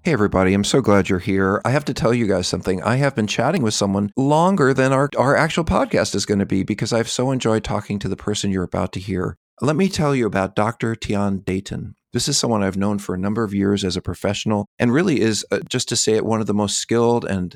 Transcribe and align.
Hey, 0.04 0.14
everybody, 0.14 0.54
I'm 0.54 0.64
so 0.64 0.80
glad 0.80 1.10
you're 1.10 1.20
here. 1.20 1.62
I 1.66 1.72
have 1.72 1.84
to 1.84 1.94
tell 1.94 2.14
you 2.14 2.28
guys 2.28 2.48
something. 2.48 2.82
I 2.82 2.96
have 2.96 3.14
been 3.14 3.28
chatting 3.28 3.62
with 3.62 3.74
someone 3.74 4.14
longer 4.16 4.74
than 4.74 4.94
our, 4.94 5.10
our 5.18 5.36
actual 5.36 5.66
podcast 5.66 6.16
is 6.16 6.26
going 6.26 6.40
to 6.40 6.46
be 6.46 6.64
because 6.64 6.94
I've 6.94 7.10
so 7.10 7.30
enjoyed 7.30 7.66
talking 7.66 8.00
to 8.00 8.08
the 8.08 8.16
person 8.16 8.52
you're 8.52 8.64
about 8.64 8.94
to 8.94 9.02
hear. 9.02 9.36
Let 9.60 9.76
me 9.76 9.90
tell 9.90 10.16
you 10.16 10.26
about 10.26 10.56
Dr. 10.56 10.96
Tian 10.96 11.40
Dayton. 11.40 11.97
This 12.14 12.28
is 12.28 12.38
someone 12.38 12.64
I've 12.64 12.78
known 12.78 13.00
for 13.00 13.14
a 13.14 13.20
number 13.20 13.44
of 13.44 13.54
years 13.54 13.84
as 13.84 13.98
a 13.98 14.02
professional 14.02 14.68
and 14.80 14.94
really 14.94 15.20
is, 15.20 15.46
uh, 15.52 15.60
just 15.70 15.90
to 15.90 15.96
say 15.96 16.14
it, 16.14 16.26
one 16.26 16.40
of 16.40 16.48
the 16.48 16.54
most 16.54 16.78
skilled 16.78 17.26
and 17.26 17.56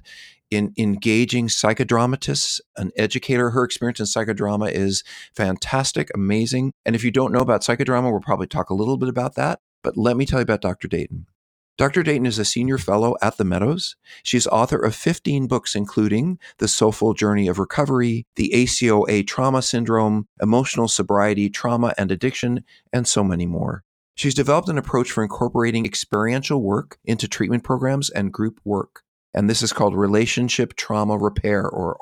in 0.49 0.73
engaging 0.77 1.47
psychodramatists, 1.47 2.59
an 2.75 2.91
educator. 2.97 3.51
Her 3.51 3.63
experience 3.63 4.01
in 4.01 4.05
psychodrama 4.05 4.69
is 4.69 5.03
fantastic, 5.33 6.09
amazing. 6.13 6.73
And 6.85 6.95
if 6.95 7.03
you 7.05 7.11
don't 7.11 7.31
know 7.31 7.39
about 7.39 7.61
psychodrama, 7.61 8.11
we'll 8.11 8.19
probably 8.19 8.47
talk 8.47 8.69
a 8.69 8.75
little 8.75 8.97
bit 8.97 9.07
about 9.07 9.35
that. 9.35 9.59
But 9.81 9.97
let 9.97 10.17
me 10.17 10.25
tell 10.25 10.39
you 10.39 10.43
about 10.43 10.61
Dr. 10.61 10.89
Dayton. 10.89 11.25
Dr. 11.77 12.03
Dayton 12.03 12.27
is 12.27 12.37
a 12.37 12.45
senior 12.45 12.77
fellow 12.77 13.15
at 13.21 13.37
the 13.37 13.45
Meadows. 13.45 13.95
She's 14.21 14.45
author 14.45 14.77
of 14.77 14.93
15 14.93 15.47
books, 15.47 15.73
including 15.73 16.37
The 16.59 16.67
Soulful 16.67 17.13
Journey 17.13 17.47
of 17.47 17.57
Recovery, 17.57 18.27
The 18.35 18.51
ACOA 18.53 19.25
Trauma 19.25 19.61
Syndrome, 19.61 20.27
Emotional 20.41 20.87
Sobriety, 20.87 21.49
Trauma 21.49 21.93
and 21.97 22.11
Addiction, 22.11 22.65
and 22.93 23.07
so 23.07 23.23
many 23.23 23.47
more. 23.47 23.83
She's 24.15 24.35
developed 24.35 24.69
an 24.69 24.77
approach 24.77 25.11
for 25.11 25.23
incorporating 25.23 25.85
experiential 25.85 26.61
work 26.61 26.97
into 27.05 27.27
treatment 27.27 27.63
programs 27.63 28.09
and 28.09 28.31
group 28.31 28.59
work. 28.63 29.03
And 29.33 29.49
this 29.49 29.61
is 29.61 29.73
called 29.73 29.95
Relationship 29.95 30.75
Trauma 30.75 31.17
Repair, 31.17 31.67
or 31.67 31.97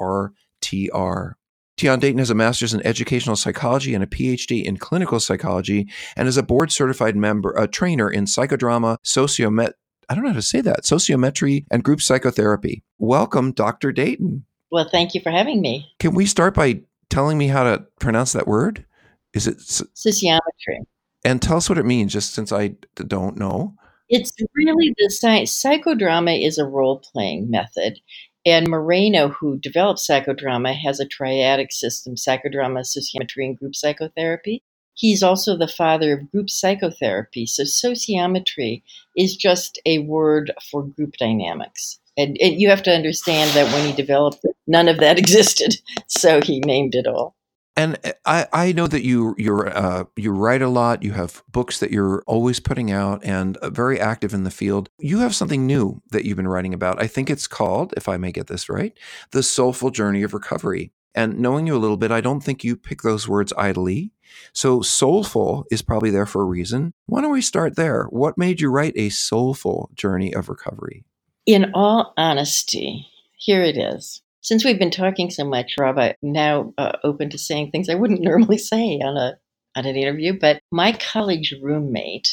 RTR. 0.62 1.34
Tian 1.78 2.00
Dayton 2.00 2.18
has 2.18 2.30
a 2.30 2.36
master's 2.36 2.74
in 2.74 2.86
educational 2.86 3.36
psychology 3.36 3.94
and 3.94 4.04
a 4.04 4.08
PhD 4.08 4.64
in 4.64 4.78
clinical 4.78 5.20
psychology, 5.20 5.88
and 6.18 6.28
is 6.28 6.36
a 6.36 6.44
board 6.44 6.72
certified 6.72 7.16
member, 7.16 7.52
a 7.52 7.68
trainer 7.68 8.10
in 8.10 8.26
psychodrama, 8.26 8.98
sociomet. 9.06 9.74
I 10.10 10.16
don't 10.16 10.24
know 10.24 10.32
how 10.32 10.36
to 10.36 10.42
say 10.42 10.62
that. 10.62 10.84
Sociometry 10.84 11.66
and 11.72 11.84
group 11.84 12.02
psychotherapy. 12.02 12.84
Welcome, 12.98 13.54
Dr. 13.54 13.92
Dayton. 13.92 14.44
Well, 14.72 14.90
thank 14.92 15.14
you 15.14 15.22
for 15.22 15.32
having 15.32 15.62
me. 15.62 15.88
Can 16.00 16.16
we 16.16 16.26
start 16.26 16.54
by 16.54 16.82
telling 17.10 17.38
me 17.38 17.48
how 17.48 17.64
to 17.64 17.86
pronounce 18.00 18.34
that 18.34 18.48
word? 18.48 18.86
Is 19.34 19.48
it 19.48 19.60
sociometry? 19.60 20.86
And 21.24 21.42
tell 21.42 21.58
us 21.58 21.70
what 21.70 21.78
it 21.78 21.86
means, 21.86 22.14
just 22.14 22.34
since 22.34 22.52
I 22.52 22.76
don't 22.96 23.38
know. 23.38 23.76
It's 24.10 24.32
really 24.56 24.96
the 24.98 25.10
science. 25.10 25.52
Psychodrama 25.52 26.44
is 26.44 26.58
a 26.58 26.66
role 26.66 27.00
playing 27.00 27.52
method. 27.52 28.00
And 28.46 28.68
Moreno, 28.68 29.30
who 29.30 29.60
developed 29.60 30.00
psychodrama, 30.00 30.74
has 30.76 31.00
a 31.00 31.06
triadic 31.06 31.72
system 31.72 32.16
psychodrama, 32.16 32.80
sociometry, 32.80 33.46
and 33.46 33.58
group 33.58 33.76
psychotherapy. 33.76 34.64
He's 34.96 35.22
also 35.22 35.56
the 35.56 35.68
father 35.68 36.14
of 36.14 36.32
group 36.32 36.50
psychotherapy. 36.50 37.46
So, 37.46 37.64
sociometry 37.64 38.82
is 39.16 39.36
just 39.36 39.80
a 39.86 40.00
word 40.00 40.52
for 40.72 40.84
group 40.84 41.18
dynamics. 41.18 42.00
And, 42.18 42.38
and 42.42 42.60
you 42.60 42.70
have 42.70 42.84
to 42.84 42.92
understand 42.92 43.52
that 43.52 43.72
when 43.72 43.86
he 43.86 43.94
developed 43.94 44.40
it, 44.44 44.56
none 44.68 44.88
of 44.88 45.00
that 45.00 45.20
existed. 45.20 45.76
So, 46.08 46.42
he 46.42 46.60
named 46.62 46.96
it 46.96 47.08
all. 47.08 47.36
And 47.80 47.98
eh, 48.04 48.12
I, 48.26 48.48
I 48.52 48.72
know 48.74 48.88
that 48.88 49.06
you 49.06 49.36
you're 49.38 49.70
uh, 49.70 50.04
you 50.18 50.32
write 50.32 50.62
a 50.62 50.68
lot. 50.68 51.02
You 51.02 51.14
have 51.14 51.42
books 51.50 51.80
that 51.80 51.92
you're 51.92 52.24
always 52.28 52.60
putting 52.60 52.92
out, 52.92 53.24
and 53.24 53.56
uh, 53.58 53.70
very 53.70 54.00
active 54.00 54.34
in 54.34 54.44
the 54.44 54.52
field. 54.52 54.90
You 55.00 55.20
have 55.20 55.34
something 55.34 55.66
new 55.66 56.02
that 56.12 56.26
you've 56.26 56.36
been 56.36 56.48
writing 56.48 56.74
about. 56.74 57.02
I 57.02 57.08
think 57.08 57.30
it's 57.30 57.48
called, 57.48 57.94
if 57.96 58.10
I 58.10 58.18
may 58.18 58.34
get 58.34 58.48
this 58.48 58.68
right, 58.68 58.98
the 59.32 59.44
soulful 59.44 59.92
journey 59.92 60.24
of 60.24 60.34
recovery. 60.34 60.92
And 61.16 61.40
knowing 61.40 61.68
you 61.68 61.76
a 61.76 61.80
little 61.80 61.98
bit, 61.98 62.12
I 62.12 62.22
don't 62.22 62.42
think 62.42 62.64
you 62.64 62.76
pick 62.76 63.02
those 63.02 63.28
words 63.28 63.54
idly. 63.58 64.12
So 64.54 64.82
soulful 64.82 65.66
is 65.72 65.82
probably 65.82 66.12
there 66.12 66.28
for 66.28 66.42
a 66.42 66.46
reason. 66.46 66.94
Why 67.08 67.22
don't 67.22 67.32
we 67.32 67.42
start 67.42 67.76
there? 67.78 68.06
What 68.10 68.38
made 68.38 68.62
you 68.62 68.70
write 68.70 68.94
a 68.96 69.10
soulful 69.10 69.90
journey 69.96 70.36
of 70.36 70.50
recovery? 70.50 71.06
In 71.46 71.72
all 71.74 72.14
honesty, 72.16 73.08
here 73.38 73.64
it 73.64 73.78
is. 73.78 74.22
Since 74.42 74.64
we've 74.64 74.80
been 74.80 74.92
talking 74.92 75.30
so 75.30 75.44
much, 75.44 75.74
Rob, 75.78 75.98
I'm 75.98 76.14
now 76.22 76.74
uh, 76.78 76.94
open 77.04 77.30
to 77.32 77.38
saying 77.38 77.72
things 77.72 77.90
I 77.90 77.96
wouldn't 77.96 78.22
normally 78.24 78.58
say 78.58 79.00
on 79.00 79.18
a 79.18 79.38
on 79.76 79.86
an 79.86 79.96
interview. 79.96 80.38
But 80.40 80.62
my 80.72 80.94
college 80.94 81.54
roommate 81.62 82.30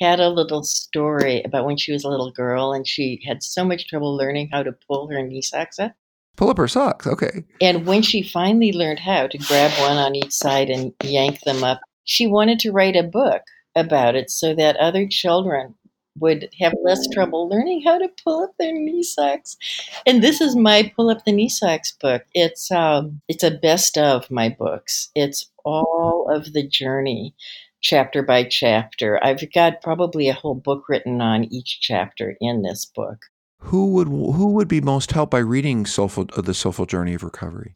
had 0.00 0.20
a 0.20 0.28
little 0.28 0.62
story 0.62 1.42
about 1.42 1.64
when 1.64 1.76
she 1.76 1.92
was 1.92 2.04
a 2.04 2.08
little 2.08 2.30
girl 2.30 2.72
and 2.72 2.86
she 2.86 3.20
had 3.26 3.42
so 3.42 3.64
much 3.64 3.88
trouble 3.88 4.16
learning 4.16 4.48
how 4.52 4.62
to 4.62 4.76
pull 4.86 5.08
her 5.08 5.22
knee 5.22 5.42
socks 5.42 5.78
up. 5.78 5.92
Pull 6.36 6.50
up 6.50 6.58
her 6.58 6.68
socks, 6.68 7.06
okay. 7.06 7.44
And 7.60 7.84
when 7.84 8.02
she 8.02 8.22
finally 8.22 8.72
learned 8.72 9.00
how 9.00 9.26
to 9.26 9.38
grab 9.38 9.72
one 9.80 9.96
on 9.96 10.14
each 10.14 10.32
side 10.32 10.70
and 10.70 10.92
yank 11.02 11.40
them 11.40 11.64
up, 11.64 11.80
she 12.04 12.28
wanted 12.28 12.60
to 12.60 12.70
write 12.70 12.94
a 12.94 13.02
book 13.02 13.42
about 13.74 14.14
it 14.14 14.30
so 14.30 14.54
that 14.54 14.76
other 14.76 15.08
children 15.08 15.74
would 16.20 16.48
have 16.60 16.74
less 16.82 17.06
trouble 17.12 17.48
learning 17.48 17.82
how 17.84 17.98
to 17.98 18.08
pull 18.24 18.42
up 18.42 18.54
their 18.58 18.72
knee 18.72 19.02
socks. 19.02 19.56
And 20.06 20.22
this 20.22 20.40
is 20.40 20.56
my 20.56 20.92
pull 20.94 21.10
up 21.10 21.24
the 21.24 21.32
knee 21.32 21.48
socks 21.48 21.92
book. 21.92 22.22
It's 22.34 22.70
um 22.70 23.20
it's 23.28 23.44
a 23.44 23.50
best 23.50 23.98
of 23.98 24.30
my 24.30 24.48
books. 24.48 25.10
It's 25.14 25.50
all 25.64 26.28
of 26.30 26.52
the 26.52 26.66
journey 26.66 27.34
chapter 27.80 28.22
by 28.22 28.44
chapter. 28.44 29.22
I've 29.24 29.42
got 29.52 29.82
probably 29.82 30.28
a 30.28 30.34
whole 30.34 30.54
book 30.54 30.88
written 30.88 31.20
on 31.20 31.44
each 31.44 31.78
chapter 31.80 32.36
in 32.40 32.62
this 32.62 32.84
book. 32.84 33.26
Who 33.60 33.92
would 33.92 34.08
who 34.08 34.52
would 34.52 34.68
be 34.68 34.80
most 34.80 35.12
helped 35.12 35.30
by 35.32 35.38
reading 35.38 35.84
Soulful 35.84 36.26
uh, 36.36 36.42
the 36.42 36.54
Soulful 36.54 36.86
Journey 36.86 37.14
of 37.14 37.22
Recovery? 37.22 37.74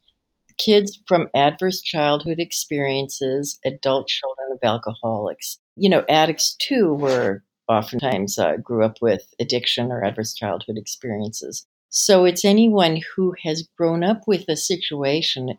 Kids 0.59 1.01
from 1.09 1.29
adverse 1.35 1.81
childhood 1.81 2.39
experiences, 2.39 3.59
adult 3.65 4.07
children 4.07 4.49
of 4.53 4.59
alcoholics. 4.63 5.59
You 5.77 5.89
know, 5.89 6.05
addicts 6.09 6.55
too 6.55 6.95
were 6.95 7.43
oftentimes 7.73 8.39
uh, 8.39 8.57
grew 8.57 8.85
up 8.85 8.99
with 9.01 9.23
addiction 9.41 9.91
or 9.91 10.05
adverse 10.05 10.35
childhood 10.35 10.77
experiences. 10.79 11.67
So 11.91 12.25
it's 12.25 12.45
anyone 12.45 13.01
who 13.15 13.35
has 13.45 13.69
grown 13.77 14.03
up 14.03 14.23
with 14.27 14.49
a 14.49 14.57
situation 14.57 15.59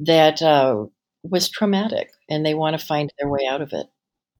that 0.00 0.42
uh, 0.42 0.86
was 1.22 1.48
traumatic 1.48 2.10
and 2.28 2.44
they 2.44 2.54
want 2.54 2.78
to 2.78 2.86
find 2.86 3.12
their 3.18 3.28
way 3.28 3.46
out 3.48 3.60
of 3.60 3.72
it. 3.72 3.86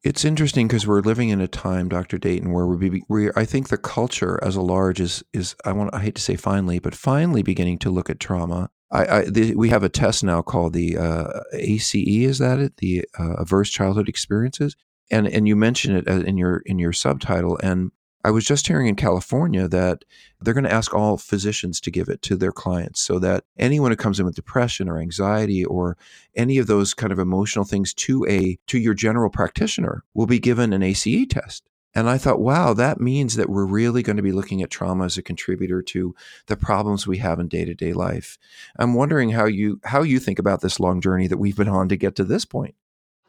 It's 0.05 0.25
interesting 0.25 0.69
because 0.69 0.87
we're 0.87 1.01
living 1.01 1.31
in 1.31 1.41
a 1.41 1.49
time, 1.49 1.89
Dr. 1.89 2.19
Dayton, 2.19 2.53
where 2.53 2.67
we, 2.67 3.03
we 3.09 3.31
I 3.35 3.47
think 3.47 3.69
the 3.69 3.79
culture 3.79 4.39
as 4.43 4.55
a 4.55 4.61
large 4.61 5.01
is 5.01 5.25
is 5.33 5.57
I 5.65 5.73
want 5.73 5.95
I 5.95 6.01
hate 6.01 6.15
to 6.17 6.23
say 6.23 6.37
finally, 6.37 6.79
but 6.79 6.95
finally 6.95 7.43
beginning 7.43 7.79
to 7.81 7.91
look 7.91 8.11
at 8.11 8.21
trauma. 8.21 8.69
I, 8.93 9.07
I 9.07 9.25
the, 9.25 9.55
we 9.55 9.71
have 9.71 9.83
a 9.83 9.89
test 9.89 10.23
now 10.23 10.43
called 10.43 10.75
the 10.75 10.99
uh, 10.99 11.41
ACE. 11.55 11.95
Is 11.95 12.39
that 12.39 12.59
it? 12.59 12.77
The 12.77 13.07
uh, 13.19 13.37
Adverse 13.39 13.71
Childhood 13.71 14.11
Experiences, 14.11 14.77
and 15.11 15.27
and 15.27 15.47
you 15.49 15.57
mention 15.57 15.97
it 15.97 16.09
uh, 16.09 16.21
in 16.21 16.37
your 16.37 16.63
in 16.67 16.79
your 16.79 16.93
subtitle 16.93 17.59
and 17.63 17.91
I 18.25 18.31
was 18.31 18.47
just 18.47 18.67
hearing 18.67 18.87
in 18.87 18.97
California 18.97 19.69
that 19.69 20.03
they're 20.41 20.55
going 20.55 20.65
to 20.65 20.73
ask 20.73 20.95
all 20.95 21.19
physicians 21.19 21.79
to 21.83 21.91
give 21.91 22.09
it 22.09 22.23
to 22.23 22.37
their 22.37 22.53
clients 22.53 23.03
so 23.03 23.19
that 23.19 23.45
anyone 23.59 23.91
who 23.91 23.97
comes 23.97 24.19
in 24.19 24.25
with 24.25 24.35
depression 24.35 24.89
or 24.89 24.99
anxiety 24.99 25.63
or 25.63 25.99
any 26.35 26.57
of 26.57 26.67
those 26.67 26.95
kind 26.95 27.13
of 27.13 27.19
emotional 27.19 27.67
things 27.67 27.93
to 27.93 28.25
a 28.27 28.59
to 28.67 28.79
your 28.79 28.95
general 28.95 29.29
practitioner 29.29 30.05
will 30.15 30.27
be 30.27 30.39
given 30.39 30.73
an 30.73 30.83
ACE 30.83 31.27
test. 31.29 31.69
And 31.95 32.09
I 32.09 32.19
thought, 32.19 32.41
wow, 32.41 32.73
that 32.73 32.99
means 32.99 33.37
that 33.37 33.51
we're 33.51 33.67
really 33.67 34.03
going 34.03 34.17
to 34.17 34.23
be 34.23 34.33
looking 34.33 34.63
at 34.63 34.71
trauma 34.71 35.05
as 35.05 35.17
a 35.17 35.23
contributor 35.23 35.81
to 35.83 36.15
the 36.47 36.57
problems 36.57 37.07
we 37.07 37.19
have 37.19 37.39
in 37.39 37.47
day-to-day 37.47 37.93
life. 37.93 38.37
I'm 38.79 38.95
wondering 38.95 39.31
how 39.31 39.45
you 39.45 39.81
how 39.85 40.03
you 40.03 40.19
think 40.19 40.39
about 40.39 40.63
this 40.63 40.81
long 40.81 41.03
journey 41.03 41.27
that 41.29 41.39
we've 41.39 41.57
been 41.57 41.69
on 41.69 41.91
to 41.91 41.97
get 41.97 42.17
to 42.17 42.25
this 42.25 42.47
point. 42.47 42.75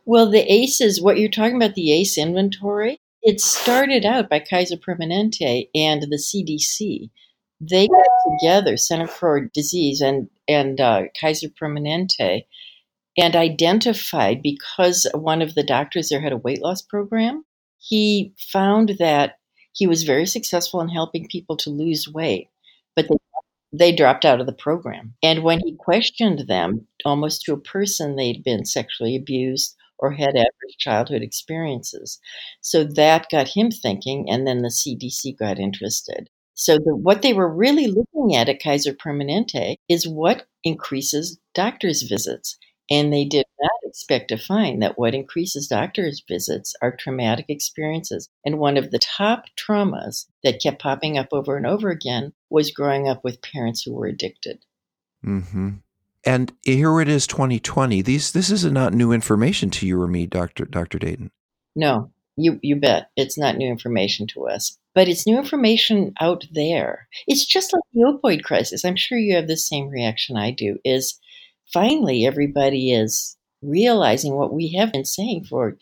Well, 0.06 0.30
the 0.30 0.52
ACEs, 0.52 1.02
what 1.02 1.18
you're 1.18 1.30
talking 1.30 1.56
about, 1.56 1.74
the 1.74 1.92
ACE 1.92 2.18
inventory, 2.18 3.00
it 3.24 3.42
started 3.42 4.06
out 4.06 4.30
by 4.30 4.40
Kaiser 4.40 4.78
Permanente 4.78 5.68
and 5.74 6.04
the 6.04 6.18
CDC. 6.18 7.10
They 7.60 7.88
got 7.88 8.40
together, 8.40 8.78
Center 8.78 9.08
for 9.08 9.50
Disease 9.54 10.02
and 10.02 10.30
and 10.48 10.80
uh, 10.80 11.04
Kaiser 11.20 11.50
Permanente, 11.50 12.46
and 13.18 13.36
identified 13.36 14.44
because 14.44 15.08
one 15.16 15.42
of 15.42 15.56
the 15.56 15.64
doctors 15.64 16.10
there 16.10 16.22
had 16.22 16.34
a 16.34 16.38
weight 16.38 16.62
loss 16.62 16.84
program. 16.84 17.44
He 17.80 18.34
found 18.38 18.98
that 19.00 19.40
he 19.74 19.88
was 19.88 20.04
very 20.04 20.28
successful 20.28 20.82
in 20.82 20.90
helping 20.90 21.28
people 21.28 21.58
to 21.58 21.72
lose 21.72 22.08
weight, 22.08 22.50
but 22.96 23.08
they 23.08 23.18
they 23.74 23.92
dropped 23.92 24.24
out 24.24 24.40
of 24.40 24.46
the 24.46 24.54
program. 24.54 25.16
And 25.24 25.44
when 25.44 25.60
he 25.66 25.76
questioned 25.76 26.48
them, 26.48 26.88
almost 27.04 27.42
to 27.44 27.54
a 27.54 27.60
person, 27.60 28.16
they'd 28.16 28.44
been 28.44 28.66
sexually 28.66 29.16
abused 29.16 29.76
or 30.00 30.12
had 30.12 30.36
adverse 30.36 30.76
childhood 30.78 31.22
experiences. 31.22 32.20
So 32.62 32.84
that 32.84 33.30
got 33.30 33.50
him 33.50 33.72
thinking, 33.72 34.30
and 34.30 34.46
then 34.46 34.62
the 34.62 34.70
CDC 34.70 35.38
got 35.38 35.60
interested. 35.60 36.30
So 36.56 36.78
the, 36.78 36.96
what 36.96 37.22
they 37.22 37.34
were 37.34 37.54
really 37.54 37.88
looking 37.88 38.36
at 38.36 38.50
at 38.50 38.62
Kaiser 38.62 38.94
Permanente 38.94 39.76
is 39.90 40.08
what 40.08 40.48
increases 40.64 41.38
doctors' 41.54 42.04
visits. 42.04 42.58
And 42.90 43.12
they 43.12 43.26
did 43.26 43.46
not 43.60 43.72
expect 43.84 44.30
to 44.30 44.38
find 44.38 44.82
that 44.82 44.98
what 44.98 45.16
increases 45.16 45.68
doctors' 45.68 46.24
visits 46.28 46.76
are 46.82 46.96
traumatic 46.96 47.48
experiences. 47.50 48.30
And 48.46 48.60
one 48.60 48.78
of 48.78 48.92
the 48.92 49.00
top 49.00 49.46
traumas 49.58 50.28
that 50.44 50.62
kept 50.62 50.82
popping 50.82 51.18
up 51.18 51.30
over 51.32 51.58
and 51.58 51.66
over 51.66 51.90
again 51.90 52.34
was 52.50 52.72
growing 52.72 53.08
up 53.08 53.24
with 53.24 53.42
parents 53.42 53.82
who 53.84 53.94
were 53.94 54.06
addicted. 54.06 54.60
Mm-hmm. 55.26 55.70
And 56.26 56.52
here 56.64 57.00
it 57.02 57.08
is 57.08 57.28
2020. 57.28 58.02
These 58.02 58.32
this 58.32 58.50
is 58.50 58.66
not 58.66 58.94
new 58.94 59.12
information 59.12 59.70
to 59.72 59.88
you 59.88 60.02
or 60.02 60.08
me, 60.08 60.26
Dr. 60.26 60.66
Dr. 60.66 60.98
Dayton. 60.98 61.32
No, 61.76 62.12
you 62.36 62.60
you 62.64 62.76
bet. 62.76 63.10
It's 63.16 63.38
not 63.38 63.58
new 63.58 63.70
information 63.70 64.28
to 64.28 64.48
us. 64.48 64.78
But 64.96 65.10
it's 65.10 65.28
new 65.28 65.38
information 65.38 66.14
out 66.22 66.46
there. 66.52 67.08
It's 67.28 67.46
just 67.46 67.74
like 67.74 67.84
the 67.94 68.02
opioid 68.02 68.44
crisis. 68.44 68.86
I'm 68.86 68.96
sure 68.96 69.18
you 69.18 69.36
have 69.36 69.48
the 69.48 69.58
same 69.58 69.90
reaction 69.90 70.38
I 70.38 70.52
do, 70.52 70.80
is 70.86 71.20
finally 71.74 72.26
everybody 72.26 72.94
is 72.94 73.38
realizing 73.62 74.36
what 74.36 74.54
we 74.54 74.74
have 74.74 74.94
been 74.94 75.06
saying 75.06 75.46
for 75.46 75.78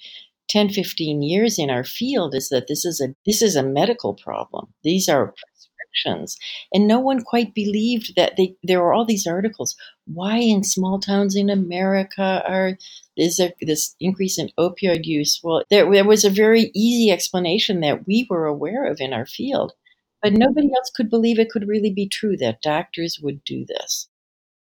10, 0.50 0.70
15 0.70 1.22
years 1.22 1.58
in 1.58 1.70
our 1.70 1.84
field 1.84 2.36
is 2.36 2.50
that 2.50 2.68
this 2.68 2.86
is 2.86 3.02
a 3.02 3.16
this 3.26 3.42
is 3.42 3.56
a 3.56 3.64
medical 3.64 4.14
problem. 4.14 4.74
These 4.84 5.08
are 5.08 5.34
restrictions. 5.94 6.38
And 6.74 6.88
no 6.88 7.00
one 7.00 7.22
quite 7.22 7.54
believed 7.54 8.16
that 8.16 8.36
they, 8.38 8.56
there 8.64 8.82
were 8.82 8.94
all 8.94 9.06
these 9.06 9.28
articles. 9.28 9.76
Why 10.06 10.38
in 10.38 10.64
small 10.64 11.00
towns 11.00 11.36
in 11.36 11.50
America 11.50 12.44
are 12.48 12.78
is 13.16 13.38
there 13.38 13.50
uh, 13.50 13.66
this 13.66 13.96
increase 14.00 14.40
in 14.40 14.50
opioid 14.58 15.06
use? 15.06 15.40
Well, 15.44 15.64
there, 15.70 15.90
there 15.92 16.08
was 16.08 16.26
a 16.26 16.30
very 16.30 16.72
easy 16.74 17.12
explanation 17.12 17.82
that 17.82 18.08
we 18.08 18.26
were 18.30 18.46
aware 18.46 18.86
of 18.86 19.00
in 19.00 19.14
our 19.14 19.26
field, 19.26 19.74
but 20.22 20.34
nobody 20.34 20.70
else 20.76 20.92
could 20.96 21.10
believe 21.10 21.38
it 21.38 21.52
could 21.52 21.68
really 21.68 21.92
be 21.92 22.08
true 22.08 22.36
that 22.38 22.62
doctors 22.62 23.20
would 23.22 23.44
do 23.44 23.66
this. 23.66 24.08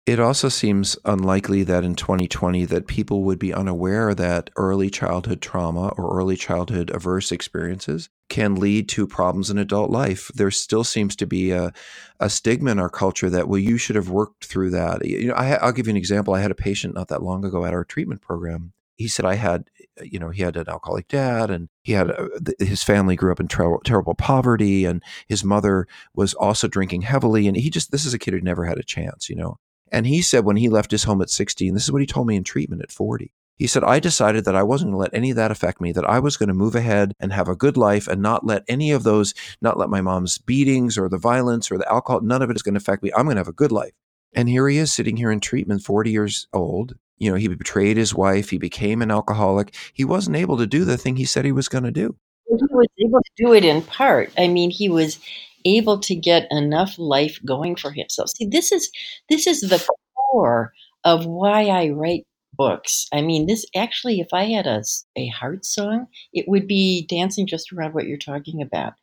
It 0.08 0.22
also 0.22 0.48
seems 0.48 0.98
unlikely 1.04 1.64
that 1.64 1.84
in 1.84 1.94
2020 1.94 2.64
that 2.64 2.88
people 2.88 3.26
would 3.26 3.38
be 3.38 3.54
unaware 3.54 4.16
that 4.16 4.50
early 4.56 4.90
childhood 4.90 5.42
trauma 5.42 5.90
or 5.98 6.18
early 6.18 6.38
childhood 6.38 6.90
averse 6.92 7.30
experiences 7.30 8.08
can 8.30 8.56
lead 8.56 8.88
to 8.88 9.06
problems 9.06 9.50
in 9.50 9.58
adult 9.58 9.92
life. 9.92 10.32
There 10.34 10.50
still 10.50 10.86
seems 10.86 11.18
to 11.18 11.28
be 11.28 11.52
a, 11.52 11.74
a 12.22 12.30
stigma 12.30 12.72
in 12.72 12.80
our 12.80 12.90
culture 12.90 13.30
that, 13.30 13.50
well, 13.50 13.60
you 13.60 13.78
should 13.78 13.98
have 13.98 14.10
worked 14.10 14.46
through 14.46 14.70
that. 14.70 15.06
You 15.06 15.28
know, 15.28 15.34
I, 15.34 15.66
will 15.66 15.74
give 15.74 15.88
you 15.88 15.92
an 15.92 15.98
example. 15.98 16.34
I 16.34 16.40
had 16.40 16.52
a 16.52 16.56
patient 16.56 16.96
not 16.96 17.10
that 17.10 17.22
long 17.22 17.44
ago 17.44 17.66
at 17.66 17.74
our 17.74 17.84
treatment 17.84 18.22
program. 18.22 18.72
He 18.96 19.10
said 19.10 19.26
I 19.26 19.36
had, 19.36 19.66
you 20.02 20.20
know, 20.20 20.30
he 20.30 20.42
had 20.42 20.56
an 20.56 20.70
alcoholic 20.70 21.10
dad 21.10 21.52
and 21.52 21.68
he 21.84 21.92
had, 21.92 22.12
uh, 22.12 22.30
a, 22.62 22.64
his 22.64 22.82
family 22.82 23.18
grew 23.18 23.34
up 23.34 23.42
in 23.42 23.50
ter- 23.50 23.80
terrible 23.84 24.16
poverty 24.16 24.86
and 24.86 25.04
his 25.28 25.44
mother 25.44 25.86
was 26.16 26.34
also 26.34 26.70
drinking 26.70 27.02
heavily. 27.02 27.46
And 27.46 27.58
he 27.58 27.70
just, 27.70 27.92
this 27.92 28.06
is 28.06 28.14
a 28.14 28.20
kid 28.20 28.34
who 28.34 28.40
never 28.40 28.64
had 28.64 28.78
a 28.78 28.84
chance, 28.84 29.30
you 29.30 29.36
know. 29.36 29.60
And 29.92 30.08
he 30.08 30.22
said 30.22 30.46
when 30.46 30.58
he 30.58 30.70
left 30.70 30.92
his 30.92 31.04
home 31.04 31.22
at 31.22 31.30
16, 31.30 31.74
this 31.74 31.84
is 31.84 31.92
what 31.92 32.02
he 32.02 32.08
told 32.08 32.28
me 32.28 32.36
in 32.36 32.44
treatment 32.44 32.82
at 32.82 32.92
40. 32.92 33.32
He 33.58 33.66
said, 33.66 33.84
I 33.84 34.00
decided 34.00 34.46
that 34.46 34.56
I 34.56 34.62
wasn't 34.62 34.92
going 34.92 34.98
to 34.98 35.02
let 35.02 35.14
any 35.18 35.32
of 35.32 35.36
that 35.38 35.50
affect 35.50 35.82
me, 35.82 35.92
that 35.94 36.08
I 36.08 36.20
was 36.20 36.38
going 36.38 36.50
to 36.50 36.54
move 36.54 36.76
ahead 36.76 37.14
and 37.20 37.34
have 37.34 37.48
a 37.48 37.56
good 37.56 37.76
life 37.76 38.08
and 38.08 38.22
not 38.22 38.46
let 38.46 38.64
any 38.68 38.92
of 38.92 39.04
those, 39.04 39.34
not 39.62 39.80
let 39.80 39.90
my 39.90 40.00
mom's 40.00 40.38
beatings 40.38 40.96
or 40.96 41.10
the 41.10 41.18
violence 41.18 41.72
or 41.72 41.80
the 41.80 41.92
alcohol, 41.92 42.22
none 42.22 42.44
of 42.44 42.52
it 42.52 42.56
is 42.56 42.62
going 42.62 42.76
to 42.76 42.80
affect 42.80 43.02
me. 43.02 43.12
I'm 43.18 43.26
going 43.26 43.36
to 43.36 43.40
have 43.40 43.48
a 43.48 43.54
good 43.54 43.72
life. 43.72 43.94
And 44.34 44.48
here 44.48 44.68
he 44.70 44.78
is 44.78 44.94
sitting 44.94 45.18
here 45.18 45.32
in 45.32 45.40
treatment, 45.40 45.82
40 45.82 46.12
years 46.12 46.48
old. 46.54 46.96
You 47.18 47.32
know, 47.32 47.38
he 47.38 47.48
betrayed 47.48 47.98
his 47.98 48.14
wife. 48.14 48.52
He 48.52 48.60
became 48.60 49.02
an 49.02 49.10
alcoholic. 49.10 49.74
He 49.92 50.06
wasn't 50.06 50.36
able 50.36 50.58
to 50.58 50.68
do 50.68 50.86
the 50.86 50.98
thing 50.98 51.16
he 51.16 51.26
said 51.26 51.44
he 51.44 51.52
was 51.52 51.68
going 51.68 51.86
to 51.86 51.92
do. 51.92 52.16
He 52.48 52.54
was 52.54 52.88
able 53.00 53.20
to 53.20 53.32
do 53.38 53.54
it 53.54 53.66
in 53.66 53.82
part. 53.82 54.32
I 54.38 54.48
mean, 54.48 54.70
he 54.70 54.88
was 54.88 55.20
able 55.66 56.00
to 56.00 56.16
get 56.16 56.48
enough 56.52 56.98
life 56.98 57.40
going 57.46 57.76
for 57.76 57.92
himself. 57.92 58.30
See, 58.30 58.46
this 58.46 58.72
is 58.72 58.92
this 59.30 59.48
is 59.48 59.62
the 59.62 59.86
core 60.16 60.74
of 61.04 61.26
why 61.26 61.66
I 61.68 61.90
write 61.90 62.26
books. 62.54 63.08
I 63.14 63.22
mean, 63.22 63.46
this 63.46 63.66
actually, 63.76 64.20
if 64.20 64.34
I 64.34 64.46
had 64.46 64.68
a, 64.68 64.84
a 65.16 65.28
heart 65.28 65.66
song, 65.66 66.08
it 66.34 66.48
would 66.48 66.68
be 66.68 67.06
dancing 67.08 67.48
just 67.48 67.72
around 67.72 67.94
what 67.94 68.08
you're 68.08 68.18
talking 68.18 68.62
about. 68.62 68.94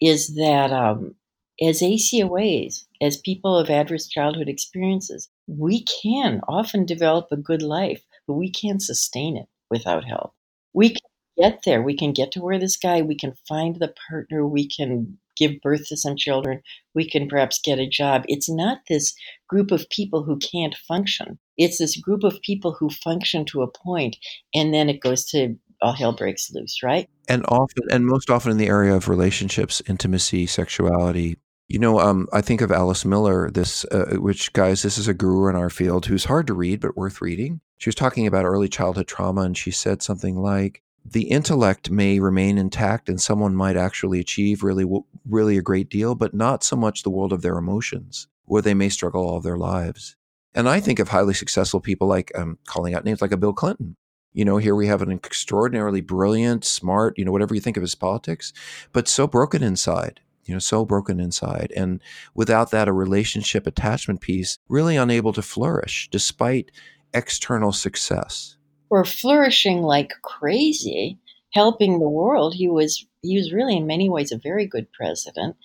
Is 0.00 0.36
that 0.36 0.72
um, 0.72 1.14
as 1.60 1.80
ACOAs, 1.82 2.84
as 3.00 3.16
people 3.16 3.56
of 3.56 3.70
adverse 3.70 4.06
childhood 4.06 4.48
experiences, 4.48 5.28
we 5.46 5.84
can 6.02 6.40
often 6.48 6.84
develop 6.84 7.28
a 7.30 7.36
good 7.36 7.62
life, 7.62 8.04
but 8.26 8.34
we 8.34 8.50
can't 8.50 8.82
sustain 8.82 9.36
it 9.36 9.48
without 9.70 10.04
help. 10.04 10.34
We 10.72 10.90
can 10.90 11.00
get 11.38 11.60
there. 11.64 11.82
We 11.82 11.96
can 11.96 12.12
get 12.12 12.32
to 12.32 12.40
where 12.40 12.58
this 12.58 12.76
guy, 12.76 13.02
we 13.02 13.16
can 13.16 13.34
find 13.48 13.76
the 13.76 13.92
partner, 14.08 14.46
we 14.46 14.68
can 14.68 15.18
give 15.38 15.60
birth 15.62 15.86
to 15.88 15.96
some 15.96 16.16
children, 16.16 16.60
we 16.94 17.08
can 17.08 17.28
perhaps 17.28 17.60
get 17.62 17.78
a 17.78 17.88
job. 17.88 18.24
It's 18.28 18.50
not 18.50 18.78
this 18.88 19.14
group 19.48 19.70
of 19.70 19.88
people 19.90 20.24
who 20.24 20.38
can't 20.38 20.74
function. 20.74 21.38
It's 21.56 21.78
this 21.78 21.96
group 21.96 22.24
of 22.24 22.40
people 22.42 22.76
who 22.78 22.90
function 22.90 23.44
to 23.46 23.62
a 23.62 23.70
point 23.70 24.16
and 24.54 24.72
then 24.72 24.88
it 24.88 25.00
goes 25.00 25.24
to 25.26 25.56
all 25.80 25.92
hell 25.92 26.12
breaks 26.12 26.50
loose, 26.52 26.82
right? 26.82 27.08
And 27.28 27.44
often, 27.46 27.84
and 27.90 28.06
most 28.06 28.30
often 28.30 28.50
in 28.50 28.58
the 28.58 28.68
area 28.68 28.94
of 28.94 29.08
relationships, 29.08 29.82
intimacy, 29.86 30.46
sexuality. 30.46 31.38
You 31.68 31.78
know, 31.78 32.00
um, 32.00 32.26
I 32.32 32.40
think 32.40 32.62
of 32.62 32.72
Alice 32.72 33.04
Miller, 33.04 33.50
this, 33.50 33.84
uh, 33.86 34.16
which 34.16 34.52
guys, 34.54 34.82
this 34.82 34.98
is 34.98 35.06
a 35.06 35.14
guru 35.14 35.48
in 35.48 35.56
our 35.56 35.70
field 35.70 36.06
who's 36.06 36.24
hard 36.24 36.46
to 36.46 36.54
read 36.54 36.80
but 36.80 36.96
worth 36.96 37.20
reading. 37.20 37.60
She 37.76 37.88
was 37.88 37.94
talking 37.94 38.26
about 38.26 38.44
early 38.44 38.68
childhood 38.68 39.06
trauma, 39.06 39.42
and 39.42 39.56
she 39.56 39.70
said 39.70 40.02
something 40.02 40.36
like, 40.36 40.82
the 41.12 41.30
intellect 41.30 41.90
may 41.90 42.20
remain 42.20 42.58
intact 42.58 43.08
and 43.08 43.20
someone 43.20 43.54
might 43.54 43.76
actually 43.76 44.20
achieve 44.20 44.62
really 44.62 44.84
really 45.28 45.56
a 45.56 45.62
great 45.62 45.88
deal 45.88 46.14
but 46.14 46.34
not 46.34 46.62
so 46.62 46.76
much 46.76 47.02
the 47.02 47.10
world 47.10 47.32
of 47.32 47.42
their 47.42 47.56
emotions 47.56 48.28
where 48.44 48.62
they 48.62 48.74
may 48.74 48.88
struggle 48.88 49.28
all 49.28 49.40
their 49.40 49.56
lives. 49.56 50.16
And 50.54 50.68
i 50.68 50.80
think 50.80 50.98
of 50.98 51.08
highly 51.08 51.34
successful 51.34 51.80
people 51.80 52.08
like 52.08 52.32
um, 52.36 52.58
calling 52.66 52.94
out 52.94 53.04
names 53.04 53.22
like 53.22 53.32
a 53.32 53.36
bill 53.36 53.52
clinton. 53.52 53.96
You 54.32 54.44
know 54.44 54.58
here 54.58 54.74
we 54.74 54.86
have 54.86 55.02
an 55.02 55.12
extraordinarily 55.12 56.00
brilliant 56.00 56.64
smart 56.64 57.18
you 57.18 57.24
know 57.24 57.32
whatever 57.32 57.54
you 57.54 57.60
think 57.60 57.76
of 57.76 57.82
his 57.82 57.94
politics 57.94 58.52
but 58.92 59.08
so 59.08 59.26
broken 59.26 59.62
inside 59.62 60.20
you 60.44 60.54
know 60.54 60.58
so 60.58 60.84
broken 60.84 61.20
inside 61.20 61.72
and 61.76 62.02
without 62.34 62.70
that 62.70 62.88
a 62.88 62.92
relationship 62.92 63.66
attachment 63.66 64.20
piece 64.20 64.58
really 64.68 64.96
unable 64.96 65.32
to 65.32 65.42
flourish 65.42 66.08
despite 66.10 66.70
external 67.14 67.72
success 67.72 68.57
were 68.90 69.04
flourishing 69.04 69.82
like 69.82 70.12
crazy, 70.22 71.18
helping 71.52 71.98
the 71.98 72.08
world. 72.08 72.54
He 72.54 72.68
was 72.68 73.04
he 73.22 73.36
was 73.36 73.52
really 73.52 73.76
in 73.76 73.86
many 73.86 74.08
ways 74.08 74.32
a 74.32 74.38
very 74.38 74.66
good 74.66 74.90
president, 74.92 75.56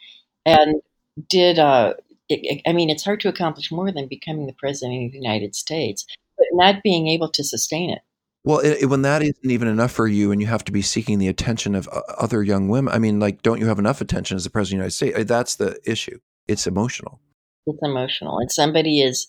and 0.46 0.82
did. 1.30 1.60
Uh, 1.60 1.94
it, 2.30 2.62
I 2.66 2.74
mean, 2.74 2.90
it's 2.90 3.04
hard 3.04 3.20
to 3.22 3.30
accomplish 3.30 3.72
more 3.72 3.92
than 3.92 4.08
becoming 4.08 4.48
the 4.48 4.54
president 4.54 5.06
of 5.06 5.12
the 5.12 5.18
United 5.18 5.56
States, 5.56 6.06
but 6.38 6.48
not 6.54 6.82
being 6.84 7.08
able 7.08 7.30
to 7.30 7.44
sustain 7.44 7.90
it. 7.90 8.00
Well, 8.46 8.60
it, 8.60 8.86
when 8.86 9.04
that 9.04 9.22
isn't 9.22 9.50
even 9.50 9.68
enough 9.68 9.92
for 9.92 10.08
you, 10.08 10.32
and 10.32 10.42
you 10.42 10.48
have 10.48 10.66
to 10.66 10.72
be 10.72 10.82
seeking 10.82 11.20
the 11.20 11.30
attention 11.30 11.76
of 11.76 11.88
uh, 11.90 12.02
other 12.18 12.44
young 12.44 12.68
women, 12.68 12.94
I 12.94 13.00
mean, 13.00 13.20
like, 13.20 13.42
don't 13.42 13.60
you 13.60 13.68
have 13.68 13.80
enough 13.80 14.02
attention 14.02 14.36
as 14.36 14.44
the 14.44 14.50
president 14.50 14.82
of 14.86 14.92
the 14.92 15.06
United 15.06 15.16
States? 15.16 15.30
That's 15.30 15.56
the 15.56 15.80
issue. 15.90 16.20
It's 16.48 16.68
emotional. 16.68 17.22
It's 17.66 17.80
emotional, 17.82 18.40
and 18.40 18.52
somebody 18.52 19.02
is 19.02 19.28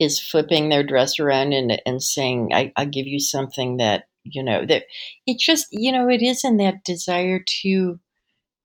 is 0.00 0.20
flipping 0.20 0.68
their 0.68 0.82
dress 0.84 1.18
around 1.20 1.52
and 1.52 1.80
and 1.86 2.02
saying, 2.02 2.50
I, 2.54 2.72
"I'll 2.76 2.86
give 2.86 3.06
you 3.06 3.20
something 3.20 3.78
that 3.78 4.04
you 4.24 4.42
know 4.42 4.66
that." 4.66 4.84
It 5.26 5.38
just 5.40 5.68
you 5.72 5.92
know 5.92 6.08
it 6.08 6.22
is 6.22 6.44
in 6.44 6.56
that 6.58 6.84
desire 6.84 7.42
to 7.62 8.00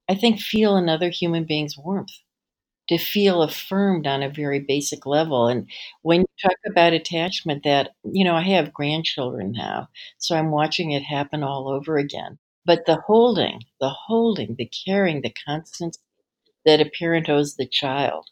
I 0.09 0.15
think, 0.15 0.39
feel 0.39 0.75
another 0.77 1.09
human 1.09 1.45
being's 1.45 1.77
warmth, 1.77 2.11
to 2.89 2.97
feel 2.97 3.41
affirmed 3.43 4.07
on 4.07 4.23
a 4.23 4.29
very 4.29 4.59
basic 4.59 5.05
level. 5.05 5.47
And 5.47 5.69
when 6.03 6.21
you 6.21 6.27
talk 6.41 6.57
about 6.67 6.93
attachment, 6.93 7.63
that, 7.63 7.91
you 8.03 8.23
know, 8.25 8.35
I 8.35 8.41
have 8.43 8.73
grandchildren 8.73 9.53
now, 9.53 9.89
so 10.17 10.35
I'm 10.37 10.51
watching 10.51 10.91
it 10.91 11.03
happen 11.03 11.43
all 11.43 11.69
over 11.69 11.97
again. 11.97 12.39
But 12.65 12.85
the 12.85 12.97
holding, 13.07 13.61
the 13.81 13.89
holding, 13.89 14.55
the 14.57 14.69
caring, 14.85 15.21
the 15.21 15.33
constancy 15.45 15.99
that 16.65 16.81
a 16.81 16.89
parent 16.99 17.29
owes 17.29 17.55
the 17.55 17.67
child, 17.67 18.29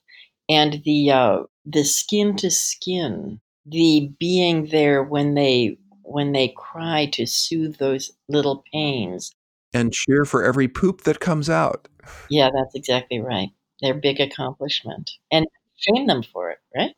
and 0.50 0.82
the 0.86 1.12
uh, 1.12 1.40
the 1.66 1.84
skin 1.84 2.36
to 2.38 2.50
skin, 2.52 3.40
the 3.66 4.12
being 4.20 4.68
there 4.68 5.04
when 5.04 5.36
they 5.36 5.78
when 6.04 6.32
they 6.34 6.54
cry 6.58 7.06
to 7.14 7.26
soothe 7.26 7.78
those 7.78 8.12
little 8.28 8.64
pains, 8.74 9.34
and 9.74 9.94
cheer 9.94 10.26
for 10.26 10.44
every 10.44 10.68
poop 10.68 11.02
that 11.02 11.20
comes 11.20 11.50
out. 11.50 11.88
Yeah, 12.30 12.50
that's 12.54 12.76
exactly 12.76 13.20
right. 13.20 13.50
Their 13.82 13.94
big 13.94 14.20
accomplishment, 14.20 15.12
and 15.32 15.46
shame 15.78 16.08
them 16.08 16.24
for 16.24 16.52
it. 16.52 16.60
Right? 16.76 16.96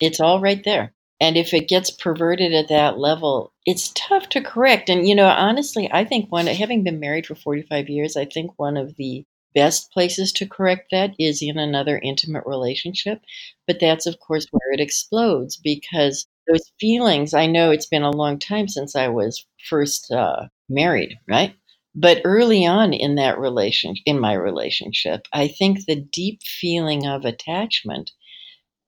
It's 0.00 0.20
all 0.20 0.40
right 0.40 0.62
there. 0.64 0.94
And 1.20 1.36
if 1.36 1.54
it 1.54 1.68
gets 1.68 1.90
perverted 1.90 2.52
at 2.52 2.68
that 2.68 2.98
level, 2.98 3.52
it's 3.64 3.92
tough 3.94 4.28
to 4.30 4.42
correct. 4.42 4.90
And, 4.90 5.08
you 5.08 5.14
know, 5.14 5.28
honestly, 5.28 5.88
I 5.90 6.04
think 6.04 6.30
one, 6.30 6.46
having 6.46 6.82
been 6.82 6.98
married 7.00 7.26
for 7.26 7.34
45 7.34 7.88
years, 7.88 8.16
I 8.16 8.24
think 8.24 8.50
one 8.56 8.76
of 8.76 8.96
the 8.96 9.24
best 9.54 9.90
places 9.92 10.32
to 10.32 10.46
correct 10.46 10.88
that 10.90 11.14
is 11.18 11.42
in 11.42 11.58
another 11.58 11.98
intimate 11.98 12.44
relationship. 12.46 13.22
But 13.66 13.80
that's, 13.80 14.06
of 14.06 14.18
course, 14.20 14.46
where 14.50 14.72
it 14.72 14.80
explodes 14.80 15.56
because 15.56 16.26
those 16.46 16.72
feelings, 16.80 17.34
I 17.34 17.46
know 17.46 17.70
it's 17.70 17.86
been 17.86 18.02
a 18.02 18.10
long 18.10 18.38
time 18.38 18.68
since 18.68 18.94
I 18.94 19.08
was 19.08 19.46
first 19.68 20.10
uh, 20.10 20.48
married, 20.68 21.16
right? 21.28 21.54
But 21.94 22.22
early 22.24 22.66
on 22.66 22.92
in 22.92 23.14
that 23.14 23.38
relation, 23.38 23.94
in 24.04 24.18
my 24.18 24.32
relationship, 24.32 25.28
I 25.32 25.46
think 25.46 25.86
the 25.86 25.96
deep 25.96 26.42
feeling 26.42 27.06
of 27.06 27.24
attachment 27.24 28.10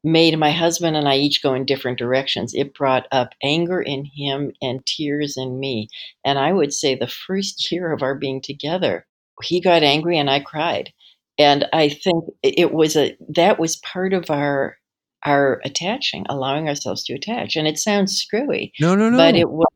made 0.02 0.38
my 0.38 0.52
husband 0.52 0.96
and 0.96 1.08
I 1.08 1.16
each 1.16 1.42
go 1.42 1.54
in 1.54 1.64
different 1.64 1.98
directions. 1.98 2.54
It 2.54 2.74
brought 2.74 3.06
up 3.10 3.34
anger 3.42 3.80
in 3.80 4.04
him 4.04 4.52
and 4.62 4.84
tears 4.86 5.36
in 5.36 5.58
me. 5.58 5.88
And 6.24 6.38
I 6.38 6.52
would 6.52 6.72
say 6.72 6.94
the 6.94 7.06
first 7.06 7.70
year 7.72 7.92
of 7.92 8.02
our 8.02 8.14
being 8.14 8.40
together, 8.40 9.06
he 9.42 9.60
got 9.60 9.82
angry 9.82 10.18
and 10.18 10.30
I 10.30 10.40
cried. 10.40 10.92
And 11.38 11.66
I 11.72 11.88
think 11.90 12.24
it 12.42 12.72
was 12.72 12.96
a 12.96 13.16
that 13.34 13.58
was 13.58 13.76
part 13.76 14.14
of 14.14 14.30
our 14.30 14.76
our 15.24 15.60
attaching, 15.64 16.24
allowing 16.28 16.68
ourselves 16.68 17.04
to 17.04 17.14
attach. 17.14 17.56
And 17.56 17.66
it 17.66 17.78
sounds 17.78 18.16
screwy. 18.16 18.72
No, 18.80 18.94
no, 18.94 19.10
no. 19.10 19.16
But 19.16 19.34
it 19.34 19.50
was 19.50 19.66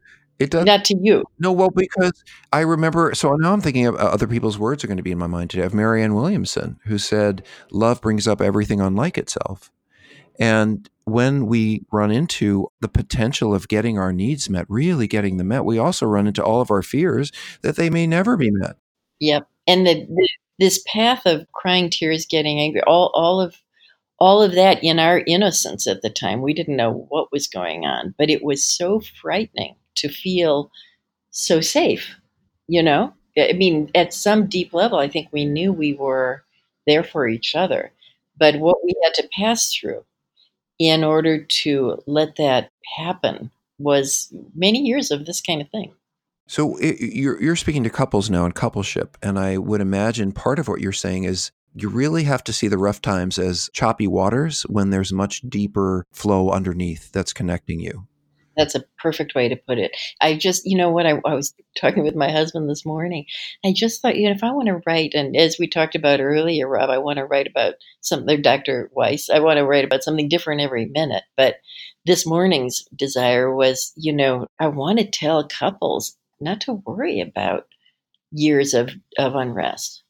it 0.40 0.50
does 0.50 0.64
not 0.64 0.86
to 0.86 0.96
you. 0.98 1.22
No, 1.38 1.52
well, 1.52 1.70
because 1.70 2.24
I 2.50 2.60
remember. 2.60 3.14
So 3.14 3.30
now 3.34 3.52
I'm 3.52 3.60
thinking 3.60 3.86
of 3.86 3.94
uh, 3.96 3.98
other 3.98 4.26
people's 4.26 4.58
words 4.58 4.82
are 4.82 4.86
going 4.86 4.96
to 4.96 5.02
be 5.02 5.12
in 5.12 5.18
my 5.18 5.26
mind 5.26 5.50
today. 5.50 5.64
Of 5.64 5.74
Marianne 5.74 6.14
Williamson, 6.14 6.80
who 6.86 6.96
said, 6.96 7.44
"Love 7.70 8.00
brings 8.00 8.26
up 8.26 8.40
everything 8.40 8.80
unlike 8.80 9.18
itself." 9.18 9.70
And 10.38 10.88
when 11.04 11.46
we 11.46 11.84
run 11.92 12.10
into 12.10 12.68
the 12.80 12.88
potential 12.88 13.54
of 13.54 13.68
getting 13.68 13.98
our 13.98 14.14
needs 14.14 14.48
met, 14.48 14.64
really 14.70 15.06
getting 15.06 15.36
them 15.36 15.48
met, 15.48 15.66
we 15.66 15.78
also 15.78 16.06
run 16.06 16.26
into 16.26 16.42
all 16.42 16.62
of 16.62 16.70
our 16.70 16.82
fears 16.82 17.30
that 17.60 17.76
they 17.76 17.90
may 17.90 18.06
never 18.06 18.38
be 18.38 18.50
met. 18.50 18.76
Yep. 19.20 19.48
And 19.66 19.86
the, 19.86 20.06
the, 20.06 20.28
this 20.58 20.82
path 20.86 21.26
of 21.26 21.50
crying 21.52 21.90
tears, 21.90 22.26
getting 22.26 22.60
angry, 22.60 22.82
all, 22.82 23.10
all 23.14 23.40
of 23.40 23.56
all 24.20 24.42
of 24.42 24.54
that 24.54 24.82
in 24.84 24.98
our 25.00 25.20
innocence 25.26 25.86
at 25.86 26.02
the 26.02 26.10
time, 26.10 26.42
we 26.42 26.54
didn't 26.54 26.76
know 26.76 27.06
what 27.10 27.32
was 27.32 27.48
going 27.48 27.84
on, 27.84 28.14
but 28.18 28.30
it 28.30 28.44
was 28.44 28.64
so 28.64 29.00
frightening 29.00 29.76
to 29.96 30.08
feel 30.08 30.70
so 31.30 31.60
safe, 31.60 32.16
you 32.68 32.82
know? 32.82 33.14
I 33.38 33.52
mean, 33.54 33.90
at 33.94 34.14
some 34.14 34.46
deep 34.46 34.74
level, 34.74 34.98
I 34.98 35.08
think 35.08 35.28
we 35.32 35.44
knew 35.44 35.72
we 35.72 35.94
were 35.94 36.44
there 36.86 37.04
for 37.04 37.28
each 37.28 37.54
other. 37.56 37.92
But 38.38 38.56
what 38.60 38.84
we 38.84 38.94
had 39.04 39.14
to 39.14 39.28
pass 39.36 39.74
through 39.74 40.04
in 40.78 41.04
order 41.04 41.44
to 41.44 42.02
let 42.06 42.36
that 42.36 42.70
happen 42.96 43.50
was 43.78 44.32
many 44.54 44.80
years 44.80 45.10
of 45.10 45.26
this 45.26 45.40
kind 45.40 45.62
of 45.62 45.70
thing. 45.70 45.92
So 46.50 46.74
it, 46.78 46.96
you're 46.98 47.40
you're 47.40 47.54
speaking 47.54 47.84
to 47.84 47.90
couples 47.90 48.28
now 48.28 48.44
in 48.44 48.50
coupleship, 48.50 49.14
and 49.22 49.38
I 49.38 49.56
would 49.56 49.80
imagine 49.80 50.32
part 50.32 50.58
of 50.58 50.66
what 50.66 50.80
you're 50.80 50.90
saying 50.90 51.22
is 51.22 51.52
you 51.76 51.88
really 51.88 52.24
have 52.24 52.42
to 52.42 52.52
see 52.52 52.66
the 52.66 52.76
rough 52.76 53.00
times 53.00 53.38
as 53.38 53.70
choppy 53.72 54.08
waters 54.08 54.62
when 54.62 54.90
there's 54.90 55.12
much 55.12 55.42
deeper 55.42 56.04
flow 56.10 56.50
underneath 56.50 57.12
that's 57.12 57.32
connecting 57.32 57.78
you. 57.78 58.08
That's 58.56 58.74
a 58.74 58.82
perfect 58.98 59.36
way 59.36 59.48
to 59.48 59.54
put 59.54 59.78
it. 59.78 59.96
I 60.20 60.34
just, 60.36 60.66
you 60.66 60.76
know 60.76 60.90
what, 60.90 61.06
I, 61.06 61.20
I, 61.24 61.34
was 61.34 61.54
talking 61.78 62.02
with 62.02 62.16
my 62.16 62.32
husband 62.32 62.68
this 62.68 62.84
morning. 62.84 63.26
I 63.64 63.72
just 63.72 64.02
thought, 64.02 64.16
you 64.16 64.26
know, 64.26 64.34
if 64.34 64.42
I 64.42 64.50
want 64.50 64.66
to 64.66 64.82
write, 64.84 65.14
and 65.14 65.36
as 65.36 65.56
we 65.56 65.68
talked 65.68 65.94
about 65.94 66.20
earlier, 66.20 66.66
Rob, 66.66 66.90
I 66.90 66.98
want 66.98 67.18
to 67.18 67.24
write 67.24 67.46
about 67.46 67.74
something, 68.00 68.42
Dr. 68.42 68.90
Weiss, 68.92 69.30
I 69.30 69.38
want 69.38 69.58
to 69.58 69.64
write 69.64 69.84
about 69.84 70.02
something 70.02 70.28
different 70.28 70.62
every 70.62 70.86
minute. 70.86 71.22
But 71.36 71.54
this 72.04 72.26
morning's 72.26 72.84
desire 72.94 73.54
was, 73.54 73.92
you 73.94 74.12
know, 74.12 74.48
I 74.58 74.66
want 74.66 74.98
to 74.98 75.08
tell 75.08 75.46
couples 75.46 76.16
not 76.40 76.60
to 76.62 76.74
worry 76.74 77.20
about 77.20 77.66
years 78.32 78.74
of, 78.74 78.90
of 79.18 79.34
unrest. 79.34 80.02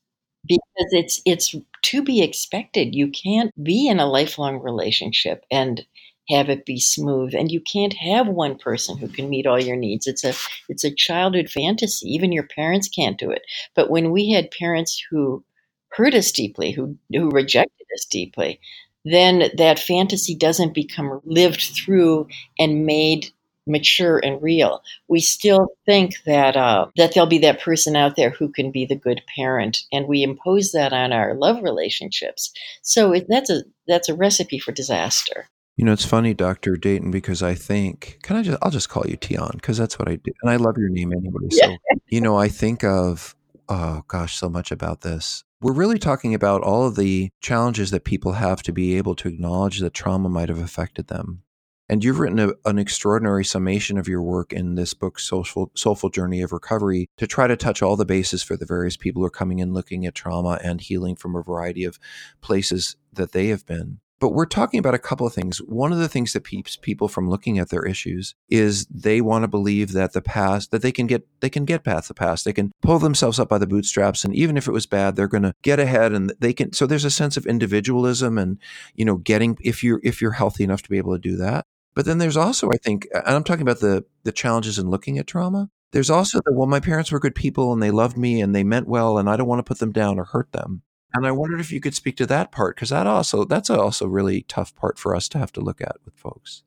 Because 0.47 0.89
it's 0.93 1.21
it's 1.27 1.55
to 1.83 2.03
be 2.03 2.23
expected. 2.23 2.95
You 2.95 3.09
can't 3.11 3.53
be 3.63 3.89
in 3.89 4.01
a 4.01 4.07
lifelong 4.07 4.61
relationship 4.61 5.45
and 5.51 5.85
have 6.31 6.49
it 6.49 6.65
be 6.65 6.81
smooth. 6.81 7.35
And 7.35 7.51
you 7.51 7.61
can't 7.61 7.93
have 7.95 8.27
one 8.29 8.57
person 8.57 8.97
who 8.97 9.09
can 9.09 9.29
meet 9.29 9.47
all 9.47 9.63
your 9.63 9.77
needs. 9.77 10.07
It's 10.07 10.25
a 10.25 10.33
it's 10.69 10.85
a 10.85 10.95
childhood 10.95 11.51
fantasy. 11.51 12.09
Even 12.09 12.33
your 12.33 12.47
parents 12.47 12.89
can't 12.89 13.19
do 13.19 13.31
it. 13.31 13.43
But 13.75 13.91
when 13.91 14.11
we 14.13 14.31
had 14.31 14.51
parents 14.51 15.03
who 15.11 15.45
hurt 15.91 16.15
us 16.15 16.33
deeply 16.33 16.71
who 16.73 16.97
who 17.13 17.31
rejected 17.31 17.87
us 17.95 18.05
deeply 18.05 18.61
then 19.05 19.51
that 19.57 19.79
fantasy 19.79 20.35
doesn't 20.35 20.75
become 20.75 21.21
lived 21.25 21.61
through 21.61 22.29
and 22.59 22.85
made 22.87 23.31
mature 23.71 24.19
and 24.19 24.43
real. 24.43 24.83
We 25.09 25.21
still 25.21 25.69
think 25.87 26.15
that 26.27 26.57
uh, 26.57 26.87
that 26.97 27.15
there'll 27.15 27.29
be 27.29 27.39
that 27.39 27.61
person 27.61 27.97
out 27.97 28.17
there 28.17 28.31
who 28.31 28.49
can 28.49 28.71
be 28.71 28.85
the 28.85 28.97
good 28.97 29.23
parent, 29.35 29.85
and 29.93 30.07
we 30.07 30.23
impose 30.23 30.73
that 30.73 30.93
on 30.93 31.13
our 31.13 31.35
love 31.35 31.63
relationships. 31.63 32.53
So 32.83 33.13
it, 33.13 33.27
that's 33.29 33.51
a 33.51 33.63
that's 33.87 34.09
a 34.09 34.15
recipe 34.15 34.59
for 34.59 34.73
disaster. 34.73 35.49
You 35.77 35.87
know, 35.87 35.93
it's 35.93 36.05
funny, 36.05 36.35
Dr. 36.35 36.77
Dayton, 36.77 37.11
because 37.11 37.43
I 37.43 37.55
think, 37.55 38.19
can 38.23 38.37
I 38.37 38.43
just, 38.43 38.59
I'll 38.61 38.71
just 38.71 38.91
call 38.91 39.07
you 39.07 39.17
Tian, 39.17 39.53
because 39.55 39.79
that's 39.79 39.99
what 39.99 40.11
I 40.11 40.17
do. 40.17 40.31
And 40.43 40.51
I 40.51 40.57
love 40.57 40.77
your 40.77 40.91
name 40.91 41.11
anyway. 41.11 41.49
So, 41.51 41.71
yeah. 41.71 41.77
you 42.09 42.21
know, 42.21 42.37
I 42.37 42.49
think 42.49 42.85
of, 42.85 43.35
oh 43.71 44.03
gosh, 44.07 44.37
so 44.37 44.51
much 44.51 44.71
about 44.71 45.01
this. 45.01 45.43
We're 45.63 45.73
really 45.73 45.99
talking 45.99 46.35
about 46.35 46.63
all 46.63 46.87
of 46.87 46.97
the 46.97 47.31
challenges 47.41 47.91
that 47.93 48.05
people 48.05 48.33
have 48.33 48.63
to 48.65 48.73
be 48.73 48.99
able 48.99 49.15
to 49.17 49.29
acknowledge 49.29 49.79
that 49.79 49.95
trauma 49.95 50.29
might 50.29 50.51
have 50.51 50.61
affected 50.61 51.09
them. 51.09 51.45
And 51.91 52.05
you've 52.05 52.21
written 52.21 52.39
a, 52.39 52.53
an 52.67 52.79
extraordinary 52.79 53.45
summation 53.45 53.99
of 53.99 54.07
your 54.07 54.23
work 54.23 54.53
in 54.53 54.77
this 54.77 54.95
book, 54.95 55.19
Soulful, 55.19 55.73
Soulful 55.75 56.09
Journey 56.09 56.41
of 56.41 56.53
Recovery, 56.53 57.09
to 57.17 57.27
try 57.27 57.49
to 57.49 57.57
touch 57.57 57.83
all 57.83 57.97
the 57.97 58.05
bases 58.05 58.45
for 58.45 58.57
the 58.57 58.65
various 58.65 58.97
people 58.97 59.23
who 59.23 59.27
are 59.27 59.31
coming 59.31 59.59
in 59.59 59.73
looking 59.73 60.07
at 60.07 60.15
trauma 60.15 60.61
and 60.63 60.81
healing 60.81 61.17
from 61.17 61.35
a 61.35 61.43
variety 61.43 61.83
of 61.83 61.99
places 62.43 62.95
that 63.13 63.33
they 63.33 63.49
have 63.49 63.67
been. 63.67 63.99
But 64.21 64.35
we're 64.35 64.47
talking 64.47 64.79
about 64.79 64.95
a 64.95 64.99
couple 64.99 65.27
of 65.27 65.33
things. 65.33 65.59
One 65.63 65.93
of 65.93 65.99
the 65.99 66.09
things 66.09 66.33
that 66.35 66.47
keeps 66.47 66.77
people 66.77 67.09
from 67.09 67.29
looking 67.29 67.59
at 67.59 67.71
their 67.71 67.85
issues 67.87 68.37
is 68.49 68.87
they 68.87 69.21
want 69.21 69.43
to 69.43 69.49
believe 69.49 69.93
that 69.93 70.13
the 70.13 70.23
past, 70.23 70.71
that 70.71 70.83
they 70.83 70.93
can 70.93 71.09
get, 71.09 71.27
they 71.41 71.51
can 71.51 71.65
get 71.65 71.83
past 71.83 72.07
the 72.07 72.15
past. 72.15 72.45
They 72.45 72.53
can 72.53 72.71
pull 72.83 73.01
themselves 73.01 73.41
up 73.41 73.49
by 73.49 73.59
the 73.59 73.67
bootstraps. 73.67 74.23
And 74.23 74.33
even 74.37 74.57
if 74.57 74.69
it 74.69 74.73
was 74.73 74.87
bad, 74.87 75.17
they're 75.17 75.27
going 75.27 75.43
to 75.43 75.55
get 75.63 75.81
ahead 75.81 76.13
and 76.13 76.33
they 76.39 76.53
can. 76.53 76.73
So 76.73 76.87
there's 76.87 77.07
a 77.07 77.11
sense 77.11 77.37
of 77.37 77.47
individualism 77.47 78.39
and, 78.39 78.59
you 78.95 79.07
know, 79.07 79.17
getting, 79.17 79.57
if 79.61 79.83
you're, 79.83 80.01
if 80.05 80.21
you're 80.21 80.33
healthy 80.33 80.63
enough 80.63 80.83
to 80.83 80.91
be 80.91 80.99
able 80.99 81.15
to 81.15 81.19
do 81.19 81.37
that. 81.39 81.67
But 81.95 82.05
then 82.05 82.19
there's 82.19 82.37
also, 82.37 82.71
I 82.71 82.77
think, 82.77 83.09
and 83.13 83.35
I'm 83.35 83.45
talking 83.45 83.63
about 83.63 83.81
the, 83.81 84.05
the 84.23 84.33
challenges 84.33 84.79
in 84.79 84.91
looking 84.91 85.19
at 85.19 85.27
trauma. 85.27 85.71
There's 85.93 86.11
also 86.11 86.41
the, 86.45 86.53
well, 86.53 86.69
my 86.69 86.81
parents 86.81 87.11
were 87.11 87.19
good 87.19 87.35
people 87.35 87.73
and 87.73 87.83
they 87.83 87.91
loved 87.91 88.17
me 88.17 88.41
and 88.41 88.55
they 88.55 88.63
meant 88.63 88.87
well 88.87 89.19
and 89.19 89.29
I 89.29 89.37
don't 89.37 89.49
want 89.49 89.59
to 89.59 89.69
put 89.69 89.81
them 89.81 89.93
down 89.93 90.19
or 90.19 90.25
hurt 90.25 90.53
them. 90.53 90.83
And 91.13 91.27
I 91.27 91.33
wondered 91.33 91.61
if 91.61 91.73
you 91.73 91.81
could 91.81 91.95
speak 91.95 92.17
to 92.19 92.27
that 92.27 92.53
part 92.53 92.77
because 92.77 92.91
that 92.91 93.09
also 93.09 93.45
that's 93.45 93.69
also 93.69 94.07
really 94.07 94.43
tough 94.43 94.75
part 94.77 94.99
for 94.99 95.17
us 95.17 95.29
to 95.31 95.39
have 95.39 95.51
to 95.53 95.61
look 95.61 95.81
at 95.81 95.97
with 96.05 96.15
folks. 96.15 96.63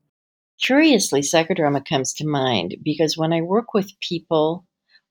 Curiously, 0.60 1.22
psychodrama 1.22 1.86
comes 1.86 2.13
to 2.15 2.27
mind 2.27 2.75
because 2.84 3.18
when 3.18 3.32
I 3.32 3.42
work 3.42 3.74
with 3.74 3.98
people 4.01 4.65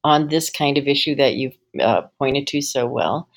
on 0.05 0.29
this 0.29 0.51
kind 0.51 0.77
of 0.77 0.87
issue 0.87 1.15
that 1.15 1.35
you've 1.35 1.57
uh, 1.81 2.03
pointed 2.19 2.47
to 2.49 2.61
so 2.61 2.87
well, 2.87 3.29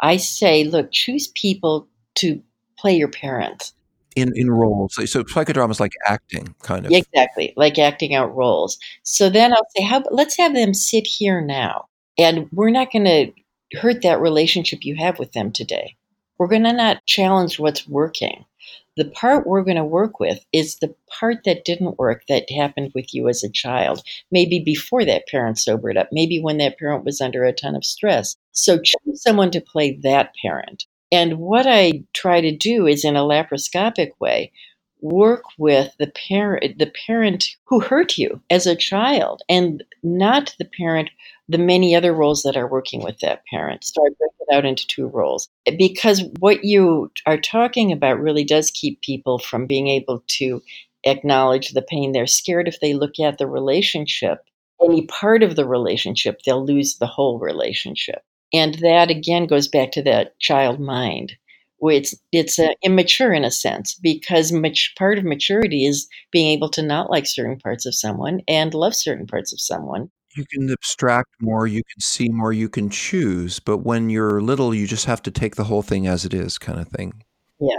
I 0.00 0.18
say, 0.18 0.64
look, 0.64 0.92
choose 0.92 1.28
people 1.28 1.88
to 2.16 2.42
play 2.78 2.96
your 2.96 3.08
parents 3.08 3.72
in 4.16 4.32
in 4.36 4.50
roles. 4.50 4.94
So 4.94 5.24
psychodrama 5.24 5.70
is 5.70 5.80
like 5.80 5.92
acting, 6.06 6.54
kind 6.62 6.86
of. 6.86 6.92
Exactly, 6.92 7.52
like 7.56 7.78
acting 7.78 8.14
out 8.14 8.34
roles. 8.34 8.78
So 9.02 9.30
then 9.30 9.52
I'll 9.52 9.66
say, 9.76 9.82
how 9.82 10.02
let's 10.10 10.36
have 10.36 10.54
them 10.54 10.74
sit 10.74 11.06
here 11.06 11.40
now, 11.40 11.86
and 12.18 12.48
we're 12.52 12.70
not 12.70 12.92
going 12.92 13.04
to 13.04 13.32
hurt 13.78 14.02
that 14.02 14.20
relationship 14.20 14.80
you 14.82 14.96
have 14.96 15.18
with 15.18 15.32
them 15.32 15.52
today. 15.52 15.96
We're 16.38 16.48
going 16.48 16.64
to 16.64 16.72
not 16.72 17.04
challenge 17.06 17.58
what's 17.58 17.86
working. 17.86 18.44
The 18.96 19.04
part 19.04 19.46
we're 19.46 19.62
going 19.62 19.76
to 19.76 19.84
work 19.84 20.18
with 20.18 20.44
is 20.52 20.76
the 20.76 20.94
part 21.08 21.44
that 21.44 21.64
didn't 21.64 21.98
work 21.98 22.24
that 22.28 22.50
happened 22.50 22.92
with 22.94 23.14
you 23.14 23.28
as 23.28 23.44
a 23.44 23.48
child, 23.48 24.02
maybe 24.30 24.58
before 24.58 25.04
that 25.04 25.26
parent 25.28 25.58
sobered 25.58 25.96
up, 25.96 26.08
maybe 26.12 26.40
when 26.40 26.58
that 26.58 26.78
parent 26.78 27.04
was 27.04 27.20
under 27.20 27.44
a 27.44 27.52
ton 27.52 27.76
of 27.76 27.84
stress. 27.84 28.36
So 28.52 28.78
choose 28.78 29.22
someone 29.22 29.50
to 29.52 29.60
play 29.60 29.98
that 30.02 30.34
parent. 30.42 30.86
And 31.12 31.38
what 31.38 31.66
I 31.66 32.04
try 32.14 32.40
to 32.40 32.56
do 32.56 32.86
is 32.86 33.04
in 33.04 33.16
a 33.16 33.20
laparoscopic 33.20 34.10
way, 34.20 34.52
work 35.02 35.44
with 35.58 35.94
the 35.98 36.12
parent 36.28 36.78
the 36.78 36.92
parent 37.06 37.46
who 37.64 37.80
hurt 37.80 38.18
you 38.18 38.40
as 38.50 38.66
a 38.66 38.76
child 38.76 39.42
and 39.48 39.82
not 40.02 40.54
the 40.58 40.64
parent 40.64 41.08
the 41.48 41.58
many 41.58 41.96
other 41.96 42.12
roles 42.12 42.42
that 42.42 42.56
are 42.56 42.68
working 42.68 43.02
with 43.02 43.18
that 43.20 43.42
parent. 43.50 43.82
So 43.82 44.02
i 44.02 44.08
break 44.18 44.30
it 44.40 44.54
out 44.54 44.64
into 44.64 44.86
two 44.86 45.06
roles. 45.06 45.48
Because 45.78 46.22
what 46.38 46.64
you 46.64 47.10
are 47.26 47.38
talking 47.38 47.92
about 47.92 48.20
really 48.20 48.44
does 48.44 48.70
keep 48.70 49.00
people 49.00 49.38
from 49.38 49.66
being 49.66 49.88
able 49.88 50.22
to 50.38 50.62
acknowledge 51.04 51.70
the 51.70 51.82
pain. 51.82 52.12
They're 52.12 52.26
scared 52.26 52.68
if 52.68 52.78
they 52.80 52.94
look 52.94 53.18
at 53.18 53.38
the 53.38 53.46
relationship 53.46 54.44
any 54.82 55.06
part 55.06 55.42
of 55.42 55.56
the 55.56 55.66
relationship 55.66 56.40
they'll 56.44 56.64
lose 56.64 56.96
the 56.96 57.06
whole 57.06 57.38
relationship 57.38 58.22
and 58.52 58.74
that 58.76 59.10
again 59.10 59.46
goes 59.46 59.68
back 59.68 59.92
to 59.92 60.02
that 60.02 60.38
child 60.38 60.80
mind 60.80 61.32
it's 61.88 62.14
it's 62.32 62.58
uh, 62.58 62.68
immature 62.82 63.32
in 63.32 63.44
a 63.44 63.50
sense 63.50 63.94
because 63.94 64.52
much 64.52 64.92
part 64.98 65.18
of 65.18 65.24
maturity 65.24 65.86
is 65.86 66.08
being 66.30 66.48
able 66.48 66.68
to 66.70 66.82
not 66.82 67.10
like 67.10 67.26
certain 67.26 67.58
parts 67.58 67.86
of 67.86 67.94
someone 67.94 68.40
and 68.46 68.74
love 68.74 68.94
certain 68.94 69.26
parts 69.26 69.52
of 69.52 69.60
someone. 69.60 70.10
You 70.36 70.44
can 70.44 70.70
abstract 70.70 71.30
more, 71.40 71.66
you 71.66 71.82
can 71.82 72.00
see 72.00 72.28
more, 72.28 72.52
you 72.52 72.68
can 72.68 72.88
choose, 72.88 73.58
but 73.58 73.78
when 73.78 74.10
you're 74.10 74.40
little, 74.40 74.74
you 74.74 74.86
just 74.86 75.06
have 75.06 75.22
to 75.22 75.30
take 75.30 75.56
the 75.56 75.64
whole 75.64 75.82
thing 75.82 76.06
as 76.06 76.24
it 76.24 76.32
is, 76.32 76.56
kind 76.56 76.78
of 76.78 76.86
thing. 76.88 77.24
Yeah, 77.58 77.78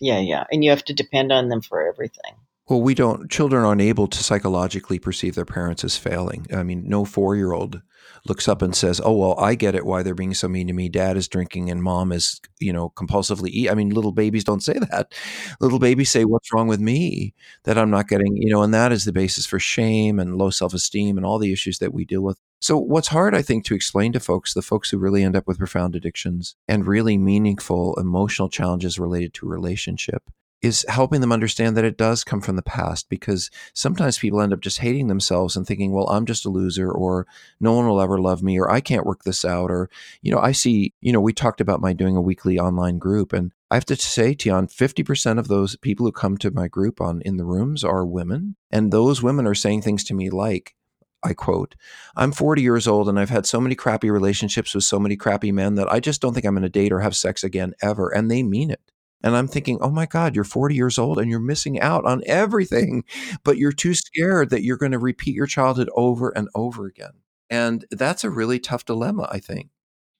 yeah, 0.00 0.18
yeah, 0.18 0.44
and 0.50 0.64
you 0.64 0.70
have 0.70 0.84
to 0.86 0.94
depend 0.94 1.30
on 1.30 1.48
them 1.48 1.60
for 1.60 1.86
everything. 1.86 2.34
Well, 2.68 2.82
we 2.82 2.94
don't. 2.94 3.30
Children 3.30 3.64
aren't 3.64 3.82
able 3.82 4.06
to 4.08 4.24
psychologically 4.24 4.98
perceive 4.98 5.34
their 5.34 5.44
parents 5.44 5.84
as 5.84 5.96
failing. 5.96 6.46
I 6.52 6.62
mean, 6.62 6.84
no 6.88 7.04
four-year-old 7.04 7.82
looks 8.26 8.48
up 8.48 8.62
and 8.62 8.74
says, 8.74 9.00
"Oh 9.04 9.12
well, 9.16 9.38
I 9.38 9.54
get 9.54 9.74
it 9.74 9.86
why 9.86 10.02
they're 10.02 10.14
being 10.14 10.34
so 10.34 10.48
mean 10.48 10.66
to 10.68 10.72
me. 10.72 10.88
Dad 10.88 11.16
is 11.16 11.28
drinking 11.28 11.70
and 11.70 11.82
mom 11.82 12.12
is, 12.12 12.40
you 12.60 12.72
know, 12.72 12.90
compulsively 12.90 13.50
eat." 13.50 13.70
I 13.70 13.74
mean, 13.74 13.90
little 13.90 14.12
babies 14.12 14.44
don't 14.44 14.62
say 14.62 14.74
that. 14.90 15.12
Little 15.60 15.78
babies 15.78 16.10
say, 16.10 16.24
"What's 16.24 16.52
wrong 16.52 16.68
with 16.68 16.80
me 16.80 17.34
that 17.64 17.78
I'm 17.78 17.90
not 17.90 18.08
getting?" 18.08 18.36
You 18.36 18.50
know, 18.50 18.62
and 18.62 18.74
that 18.74 18.92
is 18.92 19.04
the 19.04 19.12
basis 19.12 19.46
for 19.46 19.58
shame 19.58 20.18
and 20.18 20.36
low 20.36 20.50
self-esteem 20.50 21.16
and 21.16 21.26
all 21.26 21.38
the 21.38 21.52
issues 21.52 21.78
that 21.78 21.92
we 21.94 22.04
deal 22.04 22.22
with. 22.22 22.38
So, 22.60 22.78
what's 22.78 23.08
hard, 23.08 23.34
I 23.34 23.42
think, 23.42 23.64
to 23.66 23.74
explain 23.74 24.12
to 24.12 24.20
folks, 24.20 24.54
the 24.54 24.62
folks 24.62 24.90
who 24.90 24.98
really 24.98 25.24
end 25.24 25.34
up 25.36 25.48
with 25.48 25.58
profound 25.58 25.96
addictions 25.96 26.54
and 26.68 26.86
really 26.86 27.18
meaningful 27.18 27.94
emotional 27.98 28.48
challenges 28.48 28.98
related 29.00 29.34
to 29.34 29.48
relationship, 29.48 30.22
is 30.62 30.86
helping 30.88 31.20
them 31.20 31.32
understand 31.32 31.76
that 31.76 31.84
it 31.84 31.96
does 31.96 32.22
come 32.22 32.40
from 32.40 32.54
the 32.54 32.62
past 32.62 33.08
because 33.08 33.50
sometimes 33.74 34.18
people 34.18 34.40
end 34.40 34.52
up 34.52 34.60
just 34.60 34.78
hating 34.78 35.08
themselves 35.08 35.56
and 35.56 35.66
thinking, 35.66 35.92
well, 35.92 36.08
I'm 36.08 36.24
just 36.24 36.46
a 36.46 36.50
loser 36.50 36.90
or 36.90 37.26
no 37.60 37.72
one 37.72 37.88
will 37.88 38.00
ever 38.00 38.20
love 38.20 38.44
me 38.44 38.58
or 38.58 38.70
I 38.70 38.80
can't 38.80 39.04
work 39.04 39.24
this 39.24 39.44
out. 39.44 39.72
Or, 39.72 39.90
you 40.22 40.30
know, 40.30 40.38
I 40.38 40.52
see, 40.52 40.94
you 41.00 41.12
know, 41.12 41.20
we 41.20 41.32
talked 41.32 41.60
about 41.60 41.80
my 41.80 41.92
doing 41.92 42.16
a 42.16 42.20
weekly 42.20 42.60
online 42.60 42.98
group 42.98 43.32
and 43.32 43.50
I 43.72 43.74
have 43.74 43.84
to 43.86 43.96
say, 43.96 44.34
Tian, 44.34 44.68
50% 44.68 45.38
of 45.38 45.48
those 45.48 45.76
people 45.76 46.06
who 46.06 46.12
come 46.12 46.36
to 46.38 46.50
my 46.52 46.68
group 46.68 47.00
on 47.00 47.22
in 47.22 47.38
the 47.38 47.44
rooms 47.44 47.82
are 47.82 48.06
women. 48.06 48.54
And 48.70 48.92
those 48.92 49.22
women 49.22 49.46
are 49.46 49.54
saying 49.54 49.82
things 49.82 50.04
to 50.04 50.14
me 50.14 50.30
like, 50.30 50.76
I 51.24 51.34
quote, 51.34 51.74
I'm 52.16 52.32
40 52.32 52.62
years 52.62 52.86
old 52.86 53.08
and 53.08 53.18
I've 53.18 53.30
had 53.30 53.46
so 53.46 53.60
many 53.60 53.74
crappy 53.74 54.10
relationships 54.10 54.74
with 54.74 54.84
so 54.84 54.98
many 54.98 55.16
crappy 55.16 55.52
men 55.52 55.76
that 55.76 55.90
I 55.90 56.00
just 56.00 56.20
don't 56.20 56.34
think 56.34 56.44
I'm 56.46 56.54
going 56.54 56.62
to 56.62 56.68
date 56.68 56.92
or 56.92 57.00
have 57.00 57.16
sex 57.16 57.42
again 57.42 57.74
ever. 57.80 58.08
And 58.08 58.30
they 58.30 58.42
mean 58.42 58.70
it. 58.70 58.80
And 59.22 59.36
I'm 59.36 59.48
thinking, 59.48 59.78
oh 59.80 59.90
my 59.90 60.06
God, 60.06 60.34
you're 60.34 60.44
40 60.44 60.74
years 60.74 60.98
old 60.98 61.18
and 61.18 61.30
you're 61.30 61.40
missing 61.40 61.80
out 61.80 62.04
on 62.04 62.22
everything, 62.26 63.04
but 63.44 63.58
you're 63.58 63.72
too 63.72 63.94
scared 63.94 64.50
that 64.50 64.62
you're 64.62 64.76
going 64.76 64.92
to 64.92 64.98
repeat 64.98 65.34
your 65.34 65.46
childhood 65.46 65.90
over 65.94 66.30
and 66.30 66.48
over 66.54 66.86
again. 66.86 67.12
And 67.50 67.84
that's 67.90 68.24
a 68.24 68.30
really 68.30 68.58
tough 68.58 68.84
dilemma, 68.84 69.28
I 69.30 69.38
think. 69.38 69.68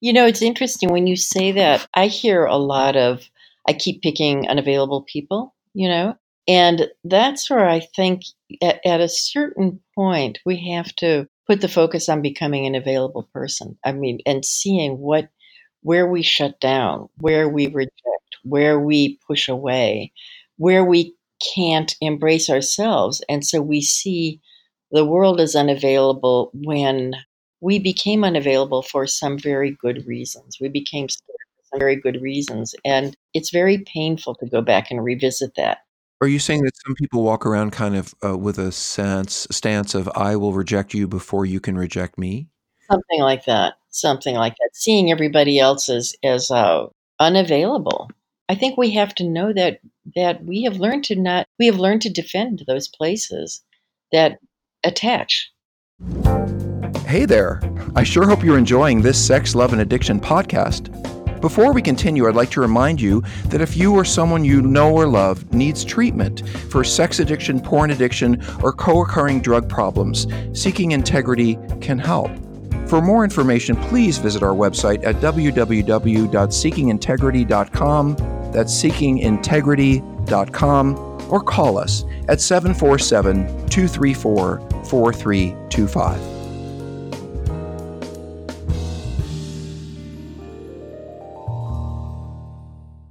You 0.01 0.13
know, 0.13 0.27
it's 0.27 0.43
interesting 0.43 0.91
when 0.91 1.07
you 1.07 1.17
say 1.17 1.53
that. 1.53 1.87
I 1.95 2.09
hear 2.09 2.45
a 2.45 2.57
lot 2.57 2.97
of, 2.97 3.29
I 3.67 3.73
keep 3.73 4.03
picking 4.03 4.49
unavailable 4.49 5.03
people, 5.03 5.55
you 5.75 5.89
know, 5.89 6.17
and 6.49 6.89
that's 7.05 7.49
where 7.49 7.69
I 7.69 7.81
think 7.81 8.23
at, 8.61 8.85
at 8.85 9.01
a 9.01 9.09
certain 9.09 9.81
point 9.95 10.41
we 10.45 10.73
have 10.73 10.95
to 10.97 11.29
put 11.47 11.61
the 11.61 11.69
focus 11.69 12.09
on 12.09 12.23
becoming 12.23 12.67
an 12.67 12.75
available 12.75 13.29
person. 13.33 13.79
I 13.85 13.93
mean, 13.93 14.19
and 14.27 14.45
seeing 14.45 14.99
what, 14.99 15.29
where 15.83 16.07
we 16.07 16.23
shut 16.23 16.61
down, 16.61 17.09
where 17.19 17.49
we 17.49 17.69
reject 17.69 18.22
where 18.42 18.78
we 18.78 19.18
push 19.26 19.48
away, 19.48 20.12
where 20.57 20.85
we 20.85 21.14
can't 21.55 21.94
embrace 22.00 22.48
ourselves. 22.48 23.22
And 23.28 23.44
so 23.44 23.61
we 23.61 23.81
see 23.81 24.40
the 24.90 25.05
world 25.05 25.40
as 25.40 25.57
unavailable 25.57 26.50
when 26.55 27.14
we 27.61 27.78
became 27.78 28.24
unavailable 28.24 28.83
for 28.83 29.07
some 29.07 29.38
very 29.38 29.70
good 29.81 30.07
reasons. 30.07 30.59
We 30.61 30.68
became 30.68 31.09
for 31.09 31.35
some 31.70 31.78
very 31.78 31.96
good 31.96 32.20
reasons. 32.20 32.74
And 32.85 33.16
it's 33.35 33.50
very 33.50 33.78
painful 33.78 34.35
to 34.37 34.46
go 34.46 34.61
back 34.61 34.90
and 34.90 35.02
revisit 35.02 35.55
that. 35.57 35.78
Are 36.20 36.28
you 36.28 36.38
saying 36.38 36.62
that 36.62 36.76
some 36.85 36.94
people 36.94 37.24
walk 37.24 37.44
around 37.44 37.72
kind 37.72 37.96
of 37.96 38.14
uh, 38.24 38.38
with 38.38 38.59
a 38.59 38.70
sense 38.70 39.46
stance 39.50 39.94
of 39.94 40.09
I 40.14 40.37
will 40.37 40.52
reject 40.52 40.94
you 40.94 41.09
before 41.09 41.44
you 41.46 41.59
can 41.59 41.76
reject 41.76 42.16
me? 42.16 42.48
Something 42.88 43.20
like 43.20 43.44
that. 43.46 43.74
Something 43.90 44.37
like 44.37 44.55
that. 44.55 44.70
Seeing 44.72 45.11
everybody 45.11 45.59
else 45.59 45.88
as 45.88 46.14
as 46.22 46.50
uh, 46.50 46.87
unavailable 47.18 48.09
I 48.53 48.55
think 48.55 48.77
we 48.77 48.91
have 48.91 49.15
to 49.15 49.25
know 49.27 49.51
that 49.55 49.79
that 50.15 50.45
we 50.45 50.65
have 50.65 50.77
learned 50.77 51.05
to 51.05 51.17
not 51.17 51.47
we 51.59 51.65
have 51.65 51.79
learned 51.79 52.03
to 52.03 52.11
defend 52.11 52.65
those 52.67 52.87
places 52.87 53.62
that 54.12 54.41
attach. 54.85 55.51
Hey 57.07 57.25
there. 57.25 57.62
I 57.97 58.03
sure 58.03 58.29
hope 58.29 58.45
you're 58.45 58.59
enjoying 58.59 59.01
this 59.01 59.17
Sex, 59.27 59.55
Love 59.55 59.73
and 59.73 59.81
Addiction 59.81 60.21
podcast. 60.21 60.91
Before 61.41 61.73
we 61.73 61.81
continue, 61.81 62.29
I'd 62.29 62.35
like 62.35 62.51
to 62.51 62.61
remind 62.61 63.01
you 63.01 63.23
that 63.47 63.62
if 63.62 63.75
you 63.75 63.95
or 63.95 64.05
someone 64.05 64.45
you 64.45 64.61
know 64.61 64.93
or 64.93 65.07
love 65.07 65.51
needs 65.55 65.83
treatment 65.83 66.47
for 66.69 66.85
sex 66.85 67.21
addiction, 67.21 67.59
porn 67.59 67.91
addiction, 67.91 68.45
or 68.62 68.75
co 68.75 69.01
occurring 69.01 69.41
drug 69.41 69.67
problems, 69.67 70.27
Seeking 70.53 70.93
Integrity 70.93 71.57
can 71.81 71.99
help. 71.99 72.31
For 72.92 73.00
more 73.00 73.24
information, 73.24 73.74
please 73.74 74.18
visit 74.18 74.42
our 74.42 74.55
website 74.55 75.02
at 75.02 75.16
www.seekingintegrity.com 75.16 78.16
that's 78.52 78.83
seekingintegrity.com 78.83 80.98
or 81.31 81.40
call 81.40 81.78
us 81.78 82.05
at 82.28 82.42
747 82.42 83.46
234 83.70 84.61
4325. 84.85 86.20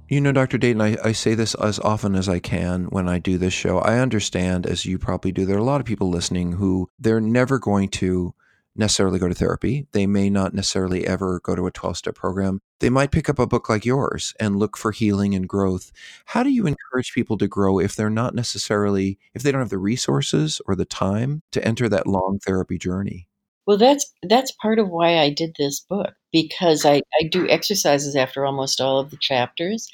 You 0.08 0.20
know, 0.20 0.30
Dr. 0.30 0.58
Dayton, 0.58 0.80
I, 0.80 0.96
I, 1.02 1.10
say 1.10 1.34
this 1.34 1.56
as 1.56 1.80
often 1.80 2.14
as 2.14 2.28
I 2.28 2.38
can 2.38 2.84
when 2.84 3.08
I 3.08 3.18
do 3.18 3.36
this 3.36 3.52
show. 3.52 3.80
I 3.80 3.98
understand, 3.98 4.64
as 4.64 4.86
you 4.86 5.00
probably 5.00 5.32
do, 5.32 5.44
there 5.44 5.56
are 5.56 5.58
a 5.58 5.64
lot 5.64 5.80
of 5.80 5.86
people 5.86 6.08
listening 6.08 6.52
who 6.52 6.88
they're 7.00 7.20
never 7.20 7.58
going 7.58 7.88
to 7.88 8.32
necessarily 8.74 9.18
go 9.18 9.28
to 9.28 9.34
therapy. 9.34 9.86
They 9.92 10.06
may 10.06 10.30
not 10.30 10.54
necessarily 10.54 11.06
ever 11.06 11.40
go 11.40 11.54
to 11.54 11.66
a 11.66 11.70
12 11.70 11.96
step 11.96 12.14
program. 12.14 12.60
They 12.80 12.90
might 12.90 13.12
pick 13.12 13.28
up 13.28 13.38
a 13.38 13.46
book 13.46 13.68
like 13.68 13.84
yours 13.84 14.34
and 14.40 14.58
look 14.58 14.76
for 14.76 14.92
healing 14.92 15.34
and 15.34 15.48
growth. 15.48 15.92
How 16.26 16.42
do 16.42 16.50
you 16.50 16.66
encourage 16.66 17.12
people 17.12 17.38
to 17.38 17.48
grow 17.48 17.78
if 17.78 17.94
they're 17.94 18.10
not 18.10 18.34
necessarily, 18.34 19.18
if 19.34 19.42
they 19.42 19.52
don't 19.52 19.60
have 19.60 19.70
the 19.70 19.78
resources 19.78 20.60
or 20.66 20.74
the 20.74 20.84
time 20.84 21.42
to 21.52 21.64
enter 21.64 21.88
that 21.88 22.06
long 22.06 22.38
therapy 22.44 22.78
journey? 22.78 23.28
Well, 23.64 23.78
that's 23.78 24.12
that's 24.24 24.50
part 24.50 24.80
of 24.80 24.88
why 24.88 25.18
I 25.18 25.30
did 25.30 25.54
this 25.56 25.78
book 25.78 26.14
because 26.32 26.84
I, 26.84 26.96
I 27.20 27.28
do 27.30 27.48
exercises 27.48 28.16
after 28.16 28.44
almost 28.44 28.80
all 28.80 28.98
of 28.98 29.10
the 29.10 29.18
chapters, 29.20 29.88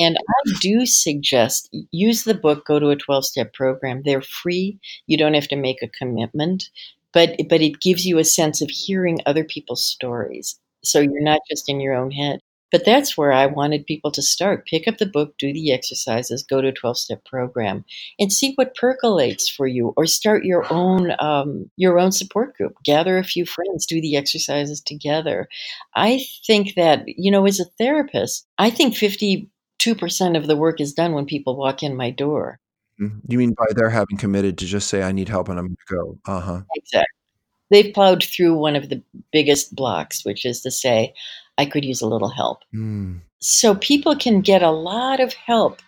and 0.00 0.16
I 0.16 0.52
do 0.60 0.86
suggest 0.86 1.68
use 1.92 2.24
the 2.24 2.34
book, 2.34 2.66
go 2.66 2.80
to 2.80 2.90
a 2.90 2.96
twelve 2.96 3.24
step 3.24 3.54
program. 3.54 4.02
They're 4.04 4.22
free. 4.22 4.80
You 5.06 5.16
don't 5.16 5.34
have 5.34 5.46
to 5.48 5.56
make 5.56 5.82
a 5.82 5.88
commitment 5.88 6.64
but 7.12 7.36
but 7.48 7.60
it 7.62 7.80
gives 7.80 8.06
you 8.06 8.18
a 8.18 8.24
sense 8.24 8.60
of 8.62 8.70
hearing 8.70 9.20
other 9.26 9.44
people's 9.44 9.84
stories. 9.84 10.58
So 10.84 11.00
you're 11.00 11.22
not 11.22 11.40
just 11.50 11.68
in 11.68 11.80
your 11.80 11.94
own 11.94 12.10
head. 12.10 12.40
But 12.72 12.86
that's 12.86 13.18
where 13.18 13.32
i 13.32 13.44
wanted 13.44 13.84
people 13.86 14.10
to 14.12 14.22
start. 14.22 14.66
Pick 14.66 14.88
up 14.88 14.96
the 14.98 15.06
book 15.06 15.34
do 15.38 15.52
the 15.52 15.72
exercises 15.72 16.42
go 16.42 16.60
to 16.62 16.68
a 16.68 16.72
12-step 16.72 17.22
program 17.26 17.84
and 18.18 18.32
see 18.32 18.54
what 18.54 18.74
percolates 18.74 19.46
for 19.48 19.66
you 19.66 19.92
or 19.96 20.06
start 20.06 20.44
your 20.44 20.64
own 20.72 21.12
um, 21.18 21.70
your 21.76 21.98
own 21.98 22.12
support 22.12 22.56
group. 22.56 22.74
Gather 22.84 23.18
a 23.18 23.24
few 23.24 23.44
friends 23.46 23.84
do 23.86 24.00
the 24.00 24.16
exercises 24.16 24.80
together. 24.80 25.48
I 25.94 26.24
think 26.46 26.74
that 26.76 27.04
you 27.06 27.30
know 27.30 27.46
as 27.46 27.60
a 27.60 27.64
therapist 27.78 28.46
i 28.58 28.70
think 28.70 28.94
52% 28.94 30.36
of 30.36 30.46
the 30.46 30.56
work 30.56 30.80
is 30.80 30.92
done 30.94 31.12
when 31.12 31.26
people 31.26 31.56
walk 31.56 31.82
in 31.82 31.96
my 31.96 32.10
door. 32.10 32.58
You 33.28 33.38
mean 33.38 33.54
by 33.56 33.66
their 33.74 33.90
having 33.90 34.16
committed 34.16 34.58
to 34.58 34.66
just 34.66 34.88
say, 34.88 35.02
"I 35.02 35.12
need 35.12 35.28
help 35.28 35.48
and 35.48 35.58
I'm 35.58 35.66
gonna 35.66 36.02
go." 36.02 36.18
Uh 36.26 36.40
huh. 36.40 36.60
Exactly. 36.74 37.06
They've 37.70 37.94
plowed 37.94 38.22
through 38.22 38.54
one 38.56 38.76
of 38.76 38.90
the 38.90 39.02
biggest 39.32 39.74
blocks, 39.74 40.24
which 40.24 40.44
is 40.44 40.60
to 40.62 40.70
say, 40.70 41.14
"I 41.58 41.66
could 41.66 41.84
use 41.84 42.02
a 42.02 42.08
little 42.08 42.28
help." 42.28 42.58
Mm. 42.74 43.20
So 43.40 43.74
people 43.74 44.14
can 44.16 44.40
get 44.40 44.62
a 44.62 44.70
lot 44.70 45.20
of 45.20 45.32
help 45.34 45.80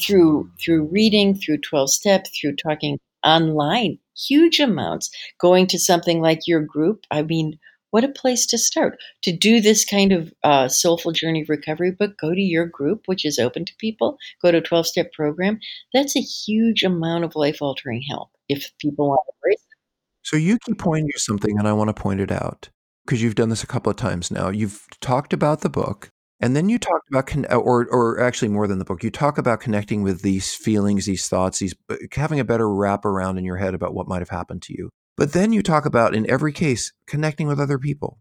through 0.00 0.50
through 0.62 0.84
reading, 0.84 1.34
through 1.34 1.58
12 1.58 1.90
step, 1.90 2.26
through 2.40 2.56
talking 2.56 2.98
online, 3.24 3.98
huge 4.16 4.60
amounts, 4.60 5.10
going 5.40 5.66
to 5.68 5.78
something 5.78 6.20
like 6.20 6.46
your 6.46 6.60
group. 6.60 7.04
I 7.10 7.22
mean, 7.22 7.58
what 7.94 8.02
a 8.02 8.08
place 8.08 8.44
to 8.44 8.58
start. 8.58 8.98
To 9.22 9.30
do 9.30 9.60
this 9.60 9.84
kind 9.84 10.10
of 10.10 10.32
uh, 10.42 10.66
soulful 10.66 11.12
journey 11.12 11.44
recovery 11.48 11.92
book, 11.92 12.18
go 12.18 12.34
to 12.34 12.40
your 12.40 12.66
group, 12.66 13.02
which 13.06 13.24
is 13.24 13.38
open 13.38 13.64
to 13.66 13.72
people, 13.78 14.18
go 14.42 14.50
to 14.50 14.58
a 14.58 14.60
12 14.60 14.88
step 14.88 15.12
program. 15.12 15.60
That's 15.92 16.16
a 16.16 16.20
huge 16.20 16.82
amount 16.82 17.22
of 17.22 17.36
life 17.36 17.62
altering 17.62 18.02
help 18.10 18.30
if 18.48 18.72
people 18.80 19.10
want 19.10 19.20
to 19.28 19.32
embrace 19.36 19.62
it. 19.62 20.26
So 20.26 20.36
you 20.36 20.58
keep 20.66 20.80
pointing 20.80 21.08
to 21.12 21.20
something, 21.20 21.56
and 21.56 21.68
I 21.68 21.72
want 21.72 21.86
to 21.86 22.02
point 22.02 22.18
it 22.18 22.32
out 22.32 22.68
because 23.06 23.22
you've 23.22 23.36
done 23.36 23.48
this 23.48 23.62
a 23.62 23.68
couple 23.68 23.90
of 23.90 23.96
times 23.96 24.28
now. 24.28 24.48
You've 24.48 24.84
talked 25.00 25.32
about 25.32 25.60
the 25.60 25.70
book, 25.70 26.08
and 26.40 26.56
then 26.56 26.68
you 26.68 26.80
talked 26.80 27.08
about, 27.12 27.28
con- 27.28 27.46
or, 27.46 27.86
or 27.92 28.18
actually 28.20 28.48
more 28.48 28.66
than 28.66 28.80
the 28.80 28.84
book, 28.84 29.04
you 29.04 29.10
talk 29.12 29.38
about 29.38 29.60
connecting 29.60 30.02
with 30.02 30.22
these 30.22 30.52
feelings, 30.52 31.06
these 31.06 31.28
thoughts, 31.28 31.60
these 31.60 31.76
uh, 31.88 31.94
having 32.10 32.40
a 32.40 32.44
better 32.44 32.68
wrap 32.68 33.04
around 33.04 33.38
in 33.38 33.44
your 33.44 33.58
head 33.58 33.72
about 33.72 33.94
what 33.94 34.08
might 34.08 34.20
have 34.20 34.30
happened 34.30 34.62
to 34.62 34.74
you. 34.76 34.90
But 35.16 35.32
then 35.32 35.52
you 35.52 35.62
talk 35.62 35.86
about, 35.86 36.14
in 36.14 36.28
every 36.28 36.52
case, 36.52 36.92
connecting 37.06 37.46
with 37.46 37.60
other 37.60 37.78
people, 37.78 38.18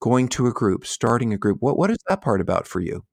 going 0.00 0.28
to 0.28 0.46
a 0.46 0.52
group, 0.52 0.86
starting 0.86 1.32
a 1.32 1.38
group. 1.38 1.58
What 1.60 1.76
what 1.76 1.90
is 1.90 1.98
that 2.08 2.22
part 2.22 2.40
about 2.40 2.66
for 2.66 2.80
you? 2.80 3.04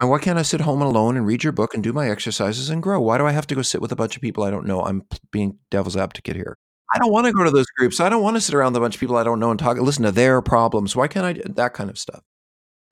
And 0.00 0.10
why 0.10 0.18
can't 0.18 0.38
I 0.38 0.42
sit 0.42 0.60
home 0.60 0.82
alone 0.82 1.16
and 1.16 1.26
read 1.26 1.44
your 1.44 1.52
book 1.52 1.72
and 1.72 1.82
do 1.82 1.92
my 1.92 2.10
exercises 2.10 2.68
and 2.68 2.82
grow? 2.82 3.00
Why 3.00 3.16
do 3.16 3.26
I 3.26 3.32
have 3.32 3.46
to 3.46 3.54
go 3.54 3.62
sit 3.62 3.80
with 3.80 3.92
a 3.92 3.96
bunch 3.96 4.16
of 4.16 4.22
people 4.22 4.44
I 4.44 4.50
don't 4.50 4.66
know? 4.66 4.82
I'm 4.82 5.04
being 5.30 5.58
devil's 5.70 5.96
advocate 5.96 6.36
here. 6.36 6.58
I 6.94 6.98
don't 6.98 7.12
want 7.12 7.26
to 7.26 7.32
go 7.32 7.44
to 7.44 7.50
those 7.50 7.66
groups. 7.78 8.00
I 8.00 8.08
don't 8.08 8.22
want 8.22 8.36
to 8.36 8.40
sit 8.40 8.54
around 8.54 8.76
a 8.76 8.80
bunch 8.80 8.96
of 8.96 9.00
people 9.00 9.16
I 9.16 9.24
don't 9.24 9.40
know 9.40 9.50
and 9.50 9.58
talk, 9.58 9.78
listen 9.78 10.04
to 10.04 10.12
their 10.12 10.42
problems. 10.42 10.94
Why 10.94 11.08
can't 11.08 11.24
I 11.24 11.32
do 11.32 11.42
that 11.42 11.74
kind 11.74 11.90
of 11.90 11.98
stuff? 11.98 12.22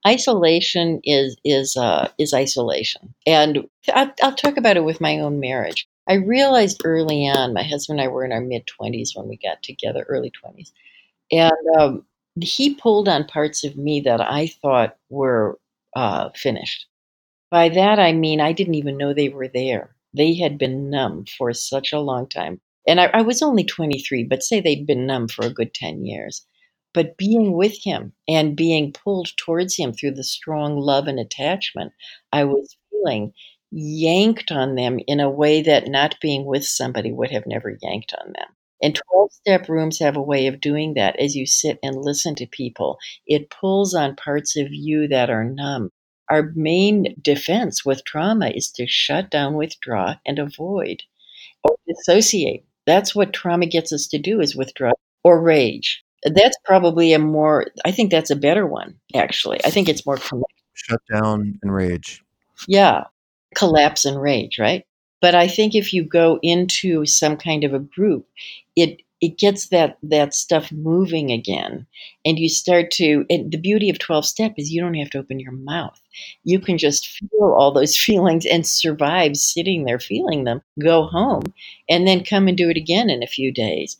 Isolation 0.06 1.00
is 1.04 1.36
is 1.44 1.76
uh, 1.76 2.08
is 2.18 2.34
isolation, 2.34 3.14
and 3.24 3.68
I, 3.88 4.10
I'll 4.20 4.34
talk 4.34 4.56
about 4.56 4.76
it 4.76 4.82
with 4.82 5.00
my 5.00 5.20
own 5.20 5.38
marriage. 5.38 5.86
I 6.12 6.16
realized 6.16 6.82
early 6.84 7.26
on, 7.26 7.54
my 7.54 7.62
husband 7.62 7.98
and 7.98 8.08
I 8.08 8.12
were 8.12 8.24
in 8.24 8.32
our 8.32 8.40
mid 8.40 8.66
twenties 8.66 9.12
when 9.14 9.28
we 9.28 9.38
got 9.38 9.62
together, 9.62 10.04
early 10.08 10.30
twenties, 10.30 10.72
and 11.30 11.52
um, 11.78 12.06
he 12.40 12.74
pulled 12.74 13.08
on 13.08 13.24
parts 13.24 13.64
of 13.64 13.76
me 13.76 14.00
that 14.00 14.20
I 14.20 14.48
thought 14.48 14.98
were 15.08 15.58
uh, 15.96 16.30
finished. 16.34 16.86
By 17.50 17.70
that 17.70 17.98
I 17.98 18.12
mean 18.12 18.40
I 18.40 18.52
didn't 18.52 18.74
even 18.74 18.96
know 18.98 19.14
they 19.14 19.30
were 19.30 19.48
there. 19.48 19.94
They 20.14 20.34
had 20.34 20.58
been 20.58 20.90
numb 20.90 21.24
for 21.38 21.52
such 21.54 21.92
a 21.92 22.00
long 22.00 22.28
time 22.28 22.60
and 22.86 23.00
I, 23.00 23.06
I, 23.06 23.22
was 23.22 23.42
only 23.42 23.64
23, 23.64 24.24
but 24.24 24.42
say 24.42 24.60
they'd 24.60 24.86
been 24.86 25.06
numb 25.06 25.28
for 25.28 25.46
a 25.46 25.52
good 25.52 25.72
10 25.74 26.04
years. 26.04 26.44
But 26.94 27.16
being 27.16 27.52
with 27.52 27.78
him 27.82 28.12
and 28.28 28.56
being 28.56 28.92
pulled 28.92 29.28
towards 29.36 29.76
him 29.76 29.92
through 29.92 30.12
the 30.12 30.24
strong 30.24 30.78
love 30.78 31.06
and 31.06 31.18
attachment 31.18 31.92
I 32.32 32.44
was 32.44 32.76
feeling 32.90 33.32
yanked 33.72 34.52
on 34.52 34.74
them 34.74 35.00
in 35.06 35.20
a 35.20 35.30
way 35.30 35.62
that 35.62 35.88
not 35.88 36.16
being 36.20 36.44
with 36.44 36.64
somebody 36.64 37.10
would 37.10 37.30
have 37.30 37.46
never 37.46 37.76
yanked 37.82 38.14
on 38.20 38.32
them. 38.32 38.48
And 38.82 39.00
12 39.10 39.32
step 39.32 39.68
rooms 39.68 39.98
have 39.98 40.16
a 40.16 40.22
way 40.22 40.46
of 40.46 40.60
doing 40.60 40.94
that 40.94 41.18
as 41.18 41.34
you 41.34 41.46
sit 41.46 41.78
and 41.82 41.96
listen 41.96 42.34
to 42.36 42.46
people. 42.46 42.98
It 43.26 43.50
pulls 43.50 43.94
on 43.94 44.16
parts 44.16 44.56
of 44.56 44.68
you 44.70 45.08
that 45.08 45.30
are 45.30 45.44
numb. 45.44 45.90
Our 46.28 46.52
main 46.54 47.14
defense 47.20 47.84
with 47.84 48.04
trauma 48.04 48.50
is 48.50 48.70
to 48.72 48.86
shut 48.86 49.30
down, 49.30 49.54
withdraw, 49.54 50.16
and 50.26 50.38
avoid 50.38 51.02
or 51.64 51.76
dissociate 51.86 52.64
that's 52.86 53.14
what 53.14 53.32
trauma 53.32 53.66
gets 53.66 53.92
us 53.92 54.06
to 54.08 54.18
do 54.18 54.40
is 54.40 54.56
withdraw 54.56 54.92
or 55.24 55.40
rage. 55.40 56.04
That's 56.24 56.56
probably 56.64 57.12
a 57.12 57.18
more, 57.18 57.66
I 57.84 57.90
think 57.90 58.10
that's 58.10 58.30
a 58.30 58.36
better 58.36 58.66
one, 58.66 58.94
actually. 59.14 59.64
I 59.64 59.70
think 59.70 59.88
it's 59.88 60.06
more 60.06 60.18
Shut 60.74 61.00
down 61.12 61.58
and 61.62 61.74
rage. 61.74 62.22
Yeah. 62.66 63.04
Collapse 63.56 64.04
and 64.04 64.20
rage, 64.20 64.58
right? 64.58 64.84
But 65.20 65.34
I 65.34 65.46
think 65.46 65.74
if 65.74 65.92
you 65.92 66.04
go 66.04 66.38
into 66.42 67.06
some 67.06 67.36
kind 67.36 67.64
of 67.64 67.72
a 67.72 67.78
group, 67.78 68.26
it 68.76 69.00
it 69.20 69.38
gets 69.38 69.68
that 69.68 69.98
that 70.02 70.34
stuff 70.34 70.72
moving 70.72 71.30
again. 71.30 71.86
And 72.24 72.38
you 72.38 72.48
start 72.48 72.90
to 72.92 73.24
and 73.30 73.52
the 73.52 73.58
beauty 73.58 73.88
of 73.88 74.00
12 74.00 74.26
step 74.26 74.54
is 74.58 74.72
you 74.72 74.82
don't 74.82 74.94
have 74.94 75.10
to 75.10 75.18
open 75.18 75.38
your 75.38 75.52
mouth. 75.52 75.98
You 76.42 76.58
can 76.58 76.76
just 76.76 77.06
feel 77.06 77.54
all 77.56 77.72
those 77.72 77.96
feelings 78.06 78.44
and 78.44 78.66
survive 78.66 79.36
sitting 79.36 79.84
there 79.84 80.00
feeling 80.00 80.44
them 80.44 80.60
go 80.80 81.04
home 81.06 81.44
and 81.88 82.06
then 82.06 82.24
come 82.24 82.48
and 82.48 82.56
do 82.58 82.68
it 82.68 82.76
again 82.76 83.08
in 83.08 83.22
a 83.22 83.28
few 83.28 83.52
days. 83.52 83.96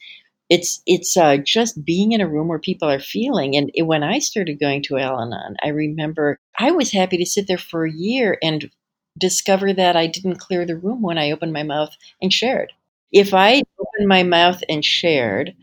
It's 0.51 0.83
it's 0.87 1.17
uh, 1.17 1.37
just 1.39 1.85
being 1.85 2.13
in 2.13 2.21
a 2.21 2.29
room 2.29 2.49
where 2.49 2.59
people 2.59 2.91
are 2.91 3.01
feeling. 3.01 3.57
And 3.57 3.71
when 3.87 4.03
i 4.03 4.19
started 4.19 4.59
going 4.59 4.83
to 4.83 4.99
al-anon 4.99 5.57
i 5.63 5.69
remember 5.69 6.39
i 6.59 6.71
was 6.73 6.91
happy 6.91 7.17
to 7.19 7.27
sit 7.27 7.47
there 7.47 7.59
for 7.59 7.87
a 7.87 7.93
year 7.93 8.39
and 8.43 8.71
discover 9.19 9.73
that 9.73 9.97
i 9.97 10.07
didn't 10.07 10.37
clear 10.41 10.67
the 10.67 10.77
room 10.77 11.03
when 11.03 11.19
i 11.19 11.31
opened 11.31 11.53
my 11.53 11.63
mouth 11.63 11.97
and 12.21 12.33
shared 12.33 12.73
if 13.13 13.35
i 13.35 13.63
opened 13.81 14.09
my 14.09 14.23
mouth 14.23 14.63
and 14.69 14.85
shared 14.85 15.55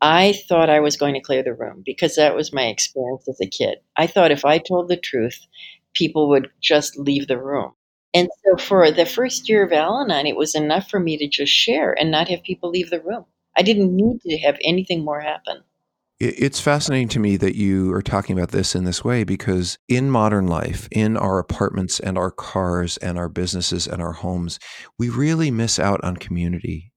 I 0.00 0.32
thought 0.32 0.70
I 0.70 0.80
was 0.80 0.96
going 0.96 1.14
to 1.14 1.20
clear 1.20 1.42
the 1.42 1.54
room 1.54 1.82
because 1.84 2.16
that 2.16 2.34
was 2.36 2.52
my 2.52 2.66
experience 2.66 3.28
as 3.28 3.40
a 3.40 3.46
kid. 3.46 3.78
I 3.96 4.06
thought 4.06 4.30
if 4.30 4.44
I 4.44 4.58
told 4.58 4.88
the 4.88 4.96
truth, 4.96 5.46
people 5.94 6.28
would 6.30 6.50
just 6.60 6.96
leave 6.98 7.26
the 7.28 7.38
room. 7.40 7.72
And 8.14 8.28
so 8.44 8.56
for 8.56 8.90
the 8.90 9.06
first 9.06 9.48
year 9.48 9.64
of 9.64 9.72
Al 9.72 10.00
Anon, 10.00 10.26
it 10.26 10.36
was 10.36 10.54
enough 10.54 10.88
for 10.88 11.00
me 11.00 11.16
to 11.18 11.28
just 11.28 11.52
share 11.52 11.92
and 11.98 12.10
not 12.10 12.28
have 12.28 12.42
people 12.42 12.70
leave 12.70 12.90
the 12.90 13.00
room. 13.00 13.24
I 13.56 13.62
didn't 13.62 13.94
need 13.94 14.20
to 14.22 14.38
have 14.38 14.58
anything 14.62 15.04
more 15.04 15.20
happen. 15.20 15.62
It's 16.20 16.58
fascinating 16.58 17.06
to 17.10 17.20
me 17.20 17.36
that 17.36 17.54
you 17.54 17.92
are 17.94 18.02
talking 18.02 18.36
about 18.36 18.50
this 18.50 18.74
in 18.74 18.82
this 18.82 19.04
way 19.04 19.22
because 19.22 19.78
in 19.86 20.10
modern 20.10 20.48
life, 20.48 20.88
in 20.90 21.16
our 21.16 21.38
apartments 21.38 22.00
and 22.00 22.18
our 22.18 22.32
cars 22.32 22.96
and 22.96 23.16
our 23.16 23.28
businesses 23.28 23.86
and 23.86 24.02
our 24.02 24.14
homes, 24.14 24.58
we 24.98 25.10
really 25.10 25.52
miss 25.52 25.78
out 25.78 26.02
on 26.02 26.16
community. 26.16 26.90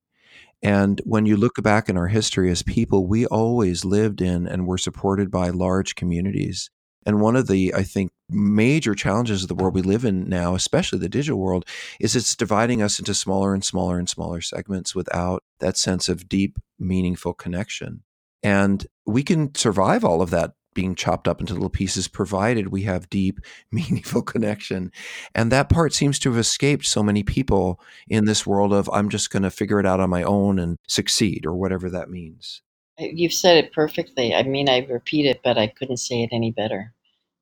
And 0.63 0.99
when 1.05 1.27
you 1.27 1.37
look 1.37 1.61
back 1.61 1.87
in 1.87 1.97
our 1.97 2.07
history 2.07 2.49
as 2.49 2.63
people, 2.63 3.05
we 3.05 3.27
always 3.27 3.85
lived 3.85 4.21
in 4.21 4.47
and 4.47 4.65
were 4.65 4.79
supported 4.79 5.29
by 5.29 5.49
large 5.49 5.93
communities. 5.93 6.71
And 7.05 7.21
one 7.21 7.35
of 7.35 7.45
the, 7.45 7.75
I 7.75 7.83
think, 7.83 8.11
major 8.27 8.95
challenges 8.95 9.43
of 9.43 9.49
the 9.49 9.55
world 9.55 9.75
we 9.75 9.83
live 9.83 10.03
in 10.03 10.29
now, 10.29 10.55
especially 10.55 10.97
the 10.97 11.09
digital 11.09 11.39
world, 11.39 11.65
is 11.99 12.15
it's 12.15 12.35
dividing 12.35 12.81
us 12.81 12.97
into 12.97 13.13
smaller 13.13 13.53
and 13.53 13.63
smaller 13.63 13.99
and 13.99 14.09
smaller 14.09 14.41
segments 14.41 14.95
without 14.95 15.43
that 15.59 15.77
sense 15.77 16.09
of 16.09 16.27
deep, 16.27 16.57
meaningful 16.79 17.35
connection. 17.35 18.01
And 18.43 18.85
we 19.05 19.23
can 19.23 19.53
survive 19.55 20.03
all 20.03 20.21
of 20.21 20.29
that 20.31 20.53
being 20.73 20.95
chopped 20.95 21.27
up 21.27 21.39
into 21.39 21.53
little 21.53 21.69
pieces, 21.69 22.07
provided 22.07 22.69
we 22.69 22.83
have 22.83 23.09
deep, 23.09 23.39
meaningful 23.71 24.21
connection. 24.21 24.91
And 25.35 25.51
that 25.51 25.69
part 25.69 25.93
seems 25.93 26.19
to 26.19 26.29
have 26.31 26.39
escaped 26.39 26.85
so 26.85 27.03
many 27.03 27.23
people 27.23 27.79
in 28.07 28.25
this 28.25 28.45
world 28.45 28.73
of, 28.73 28.89
I'm 28.93 29.09
just 29.09 29.29
going 29.29 29.43
to 29.43 29.51
figure 29.51 29.79
it 29.79 29.85
out 29.85 29.99
on 29.99 30.09
my 30.09 30.23
own 30.23 30.59
and 30.59 30.77
succeed, 30.87 31.45
or 31.45 31.53
whatever 31.53 31.89
that 31.89 32.09
means. 32.09 32.61
Uh, 32.99 33.05
you've 33.13 33.33
said 33.33 33.57
it 33.57 33.73
perfectly. 33.73 34.33
I 34.33 34.43
mean, 34.43 34.69
I 34.69 34.79
repeat 34.79 35.25
it, 35.25 35.41
but 35.43 35.57
I 35.57 35.67
couldn't 35.67 35.97
say 35.97 36.23
it 36.23 36.29
any 36.31 36.51
better. 36.51 36.93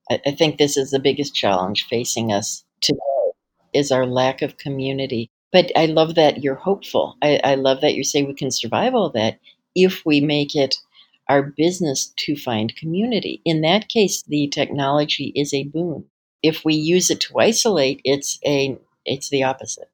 I, 0.09 0.19
I 0.25 0.31
think 0.31 0.57
this 0.57 0.77
is 0.77 0.91
the 0.91 0.99
biggest 0.99 1.35
challenge 1.35 1.85
facing 1.89 2.31
us 2.31 2.63
today 2.81 2.99
is 3.73 3.91
our 3.91 4.05
lack 4.05 4.41
of 4.41 4.57
community. 4.57 5.29
But 5.51 5.71
I 5.75 5.87
love 5.87 6.15
that 6.15 6.43
you're 6.43 6.55
hopeful. 6.55 7.15
I, 7.21 7.39
I 7.43 7.55
love 7.55 7.81
that 7.81 7.95
you 7.95 8.03
say 8.03 8.23
we 8.23 8.35
can 8.35 8.51
survive 8.51 8.93
all 8.93 9.09
that 9.11 9.39
if 9.75 10.05
we 10.05 10.21
make 10.21 10.55
it 10.55 10.75
our 11.29 11.43
business 11.43 12.13
to 12.17 12.35
find 12.35 12.75
community. 12.75 13.41
In 13.45 13.61
that 13.61 13.87
case, 13.87 14.23
the 14.23 14.47
technology 14.49 15.31
is 15.35 15.53
a 15.53 15.63
boon. 15.65 16.05
If 16.43 16.65
we 16.65 16.73
use 16.75 17.09
it 17.09 17.21
to 17.21 17.39
isolate, 17.39 18.01
it's 18.03 18.39
a 18.45 18.77
it's 19.05 19.29
the 19.29 19.43
opposite. 19.43 19.89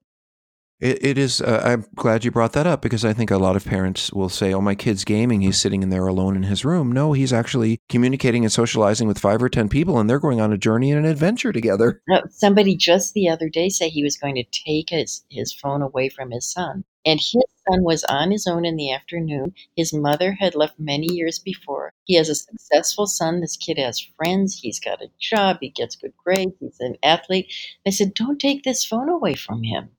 It, 0.85 1.03
it 1.03 1.17
is. 1.17 1.41
Uh, 1.41 1.63
I'm 1.65 1.85
glad 1.95 2.23
you 2.23 2.29
brought 2.29 2.53
that 2.53 2.67
up 2.67 2.83
because 2.83 3.03
I 3.03 3.11
think 3.11 3.31
a 3.31 3.39
lot 3.39 3.55
of 3.55 3.65
parents 3.65 4.13
will 4.13 4.29
say, 4.29 4.53
"Oh, 4.53 4.61
my 4.61 4.75
kid's 4.75 5.03
gaming. 5.03 5.41
He's 5.41 5.57
sitting 5.57 5.81
in 5.81 5.89
there 5.89 6.05
alone 6.05 6.35
in 6.35 6.43
his 6.43 6.63
room." 6.63 6.91
No, 6.91 7.13
he's 7.13 7.33
actually 7.33 7.79
communicating 7.89 8.45
and 8.45 8.51
socializing 8.51 9.07
with 9.07 9.17
five 9.17 9.41
or 9.41 9.49
ten 9.49 9.67
people, 9.67 9.97
and 9.97 10.07
they're 10.07 10.19
going 10.19 10.39
on 10.39 10.53
a 10.53 10.59
journey 10.59 10.91
and 10.91 11.03
an 11.03 11.11
adventure 11.11 11.51
together. 11.51 12.03
Somebody 12.29 12.75
just 12.75 13.15
the 13.15 13.27
other 13.27 13.49
day 13.49 13.67
said 13.67 13.89
he 13.89 14.03
was 14.03 14.15
going 14.15 14.35
to 14.35 14.43
take 14.43 14.91
his 14.91 15.25
his 15.31 15.51
phone 15.51 15.81
away 15.81 16.07
from 16.07 16.29
his 16.29 16.51
son, 16.51 16.83
and 17.03 17.19
his 17.19 17.33
son 17.67 17.81
was 17.81 18.03
on 18.03 18.29
his 18.29 18.45
own 18.45 18.63
in 18.63 18.75
the 18.75 18.93
afternoon. 18.93 19.55
His 19.75 19.91
mother 19.91 20.33
had 20.33 20.53
left 20.53 20.79
many 20.79 21.11
years 21.11 21.39
before. 21.39 21.93
He 22.03 22.13
has 22.13 22.29
a 22.29 22.35
successful 22.35 23.07
son. 23.07 23.41
This 23.41 23.57
kid 23.57 23.79
has 23.79 24.07
friends. 24.15 24.59
He's 24.59 24.79
got 24.79 25.01
a 25.01 25.09
job. 25.19 25.57
He 25.61 25.69
gets 25.69 25.95
good 25.95 26.13
grades. 26.23 26.53
He's 26.59 26.79
an 26.79 26.97
athlete. 27.01 27.51
I 27.87 27.89
said, 27.89 28.13
"Don't 28.13 28.39
take 28.39 28.61
this 28.61 28.85
phone 28.85 29.09
away 29.09 29.33
from 29.33 29.63
him." 29.63 29.89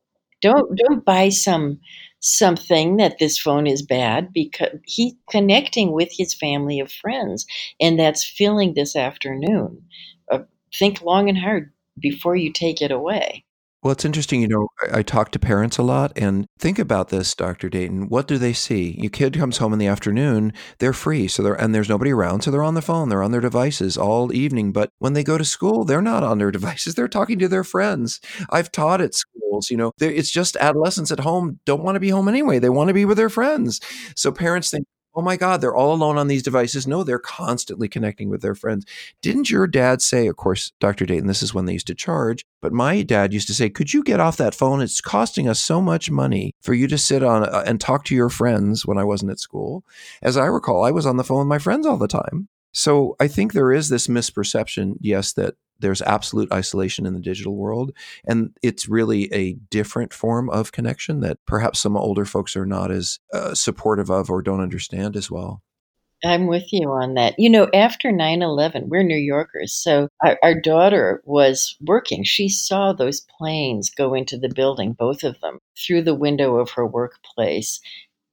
Don't 0.42 0.78
don't 0.78 1.04
buy 1.04 1.30
some 1.30 1.80
something 2.20 2.96
that 2.98 3.18
this 3.18 3.38
phone 3.38 3.66
is 3.66 3.82
bad 3.82 4.32
because 4.32 4.78
he's 4.84 5.14
connecting 5.30 5.92
with 5.92 6.10
his 6.12 6.34
family 6.34 6.80
of 6.80 6.92
friends, 6.92 7.46
and 7.80 7.98
that's 7.98 8.24
filling 8.24 8.74
this 8.74 8.96
afternoon. 8.96 9.82
Uh, 10.30 10.40
think 10.78 11.02
long 11.02 11.28
and 11.30 11.38
hard 11.38 11.72
before 11.98 12.36
you 12.36 12.52
take 12.52 12.82
it 12.82 12.90
away. 12.92 13.45
Well, 13.86 13.92
it's 13.92 14.04
interesting. 14.04 14.42
You 14.42 14.48
know, 14.48 14.68
I, 14.92 15.04
talk 15.04 15.30
to 15.30 15.38
parents 15.38 15.78
a 15.78 15.82
lot 15.84 16.10
and 16.16 16.48
think 16.58 16.80
about 16.80 17.10
this, 17.10 17.32
Dr. 17.36 17.68
Dayton. 17.68 18.08
What 18.08 18.26
do 18.26 18.36
they 18.36 18.52
see? 18.52 18.96
Your 18.98 19.10
kid 19.10 19.38
comes 19.38 19.58
home 19.58 19.72
in 19.72 19.78
the 19.78 19.86
afternoon, 19.86 20.52
they're 20.80 20.92
free. 20.92 21.28
So 21.28 21.40
they're, 21.40 21.54
and 21.54 21.72
there's 21.72 21.88
nobody 21.88 22.10
around. 22.10 22.40
So 22.40 22.50
they're 22.50 22.64
on 22.64 22.74
the 22.74 22.82
phone, 22.82 23.10
they're 23.10 23.22
on 23.22 23.30
their 23.30 23.40
devices 23.40 23.96
all 23.96 24.32
evening. 24.32 24.72
But 24.72 24.90
when 24.98 25.12
they 25.12 25.22
go 25.22 25.38
to 25.38 25.44
school, 25.44 25.84
they're 25.84 26.02
not 26.02 26.24
on 26.24 26.38
their 26.38 26.50
devices. 26.58 26.96
They're 26.96 27.06
talking 27.06 27.38
to 27.38 27.46
their 27.46 27.62
friends. 27.62 28.20
I've 28.50 28.72
taught 28.72 29.00
at 29.00 29.14
schools, 29.14 29.70
you 29.70 29.76
know, 29.76 29.92
it's 30.00 30.32
just 30.32 30.56
adolescents 30.56 31.12
at 31.12 31.20
home 31.20 31.60
don't 31.64 31.84
want 31.84 31.94
to 31.94 32.00
be 32.00 32.10
home 32.10 32.26
anyway. 32.26 32.58
They 32.58 32.70
want 32.70 32.88
to 32.88 32.94
be 32.94 33.04
with 33.04 33.18
their 33.18 33.30
friends. 33.30 33.80
So 34.16 34.32
parents 34.32 34.68
think, 34.68 34.88
oh 35.16 35.22
my 35.22 35.36
God, 35.36 35.60
they're 35.60 35.74
all 35.74 35.94
alone 35.94 36.18
on 36.18 36.28
these 36.28 36.42
devices. 36.42 36.86
No, 36.86 37.02
they're 37.02 37.18
constantly 37.18 37.88
connecting 37.88 38.28
with 38.28 38.42
their 38.42 38.54
friends. 38.54 38.84
Didn't 39.22 39.50
your 39.50 39.66
dad 39.66 40.02
say, 40.02 40.26
of 40.26 40.36
course, 40.36 40.72
Dr. 40.78 41.06
Dayton, 41.06 41.26
this 41.26 41.42
is 41.42 41.54
when 41.54 41.64
they 41.64 41.72
used 41.72 41.86
to 41.86 41.94
charge, 41.94 42.44
but 42.60 42.72
my 42.72 43.02
dad 43.02 43.32
used 43.32 43.48
to 43.48 43.54
say, 43.54 43.70
could 43.70 43.94
you 43.94 44.02
get 44.02 44.20
off 44.20 44.36
that 44.36 44.54
phone? 44.54 44.82
It's 44.82 45.00
costing 45.00 45.48
us 45.48 45.58
so 45.58 45.80
much 45.80 46.10
money 46.10 46.52
for 46.60 46.74
you 46.74 46.86
to 46.88 46.98
sit 46.98 47.22
on 47.22 47.44
uh, 47.44 47.64
and 47.66 47.80
talk 47.80 48.04
to 48.04 48.14
your 48.14 48.28
friends 48.28 48.84
when 48.84 48.98
I 48.98 49.04
wasn't 49.04 49.32
at 49.32 49.40
school. 49.40 49.84
As 50.20 50.36
I 50.36 50.44
recall, 50.44 50.84
I 50.84 50.90
was 50.90 51.06
on 51.06 51.16
the 51.16 51.24
phone 51.24 51.38
with 51.38 51.48
my 51.48 51.58
friends 51.58 51.86
all 51.86 51.96
the 51.96 52.06
time. 52.06 52.48
So 52.72 53.16
I 53.18 53.26
think 53.26 53.54
there 53.54 53.72
is 53.72 53.88
this 53.88 54.06
misperception, 54.06 54.96
yes, 55.00 55.32
that 55.32 55.54
there's 55.80 56.02
absolute 56.02 56.52
isolation 56.52 57.06
in 57.06 57.14
the 57.14 57.20
digital 57.20 57.56
world. 57.56 57.92
And 58.26 58.56
it's 58.62 58.88
really 58.88 59.32
a 59.32 59.54
different 59.70 60.12
form 60.12 60.50
of 60.50 60.72
connection 60.72 61.20
that 61.20 61.38
perhaps 61.46 61.80
some 61.80 61.96
older 61.96 62.24
folks 62.24 62.56
are 62.56 62.66
not 62.66 62.90
as 62.90 63.18
uh, 63.32 63.54
supportive 63.54 64.10
of 64.10 64.30
or 64.30 64.42
don't 64.42 64.60
understand 64.60 65.16
as 65.16 65.30
well. 65.30 65.62
I'm 66.24 66.46
with 66.46 66.72
you 66.72 66.88
on 66.88 67.12
that. 67.14 67.34
You 67.36 67.50
know, 67.50 67.68
after 67.74 68.10
9 68.10 68.40
11, 68.40 68.88
we're 68.88 69.02
New 69.02 69.18
Yorkers. 69.18 69.74
So 69.74 70.08
our, 70.24 70.38
our, 70.42 70.58
daughter 70.58 71.22
was 71.26 71.76
working. 71.82 72.24
She 72.24 72.48
saw 72.48 72.94
those 72.94 73.20
planes 73.38 73.90
go 73.90 74.14
into 74.14 74.38
the 74.38 74.48
building, 74.48 74.94
both 74.94 75.24
of 75.24 75.38
them, 75.40 75.58
through 75.76 76.02
the 76.02 76.14
window 76.14 76.56
of 76.56 76.70
her 76.70 76.86
workplace 76.86 77.80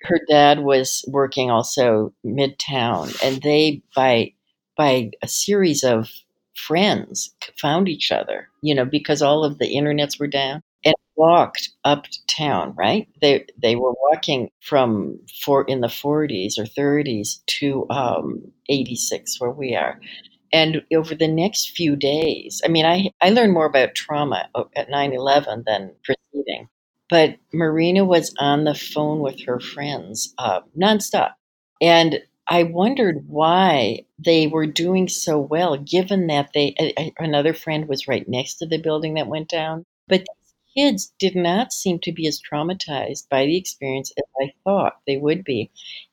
her 0.03 0.19
dad 0.29 0.59
was 0.59 1.03
working 1.07 1.49
also 1.49 2.13
midtown, 2.25 3.15
and 3.23 3.41
they 3.41 3.81
by 3.95 4.33
by 4.75 5.11
a 5.21 5.27
series 5.27 5.83
of 5.83 6.09
friends 6.55 7.33
found 7.59 7.89
each 7.89 8.11
other. 8.11 8.49
You 8.61 8.75
know, 8.75 8.85
because 8.85 9.21
all 9.21 9.43
of 9.43 9.57
the 9.59 9.75
internets 9.75 10.19
were 10.19 10.27
down, 10.27 10.61
and 10.85 10.95
walked 11.15 11.69
uptown. 11.83 12.73
Right? 12.75 13.07
They 13.21 13.45
they 13.61 13.75
were 13.75 13.93
walking 14.11 14.49
from 14.61 15.19
for 15.41 15.63
in 15.65 15.81
the 15.81 15.87
40s 15.89 16.57
or 16.57 16.65
30s 16.65 17.39
to 17.59 17.85
um, 17.89 18.51
86, 18.69 19.39
where 19.39 19.51
we 19.51 19.75
are. 19.75 19.99
And 20.53 20.83
over 20.95 21.15
the 21.15 21.27
next 21.27 21.71
few 21.71 21.95
days, 21.95 22.61
I 22.63 22.67
mean, 22.67 22.85
I, 22.85 23.09
I 23.21 23.31
learned 23.31 23.53
more 23.53 23.65
about 23.65 23.95
trauma 23.95 24.49
at 24.75 24.89
9 24.89 25.13
11 25.13 25.63
than 25.65 25.91
preceding 26.03 26.69
but 27.09 27.37
Marina 27.53 28.03
was 28.03 28.33
on 28.39 28.63
the 28.63 28.73
phone 28.73 29.19
with 29.19 29.39
her 29.45 29.59
friends 29.59 30.33
uh, 30.39 30.61
nonstop. 30.75 31.33
And 31.81 32.19
I 32.53 32.63
wondered 32.63 33.27
why 33.27 34.05
they 34.19 34.45
were 34.47 34.67
doing 34.67 35.07
so 35.07 35.39
well, 35.39 35.75
given 35.77 36.27
that 36.27 36.51
they 36.53 36.75
a, 36.79 37.11
another 37.17 37.53
friend 37.53 37.87
was 37.87 38.07
right 38.07 38.27
next 38.29 38.55
to 38.57 38.67
the 38.67 38.77
building 38.77 39.15
that 39.15 39.27
went 39.27 39.49
down. 39.49 39.85
But 40.07 40.27
kids 40.77 41.13
did 41.19 41.35
not 41.35 41.73
seem 41.73 41.99
to 42.01 42.11
be 42.11 42.27
as 42.27 42.39
traumatized 42.41 43.27
by 43.29 43.45
the 43.47 43.57
experience 43.57 44.13
as 44.17 44.25
I 44.41 44.53
thought 44.63 44.99
they 45.07 45.17
would 45.17 45.43
be, 45.43 45.71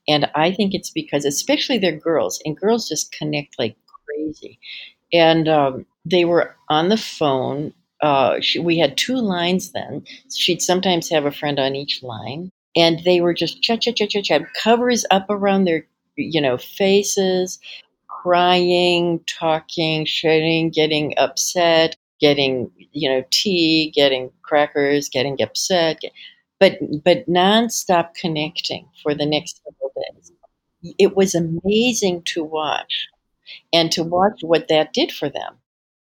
and 0.09 0.31
I 0.35 0.53
think 0.53 0.73
it's 0.75 0.91
because, 0.91 1.27
especially 1.27 1.77
they're 1.79 1.97
girls, 1.99 2.41
and 2.47 2.57
girls 2.57 2.89
just 2.89 3.13
connect 3.13 3.59
like 3.59 3.77
crazy, 4.07 4.59
and 5.13 5.49
um, 5.49 5.87
they 6.05 6.25
were 6.25 6.57
on 6.69 6.89
the 6.89 6.97
phone 6.97 7.73
uh, 8.03 8.41
she, 8.41 8.59
we 8.59 8.79
had 8.79 8.97
two 8.97 9.17
lines 9.17 9.73
then. 9.73 10.03
She'd 10.35 10.63
sometimes 10.63 11.11
have 11.11 11.27
a 11.27 11.31
friend 11.33 11.59
on 11.61 11.77
each 11.77 12.03
line, 12.03 12.51
and 12.75 12.99
they 13.05 13.21
were 13.21 13.35
just 13.35 13.63
chat, 13.63 13.83
chat, 13.83 13.97
chat, 13.97 14.11
chat, 14.11 14.25
chat, 14.25 14.43
covers 14.63 15.05
up 15.11 15.27
around 15.29 15.65
their, 15.67 15.87
you 16.17 16.41
know, 16.41 16.59
faces, 16.59 17.59
crying, 18.09 19.21
talking, 19.27 20.05
shouting, 20.05 20.71
getting 20.71 21.15
upset, 21.17 21.97
getting, 22.21 22.71
you 22.93 23.09
know, 23.09 23.25
tea, 23.31 23.91
getting 23.95 24.31
crackers, 24.43 25.09
getting 25.09 25.41
upset, 25.43 26.01
but 26.59 26.79
but 27.05 27.29
nonstop 27.29 28.15
connecting 28.15 28.89
for 29.03 29.15
the 29.15 29.27
next 29.27 29.63
several 29.65 29.93
days. 29.97 30.33
It 30.99 31.17
was 31.17 31.35
amazing 31.35 32.23
to 32.27 32.43
watch, 32.43 33.09
and 33.73 33.93
to 33.93 34.03
watch 34.03 34.41
what 34.43 34.69
that 34.69 34.93
did 34.93 35.13
for 35.13 35.29
them 35.29 35.59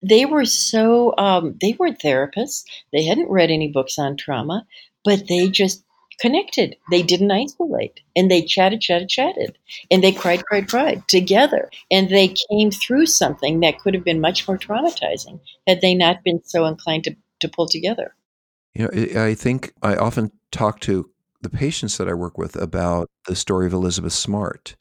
they 0.04 0.26
were 0.26 0.46
so 0.46 1.16
um, 1.18 1.58
they 1.62 1.74
weren't 1.80 2.00
therapists 2.00 2.64
they 2.92 3.04
hadn't 3.04 3.30
read 3.30 3.50
any 3.50 3.70
books 3.70 3.98
on 3.98 4.18
trauma 4.18 4.66
but 5.04 5.28
they 5.28 5.48
just 5.48 5.84
connected. 6.24 6.78
They 6.90 7.04
didn't 7.04 7.32
isolate. 7.32 8.00
And 8.16 8.32
they 8.32 8.42
chatted 8.42 8.80
chatted 8.80 9.10
chatted. 9.10 9.58
And 9.92 10.02
they 10.02 10.14
cried 10.14 10.46
cried 10.46 10.70
cried 10.70 11.06
together. 11.10 11.70
And 11.92 12.10
they 12.10 12.34
came 12.50 12.72
through 12.72 13.08
something 13.08 13.60
that 13.60 13.80
could 13.80 13.94
have 13.94 14.06
been 14.06 14.22
much 14.22 14.48
more 14.48 14.58
traumatizing 14.58 15.42
had 15.68 15.82
they 15.82 15.94
not 15.94 16.24
been 16.24 16.42
so 16.46 16.66
inclined 16.66 17.04
to, 17.04 17.16
to 17.42 17.50
pull 17.50 17.68
together. 17.68 18.16
You 18.74 18.88
know 18.88 19.22
i 19.22 19.36
think 19.36 19.72
i 19.84 19.96
often 19.96 20.32
talk 20.52 20.80
to 20.80 21.12
the 21.44 21.50
patients 21.50 21.98
that 21.98 22.10
i 22.10 22.14
work 22.16 22.40
with 22.40 22.56
about 22.56 23.08
the 23.28 23.36
story 23.36 23.68
of 23.68 23.74
elizabeth 23.74 24.14
smart. 24.14 24.76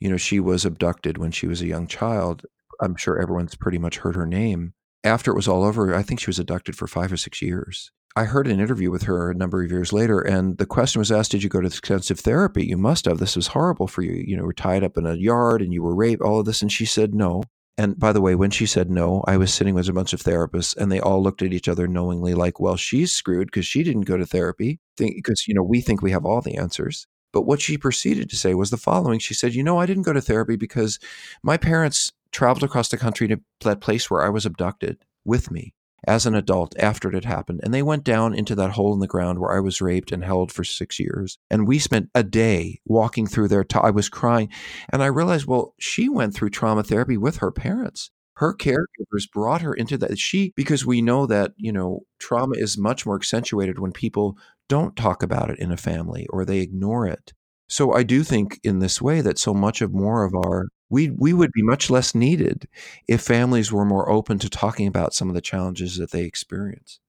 You 0.00 0.08
know 0.08 0.16
she 0.16 0.40
was 0.40 0.64
abducted 0.64 1.18
when 1.18 1.30
she 1.30 1.46
was 1.46 1.60
a 1.60 1.66
young 1.66 1.86
child. 1.86 2.46
I'm 2.80 2.96
sure 2.96 3.20
everyone's 3.20 3.54
pretty 3.54 3.78
much 3.78 3.98
heard 3.98 4.16
her 4.16 4.26
name. 4.26 4.72
After 5.02 5.30
it 5.30 5.36
was 5.36 5.48
all 5.48 5.62
over, 5.62 5.94
I 5.94 6.02
think 6.02 6.20
she 6.20 6.30
was 6.30 6.38
abducted 6.38 6.74
for 6.74 6.86
five 6.86 7.12
or 7.12 7.18
six 7.18 7.42
years. 7.42 7.90
I 8.16 8.24
heard 8.24 8.46
an 8.46 8.60
interview 8.60 8.92
with 8.92 9.02
her 9.04 9.30
a 9.30 9.34
number 9.34 9.62
of 9.62 9.70
years 9.72 9.92
later, 9.92 10.20
and 10.20 10.56
the 10.58 10.66
question 10.66 11.00
was 11.00 11.10
asked, 11.10 11.32
Did 11.32 11.42
you 11.42 11.48
go 11.48 11.60
to 11.60 11.66
extensive 11.66 12.20
therapy? 12.20 12.64
You 12.64 12.76
must 12.76 13.06
have. 13.06 13.18
This 13.18 13.34
was 13.34 13.48
horrible 13.48 13.88
for 13.88 14.02
you. 14.02 14.22
You 14.24 14.36
know, 14.36 14.44
were 14.44 14.52
tied 14.52 14.84
up 14.84 14.96
in 14.96 15.04
a 15.04 15.14
yard 15.14 15.60
and 15.60 15.72
you 15.72 15.82
were 15.82 15.96
raped, 15.96 16.22
all 16.22 16.38
of 16.38 16.46
this. 16.46 16.62
And 16.62 16.70
she 16.70 16.84
said, 16.84 17.12
No. 17.12 17.42
And 17.76 17.98
by 17.98 18.12
the 18.12 18.20
way, 18.20 18.36
when 18.36 18.50
she 18.50 18.66
said 18.66 18.88
no, 18.88 19.24
I 19.26 19.36
was 19.36 19.52
sitting 19.52 19.74
with 19.74 19.88
a 19.88 19.92
bunch 19.92 20.12
of 20.12 20.22
therapists 20.22 20.76
and 20.76 20.92
they 20.92 21.00
all 21.00 21.20
looked 21.20 21.42
at 21.42 21.52
each 21.52 21.66
other 21.66 21.88
knowingly, 21.88 22.32
like, 22.32 22.60
well, 22.60 22.76
she's 22.76 23.10
screwed 23.10 23.48
because 23.48 23.66
she 23.66 23.82
didn't 23.82 24.02
go 24.02 24.16
to 24.16 24.24
therapy. 24.24 24.78
Because, 24.96 25.48
you 25.48 25.54
know, 25.54 25.64
we 25.64 25.80
think 25.80 26.00
we 26.00 26.12
have 26.12 26.24
all 26.24 26.40
the 26.40 26.56
answers. 26.56 27.08
But 27.32 27.46
what 27.46 27.60
she 27.60 27.76
proceeded 27.76 28.30
to 28.30 28.36
say 28.36 28.54
was 28.54 28.70
the 28.70 28.76
following 28.76 29.18
She 29.18 29.34
said, 29.34 29.56
You 29.56 29.64
know, 29.64 29.80
I 29.80 29.86
didn't 29.86 30.04
go 30.04 30.12
to 30.12 30.20
therapy 30.20 30.54
because 30.54 31.00
my 31.42 31.56
parents 31.56 32.12
traveled 32.30 32.62
across 32.62 32.90
the 32.90 32.96
country 32.96 33.26
to 33.26 33.40
that 33.62 33.80
place 33.80 34.08
where 34.08 34.22
I 34.22 34.28
was 34.28 34.46
abducted 34.46 35.04
with 35.24 35.50
me 35.50 35.74
as 36.06 36.26
an 36.26 36.34
adult 36.34 36.74
after 36.78 37.08
it 37.08 37.14
had 37.14 37.24
happened. 37.24 37.60
And 37.62 37.72
they 37.72 37.82
went 37.82 38.04
down 38.04 38.34
into 38.34 38.54
that 38.56 38.72
hole 38.72 38.92
in 38.92 39.00
the 39.00 39.06
ground 39.06 39.38
where 39.38 39.56
I 39.56 39.60
was 39.60 39.80
raped 39.80 40.12
and 40.12 40.24
held 40.24 40.52
for 40.52 40.64
six 40.64 40.98
years. 40.98 41.38
And 41.50 41.66
we 41.66 41.78
spent 41.78 42.10
a 42.14 42.22
day 42.22 42.80
walking 42.84 43.26
through 43.26 43.48
there. 43.48 43.64
T- 43.64 43.78
I 43.82 43.90
was 43.90 44.08
crying. 44.08 44.48
And 44.90 45.02
I 45.02 45.06
realized, 45.06 45.46
well, 45.46 45.74
she 45.78 46.08
went 46.08 46.34
through 46.34 46.50
trauma 46.50 46.82
therapy 46.82 47.16
with 47.16 47.38
her 47.38 47.50
parents. 47.50 48.10
Her 48.36 48.54
caregivers 48.54 49.30
brought 49.32 49.60
her 49.60 49.74
into 49.74 49.96
that. 49.98 50.18
She, 50.18 50.52
because 50.56 50.84
we 50.84 51.00
know 51.00 51.26
that, 51.26 51.52
you 51.56 51.72
know, 51.72 52.00
trauma 52.18 52.56
is 52.56 52.76
much 52.76 53.06
more 53.06 53.16
accentuated 53.16 53.78
when 53.78 53.92
people 53.92 54.36
don't 54.68 54.96
talk 54.96 55.22
about 55.22 55.50
it 55.50 55.58
in 55.58 55.70
a 55.70 55.76
family 55.76 56.26
or 56.30 56.44
they 56.44 56.58
ignore 56.58 57.06
it. 57.06 57.32
So 57.68 57.92
I 57.92 58.02
do 58.02 58.22
think 58.22 58.60
in 58.62 58.80
this 58.80 59.00
way 59.00 59.20
that 59.20 59.38
so 59.38 59.54
much 59.54 59.80
of 59.80 59.92
more 59.92 60.24
of 60.24 60.34
our 60.34 60.68
we 60.94 61.10
we 61.10 61.32
would 61.32 61.50
be 61.50 61.62
much 61.62 61.90
less 61.90 62.14
needed 62.14 62.68
if 63.08 63.20
families 63.20 63.72
were 63.72 63.84
more 63.84 64.08
open 64.08 64.38
to 64.38 64.48
talking 64.48 64.86
about 64.86 65.12
some 65.12 65.28
of 65.28 65.34
the 65.34 65.40
challenges 65.40 65.96
that 65.96 66.12
they 66.12 66.22
experience. 66.22 67.00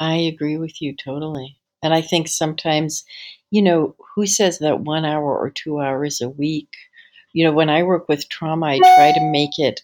I 0.00 0.16
agree 0.16 0.56
with 0.58 0.82
you 0.82 0.96
totally. 0.96 1.56
And 1.84 1.94
I 1.94 2.00
think 2.00 2.26
sometimes, 2.26 3.04
you 3.52 3.62
know, 3.62 3.94
who 4.14 4.26
says 4.26 4.58
that 4.58 4.80
one 4.80 5.04
hour 5.04 5.38
or 5.38 5.50
two 5.50 5.80
hours 5.80 6.20
a 6.20 6.28
week? 6.28 6.70
You 7.32 7.44
know, 7.44 7.52
when 7.52 7.70
I 7.70 7.84
work 7.84 8.08
with 8.08 8.28
trauma, 8.28 8.66
I 8.66 8.78
try 8.78 9.12
to 9.12 9.30
make 9.30 9.56
it 9.56 9.82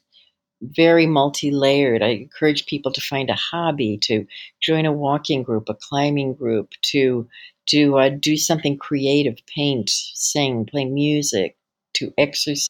very 0.61 1.07
multi 1.07 1.53
layered. 1.53 2.03
I 2.03 2.09
encourage 2.09 2.66
people 2.66 2.92
to 2.92 3.01
find 3.01 3.31
a 3.31 3.35
hobby, 3.35 3.98
to 4.03 4.27
join 4.61 4.85
a 4.85 4.92
walking 4.92 5.44
group, 5.44 5.68
a 5.68 5.74
climbing 5.74 6.35
group, 6.35 6.72
to 6.90 7.29
to 7.66 7.98
uh, 7.98 8.09
do 8.09 8.37
something 8.37 8.77
creative, 8.79 9.37
paint, 9.46 9.90
sing, 9.90 10.66
play 10.66 10.87
music, 10.87 11.57
to 11.94 12.12
exercise, 12.18 12.66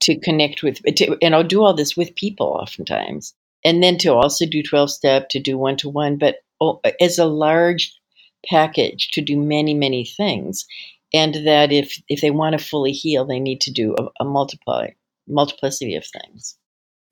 to 0.00 0.18
connect 0.18 0.62
with, 0.62 0.82
to, 0.96 1.16
and 1.22 1.34
I'll 1.34 1.44
do 1.44 1.62
all 1.62 1.74
this 1.74 1.96
with 1.96 2.14
people 2.14 2.46
oftentimes. 2.46 3.34
And 3.64 3.82
then 3.82 3.98
to 3.98 4.14
also 4.14 4.46
do 4.46 4.62
12 4.62 4.90
step, 4.90 5.28
to 5.30 5.40
do 5.40 5.58
one 5.58 5.76
to 5.78 5.88
one, 5.88 6.16
but 6.16 6.36
oh, 6.60 6.80
as 7.00 7.18
a 7.18 7.26
large 7.26 7.94
package 8.48 9.10
to 9.12 9.20
do 9.20 9.36
many, 9.36 9.74
many 9.74 10.04
things. 10.04 10.66
And 11.12 11.34
that 11.46 11.72
if, 11.72 12.00
if 12.08 12.20
they 12.20 12.30
want 12.30 12.58
to 12.58 12.64
fully 12.64 12.92
heal, 12.92 13.26
they 13.26 13.40
need 13.40 13.60
to 13.62 13.72
do 13.72 13.94
a, 13.98 14.06
a 14.20 14.24
multiply, 14.24 14.90
multiplicity 15.28 15.96
of 15.96 16.06
things. 16.06 16.56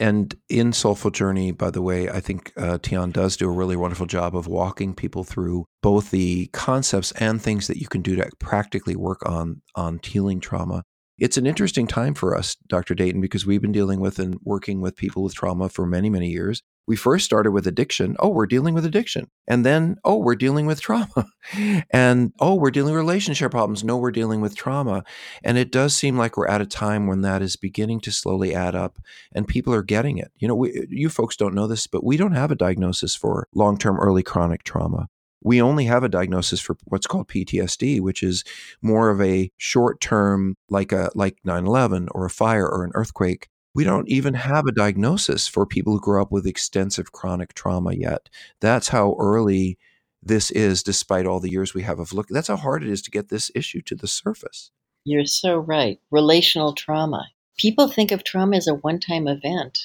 And 0.01 0.37
in 0.49 0.73
Soulful 0.73 1.11
Journey, 1.11 1.51
by 1.51 1.71
the 1.71 1.83
way, 1.83 2.09
I 2.09 2.21
think 2.21 2.53
uh, 2.57 2.79
Tian 2.79 3.11
does 3.11 3.37
do 3.37 3.49
a 3.49 3.53
really 3.53 3.75
wonderful 3.75 4.07
job 4.07 4.37
of 4.37 4.47
walking 4.47 4.95
people 4.95 5.25
through 5.25 5.65
both 5.83 6.13
the 6.13 6.47
concepts 6.53 7.11
and 7.13 7.43
things 7.43 7.67
that 7.67 7.79
you 7.79 7.89
can 7.89 8.03
do 8.03 8.15
to 8.17 8.31
practically 8.39 8.95
work 8.95 9.29
on 9.29 9.61
on 9.75 9.99
healing 10.05 10.39
trauma. 10.39 10.85
It's 11.19 11.37
an 11.37 11.47
interesting 11.47 11.89
time 11.89 12.15
for 12.15 12.37
us, 12.37 12.57
Dr. 12.69 12.95
Dayton, 12.95 13.21
because 13.21 13.45
we've 13.45 13.61
been 13.61 13.73
dealing 13.73 13.99
with 13.99 14.21
and 14.21 14.39
working 14.45 14.81
with 14.81 14.95
people 14.95 15.25
with 15.25 15.35
trauma 15.35 15.69
for 15.69 15.85
many, 15.85 16.09
many 16.09 16.29
years. 16.29 16.63
we 16.87 16.97
first 16.97 17.25
started 17.25 17.51
with 17.51 17.67
addiction. 17.67 18.17
Oh, 18.19 18.29
we're 18.29 18.47
dealing 18.47 18.73
with 18.73 18.87
addiction. 18.87 19.29
And 19.47 19.67
then, 19.67 19.97
oh, 20.05 20.17
we're 20.17 20.37
dealing 20.37 20.65
with 20.65 20.81
trauma. 20.81 21.27
and 21.91 22.33
oh, 22.39 22.55
we're 22.55 22.71
dealing 22.71 22.95
with 22.95 23.01
relationship 23.01 23.51
problems. 23.51 23.83
No, 23.85 23.99
we're 23.99 24.13
dealing 24.13 24.41
with 24.41 24.57
trauma. 24.57 25.05
And 25.43 25.59
it 25.59 25.71
does 25.73 25.95
seem 25.95 26.17
like 26.17 26.37
we're 26.37 26.47
at 26.47 26.63
a 26.63 26.67
time 26.67 27.07
when 27.07 27.21
that 27.23 27.43
is 27.43 27.57
beginning 27.57 28.01
to 28.03 28.13
slowly 28.13 28.55
add 28.55 28.75
up 28.75 28.99
and 29.33 29.47
people 29.47 29.75
are 29.75 29.83
getting 29.83 30.19
it. 30.19 30.31
You 30.39 30.49
know, 30.49 30.55
we, 30.55 30.87
you 30.89 31.09
folks 31.11 31.37
don't 31.37 31.55
know 31.55 31.67
this, 31.67 31.87
but 31.87 32.05
we 32.05 32.17
don't 32.17 32.33
have 32.33 32.51
a 32.51 32.57
diagnosis 32.57 33.15
for 33.15 33.49
long 33.55 33.77
term 33.77 33.99
early 33.99 34.23
chronic 34.23 34.63
trauma. 34.63 35.09
We 35.43 35.63
only 35.63 35.85
have 35.85 36.03
a 36.03 36.09
diagnosis 36.09 36.61
for 36.61 36.77
what's 36.85 37.07
called 37.07 37.29
PTSD, 37.29 38.01
which 38.01 38.23
is 38.23 38.45
more 38.83 39.11
of 39.11 39.21
a 39.21 39.51
short 39.57 40.01
term, 40.01 40.57
like 40.69 40.93
a 40.93 41.11
like 41.15 41.39
9/11 41.47 42.09
or 42.13 42.25
a 42.25 42.31
fire 42.31 42.69
or 42.69 42.85
an 42.85 42.93
earthquake 42.95 43.49
we 43.79 43.85
don't 43.85 44.09
even 44.09 44.35
have 44.35 44.67
a 44.67 44.73
diagnosis 44.73 45.47
for 45.47 45.65
people 45.65 45.93
who 45.93 46.01
grow 46.01 46.21
up 46.21 46.33
with 46.33 46.49
extensive 46.49 47.13
chronic 47.13 47.55
trauma 47.55 47.95
yet. 47.95 48.29
That's 48.61 48.89
how 48.89 49.15
early 49.21 49.79
this 50.21 50.51
is, 50.51 50.83
despite 50.83 51.27
all 51.27 51.39
the 51.39 51.51
years 51.51 51.75
we 51.75 51.83
have 51.83 52.01
of 52.01 52.13
looking. 52.13 52.35
That's 52.35 52.49
how 52.49 52.57
hard 52.57 52.83
it 52.83 52.91
is 52.91 53.03
to 53.03 53.11
get 53.13 53.29
this 53.29 53.53
issue 53.55 53.81
to 53.83 53.95
the 53.95 54.09
surface. 54.09 54.73
You're 55.05 55.27
so 55.27 55.59
right. 55.59 56.01
Relational 56.11 56.73
trauma. 56.73 57.29
People 57.59 57.89
think 57.89 58.13
of 58.13 58.25
trauma 58.25 58.57
as 58.57 58.69
a 58.69 58.75
one-time 58.75 59.29
event, 59.29 59.79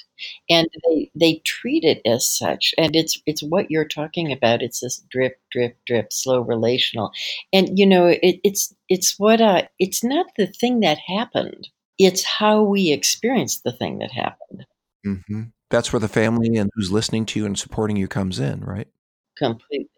and 0.50 0.68
they 0.88 1.12
they 1.16 1.42
treat 1.46 1.84
it 1.84 2.02
as 2.06 2.28
such. 2.28 2.74
And 2.78 2.96
it's 2.96 3.22
it's 3.26 3.44
what 3.44 3.72
you're 3.72 3.88
talking 3.88 4.32
about. 4.32 4.62
It's 4.62 4.80
this 4.80 5.02
drip, 5.10 5.40
drip, 5.52 5.78
drip, 5.86 6.14
slow 6.14 6.42
relational. 6.42 7.12
And 7.52 7.78
you 7.78 7.86
know, 7.86 8.08
it, 8.08 8.40
it's 8.44 8.74
it's 8.90 9.18
what 9.18 9.42
uh, 9.42 9.64
it's 9.80 10.04
not 10.04 10.28
the 10.38 10.48
thing 10.48 10.82
that 10.82 11.00
happened 11.00 11.68
it's 12.00 12.24
how 12.24 12.62
we 12.64 12.92
experience 12.92 13.62
the 13.62 13.72
thing 13.72 14.00
that 14.00 14.12
happened. 14.12 14.66
Mm-hmm. 15.06 15.44
That's 15.70 15.92
where 15.92 16.00
the 16.00 16.08
family 16.08 16.56
and 16.56 16.70
who's 16.76 16.92
listening 16.92 17.26
to 17.28 17.40
you 17.40 17.46
and 17.46 17.58
supporting 17.58 17.98
you 17.98 18.08
comes 18.08 18.40
in, 18.40 18.62
right? 18.62 18.88
Completely. 19.38 19.90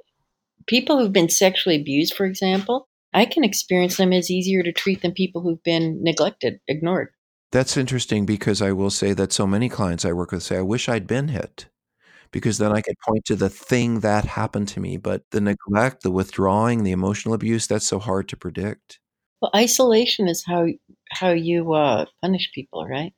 People 0.68 0.98
who've 0.98 1.14
been 1.14 1.30
sexually 1.30 1.76
abused, 1.76 2.14
for 2.14 2.26
example, 2.26 2.88
I 3.14 3.26
can 3.26 3.44
experience 3.44 3.98
them 3.98 4.14
as 4.14 4.32
easier 4.32 4.64
to 4.64 4.72
treat 4.72 5.02
than 5.02 5.12
people 5.12 5.42
who've 5.42 5.62
been 5.64 6.04
neglected, 6.04 6.60
ignored. 6.68 7.10
That's 7.52 7.78
interesting 7.78 8.26
because 8.26 8.62
I 8.62 8.72
will 8.72 8.90
say 8.90 9.14
that 9.14 9.32
so 9.32 9.48
many 9.48 9.70
clients 9.70 10.04
I 10.06 10.12
work 10.12 10.32
with 10.32 10.44
say, 10.44 10.58
I 10.58 10.62
wish 10.62 10.90
I'd 10.90 11.08
been 11.08 11.30
hit 11.30 11.68
because 12.32 12.58
then 12.58 12.74
I 12.74 12.82
could 12.82 12.96
point 13.00 13.24
to 13.26 13.36
the 13.36 13.50
thing 13.50 14.02
that 14.02 14.26
happened 14.26 14.68
to 14.70 14.80
me. 14.80 14.98
But 14.98 15.24
the 15.32 15.42
neglect, 15.42 16.04
the 16.04 16.12
withdrawing, 16.12 16.84
the 16.84 16.92
emotional 16.92 17.34
abuse, 17.34 17.68
that's 17.68 17.88
so 17.88 18.00
hard 18.00 18.28
to 18.30 18.38
predict. 18.38 19.00
Well, 19.42 19.52
isolation 19.56 20.28
is 20.28 20.44
how 20.46 20.68
how 21.12 21.30
you 21.30 21.74
uh, 21.74 22.06
punish 22.22 22.52
people, 22.54 22.86
right? 22.88 23.14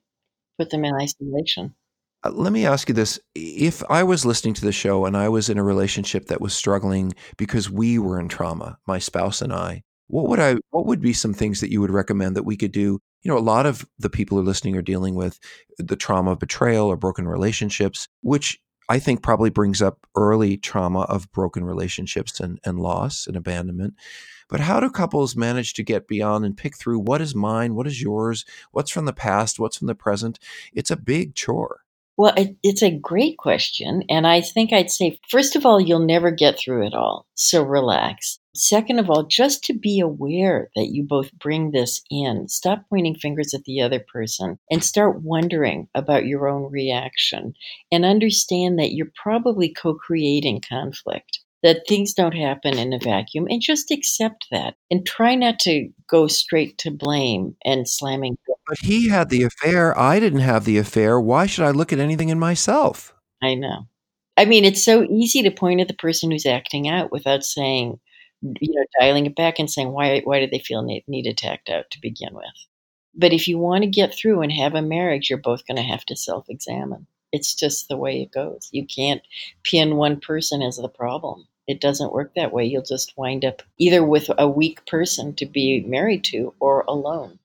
Put 0.59 0.69
them 0.69 0.85
in 0.85 0.93
isolation. 0.95 1.75
Uh, 2.23 2.31
let 2.31 2.53
me 2.53 2.65
ask 2.65 2.89
you 2.89 2.95
this: 2.95 3.19
If 3.35 3.83
I 3.89 4.03
was 4.03 4.25
listening 4.25 4.53
to 4.55 4.65
the 4.65 4.71
show 4.71 5.05
and 5.05 5.15
I 5.15 5.29
was 5.29 5.49
in 5.49 5.57
a 5.57 5.63
relationship 5.63 6.27
that 6.27 6.41
was 6.41 6.53
struggling 6.53 7.13
because 7.37 7.69
we 7.69 7.97
were 7.99 8.19
in 8.19 8.27
trauma, 8.27 8.77
my 8.85 8.99
spouse 8.99 9.41
and 9.41 9.53
I, 9.53 9.83
what 10.07 10.27
would 10.27 10.39
I? 10.39 10.55
What 10.71 10.85
would 10.85 11.01
be 11.01 11.13
some 11.13 11.33
things 11.33 11.61
that 11.61 11.71
you 11.71 11.81
would 11.81 11.91
recommend 11.91 12.35
that 12.35 12.43
we 12.43 12.57
could 12.57 12.71
do? 12.71 12.99
You 13.23 13.31
know, 13.31 13.37
a 13.37 13.39
lot 13.39 13.65
of 13.65 13.85
the 13.99 14.09
people 14.09 14.37
who 14.37 14.43
are 14.43 14.45
listening 14.45 14.75
are 14.77 14.81
dealing 14.81 15.15
with 15.15 15.39
the 15.77 15.95
trauma 15.95 16.31
of 16.31 16.39
betrayal 16.39 16.87
or 16.87 16.95
broken 16.95 17.27
relationships, 17.27 18.07
which 18.21 18.59
I 18.89 18.99
think 18.99 19.21
probably 19.21 19.49
brings 19.49 19.81
up 19.81 20.07
early 20.15 20.55
trauma 20.57 21.01
of 21.01 21.29
broken 21.31 21.65
relationships 21.65 22.39
and, 22.39 22.59
and 22.63 22.79
loss 22.79 23.27
and 23.27 23.35
abandonment. 23.35 23.95
But 24.49 24.61
how 24.61 24.79
do 24.79 24.89
couples 24.89 25.35
manage 25.35 25.73
to 25.73 25.83
get 25.83 26.07
beyond 26.07 26.45
and 26.45 26.55
pick 26.55 26.77
through 26.77 26.99
what 26.99 27.21
is 27.21 27.35
mine, 27.35 27.75
what 27.75 27.87
is 27.87 28.01
yours, 28.01 28.45
what's 28.71 28.91
from 28.91 29.03
the 29.03 29.13
past, 29.13 29.59
what's 29.59 29.77
from 29.77 29.87
the 29.87 29.95
present? 29.95 30.39
It's 30.73 30.91
a 30.91 30.95
big 30.95 31.35
chore. 31.35 31.81
Well, 32.17 32.33
it, 32.35 32.57
it's 32.63 32.81
a 32.81 32.89
great 32.89 33.37
question. 33.37 34.03
And 34.09 34.25
I 34.25 34.41
think 34.41 34.73
I'd 34.73 34.89
say, 34.89 35.19
first 35.29 35.55
of 35.55 35.67
all, 35.67 35.79
you'll 35.79 35.99
never 35.99 36.31
get 36.31 36.57
through 36.57 36.87
it 36.87 36.95
all. 36.95 37.27
So 37.35 37.61
relax. 37.61 38.39
Second 38.55 38.97
of 38.97 39.07
all, 39.07 39.23
just 39.23 39.63
to 39.65 39.73
be 39.73 39.99
aware 39.99 40.71
that 40.75 40.87
you 40.87 41.03
both 41.03 41.31
bring 41.37 41.69
this 41.69 42.01
in. 42.09 42.47
Stop 42.47 42.85
pointing 42.89 43.13
fingers 43.13 43.53
at 43.53 43.65
the 43.65 43.81
other 43.81 43.99
person 43.99 44.57
and 44.71 44.83
start 44.83 45.21
wondering 45.21 45.89
about 45.93 46.25
your 46.25 46.47
own 46.47 46.71
reaction 46.71 47.53
and 47.91 48.03
understand 48.03 48.79
that 48.79 48.93
you're 48.93 49.11
probably 49.21 49.69
co 49.69 49.93
creating 49.93 50.61
conflict 50.67 51.41
that 51.63 51.81
things 51.87 52.13
don't 52.13 52.35
happen 52.35 52.77
in 52.77 52.93
a 52.93 52.99
vacuum 52.99 53.47
and 53.49 53.61
just 53.61 53.91
accept 53.91 54.47
that 54.51 54.75
and 54.91 55.05
try 55.05 55.35
not 55.35 55.59
to 55.59 55.89
go 56.07 56.27
straight 56.27 56.77
to 56.79 56.91
blame 56.91 57.55
and 57.65 57.89
slamming. 57.89 58.37
But 58.67 58.77
he 58.81 59.09
had 59.09 59.29
the 59.29 59.43
affair. 59.43 59.97
I 59.97 60.19
didn't 60.19 60.41
have 60.41 60.65
the 60.65 60.77
affair. 60.77 61.19
Why 61.19 61.45
should 61.45 61.65
I 61.65 61.71
look 61.71 61.91
at 61.91 61.99
anything 61.99 62.29
in 62.29 62.39
myself? 62.39 63.13
I 63.41 63.55
know. 63.55 63.87
I 64.35 64.45
mean, 64.45 64.65
it's 64.65 64.83
so 64.83 65.03
easy 65.03 65.41
to 65.43 65.51
point 65.51 65.81
at 65.81 65.87
the 65.87 65.95
person 65.95 66.29
who's 66.29 66.45
acting 66.45 66.87
out 66.87 67.11
without 67.11 67.43
saying, 67.43 67.99
you 68.41 68.73
know, 68.75 68.85
dialing 68.99 69.25
it 69.25 69.35
back 69.35 69.57
and 69.57 69.69
saying, 69.69 69.91
why, 69.91 70.21
why 70.23 70.39
did 70.39 70.51
they 70.51 70.59
feel 70.59 70.83
need, 70.83 71.03
needed 71.07 71.37
to 71.39 71.47
act 71.47 71.69
out 71.69 71.85
to 71.91 72.01
begin 72.01 72.33
with? 72.33 72.45
But 73.15 73.33
if 73.33 73.47
you 73.47 73.57
want 73.57 73.83
to 73.83 73.89
get 73.89 74.13
through 74.13 74.41
and 74.41 74.51
have 74.51 74.75
a 74.75 74.81
marriage, 74.81 75.29
you're 75.29 75.39
both 75.39 75.65
going 75.65 75.77
to 75.77 75.83
have 75.83 76.05
to 76.05 76.15
self 76.15 76.45
examine. 76.49 77.07
It's 77.31 77.53
just 77.53 77.89
the 77.89 77.97
way 77.97 78.21
it 78.21 78.31
goes. 78.31 78.69
You 78.71 78.85
can't 78.85 79.21
pin 79.63 79.95
one 79.95 80.19
person 80.19 80.61
as 80.61 80.77
the 80.77 80.89
problem. 80.89 81.47
It 81.67 81.81
doesn't 81.81 82.13
work 82.13 82.33
that 82.35 82.53
way. 82.53 82.65
You'll 82.65 82.83
just 82.83 83.17
wind 83.17 83.43
up 83.43 83.61
either 83.77 84.03
with 84.03 84.29
a 84.37 84.47
weak 84.47 84.85
person 84.85 85.33
to 85.35 85.45
be 85.45 85.81
married 85.81 86.23
to 86.25 86.53
or 86.59 86.85
alone. 86.87 87.39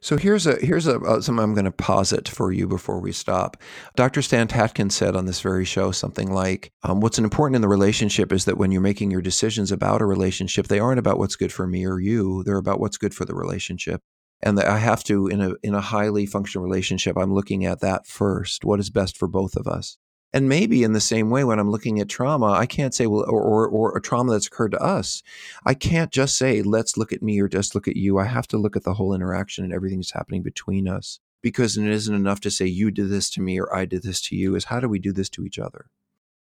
So 0.00 0.16
here's 0.16 0.46
a 0.46 0.54
here's 0.64 0.86
a 0.86 1.00
uh, 1.00 1.20
something 1.20 1.42
I'm 1.42 1.54
going 1.54 1.64
to 1.64 1.72
posit 1.72 2.28
for 2.28 2.52
you 2.52 2.68
before 2.68 3.00
we 3.00 3.10
stop. 3.10 3.56
Dr. 3.96 4.22
Stan 4.22 4.46
Tatkin 4.46 4.92
said 4.92 5.16
on 5.16 5.26
this 5.26 5.40
very 5.40 5.64
show 5.64 5.90
something 5.90 6.32
like, 6.32 6.70
um, 6.84 7.00
"What's 7.00 7.18
important 7.18 7.56
in 7.56 7.62
the 7.62 7.68
relationship 7.68 8.32
is 8.32 8.44
that 8.44 8.56
when 8.56 8.70
you're 8.70 8.80
making 8.80 9.10
your 9.10 9.20
decisions 9.20 9.72
about 9.72 10.00
a 10.00 10.06
relationship, 10.06 10.68
they 10.68 10.78
aren't 10.78 11.00
about 11.00 11.18
what's 11.18 11.34
good 11.34 11.52
for 11.52 11.66
me 11.66 11.84
or 11.84 11.98
you. 11.98 12.44
They're 12.44 12.58
about 12.58 12.78
what's 12.78 12.96
good 12.96 13.12
for 13.12 13.24
the 13.24 13.34
relationship." 13.34 14.00
And 14.42 14.56
that 14.58 14.66
I 14.66 14.78
have 14.78 15.04
to 15.04 15.26
in 15.26 15.40
a 15.40 15.54
in 15.62 15.74
a 15.74 15.80
highly 15.80 16.26
functional 16.26 16.64
relationship 16.64 17.16
I'm 17.16 17.34
looking 17.34 17.64
at 17.64 17.80
that 17.80 18.06
first 18.06 18.64
what 18.64 18.80
is 18.80 18.90
best 18.90 19.16
for 19.16 19.28
both 19.28 19.56
of 19.56 19.66
us. 19.66 19.98
And 20.34 20.46
maybe 20.46 20.82
in 20.82 20.92
the 20.92 21.00
same 21.00 21.30
way 21.30 21.42
when 21.42 21.58
I'm 21.58 21.70
looking 21.70 22.00
at 22.00 22.08
trauma 22.08 22.52
I 22.52 22.66
can't 22.66 22.94
say 22.94 23.06
well 23.06 23.24
or, 23.28 23.42
or, 23.42 23.68
or 23.68 23.96
a 23.96 24.00
trauma 24.00 24.32
that's 24.32 24.46
occurred 24.46 24.72
to 24.72 24.82
us 24.82 25.22
I 25.64 25.74
can't 25.74 26.12
just 26.12 26.36
say 26.36 26.62
let's 26.62 26.96
look 26.96 27.12
at 27.12 27.22
me 27.22 27.40
or 27.40 27.48
just 27.48 27.74
look 27.74 27.88
at 27.88 27.96
you. 27.96 28.18
I 28.18 28.24
have 28.24 28.46
to 28.48 28.58
look 28.58 28.76
at 28.76 28.84
the 28.84 28.94
whole 28.94 29.14
interaction 29.14 29.64
and 29.64 29.72
everything 29.72 29.98
that's 29.98 30.12
happening 30.12 30.42
between 30.42 30.88
us 30.88 31.20
because 31.42 31.76
it 31.76 31.86
isn't 31.86 32.14
enough 32.14 32.40
to 32.40 32.50
say 32.50 32.66
you 32.66 32.90
did 32.90 33.08
this 33.08 33.30
to 33.30 33.40
me 33.40 33.58
or 33.58 33.74
I 33.74 33.84
did 33.84 34.02
this 34.02 34.20
to 34.22 34.36
you 34.36 34.54
is 34.54 34.64
how 34.64 34.80
do 34.80 34.88
we 34.88 34.98
do 34.98 35.12
this 35.12 35.28
to 35.30 35.44
each 35.44 35.58
other? 35.58 35.86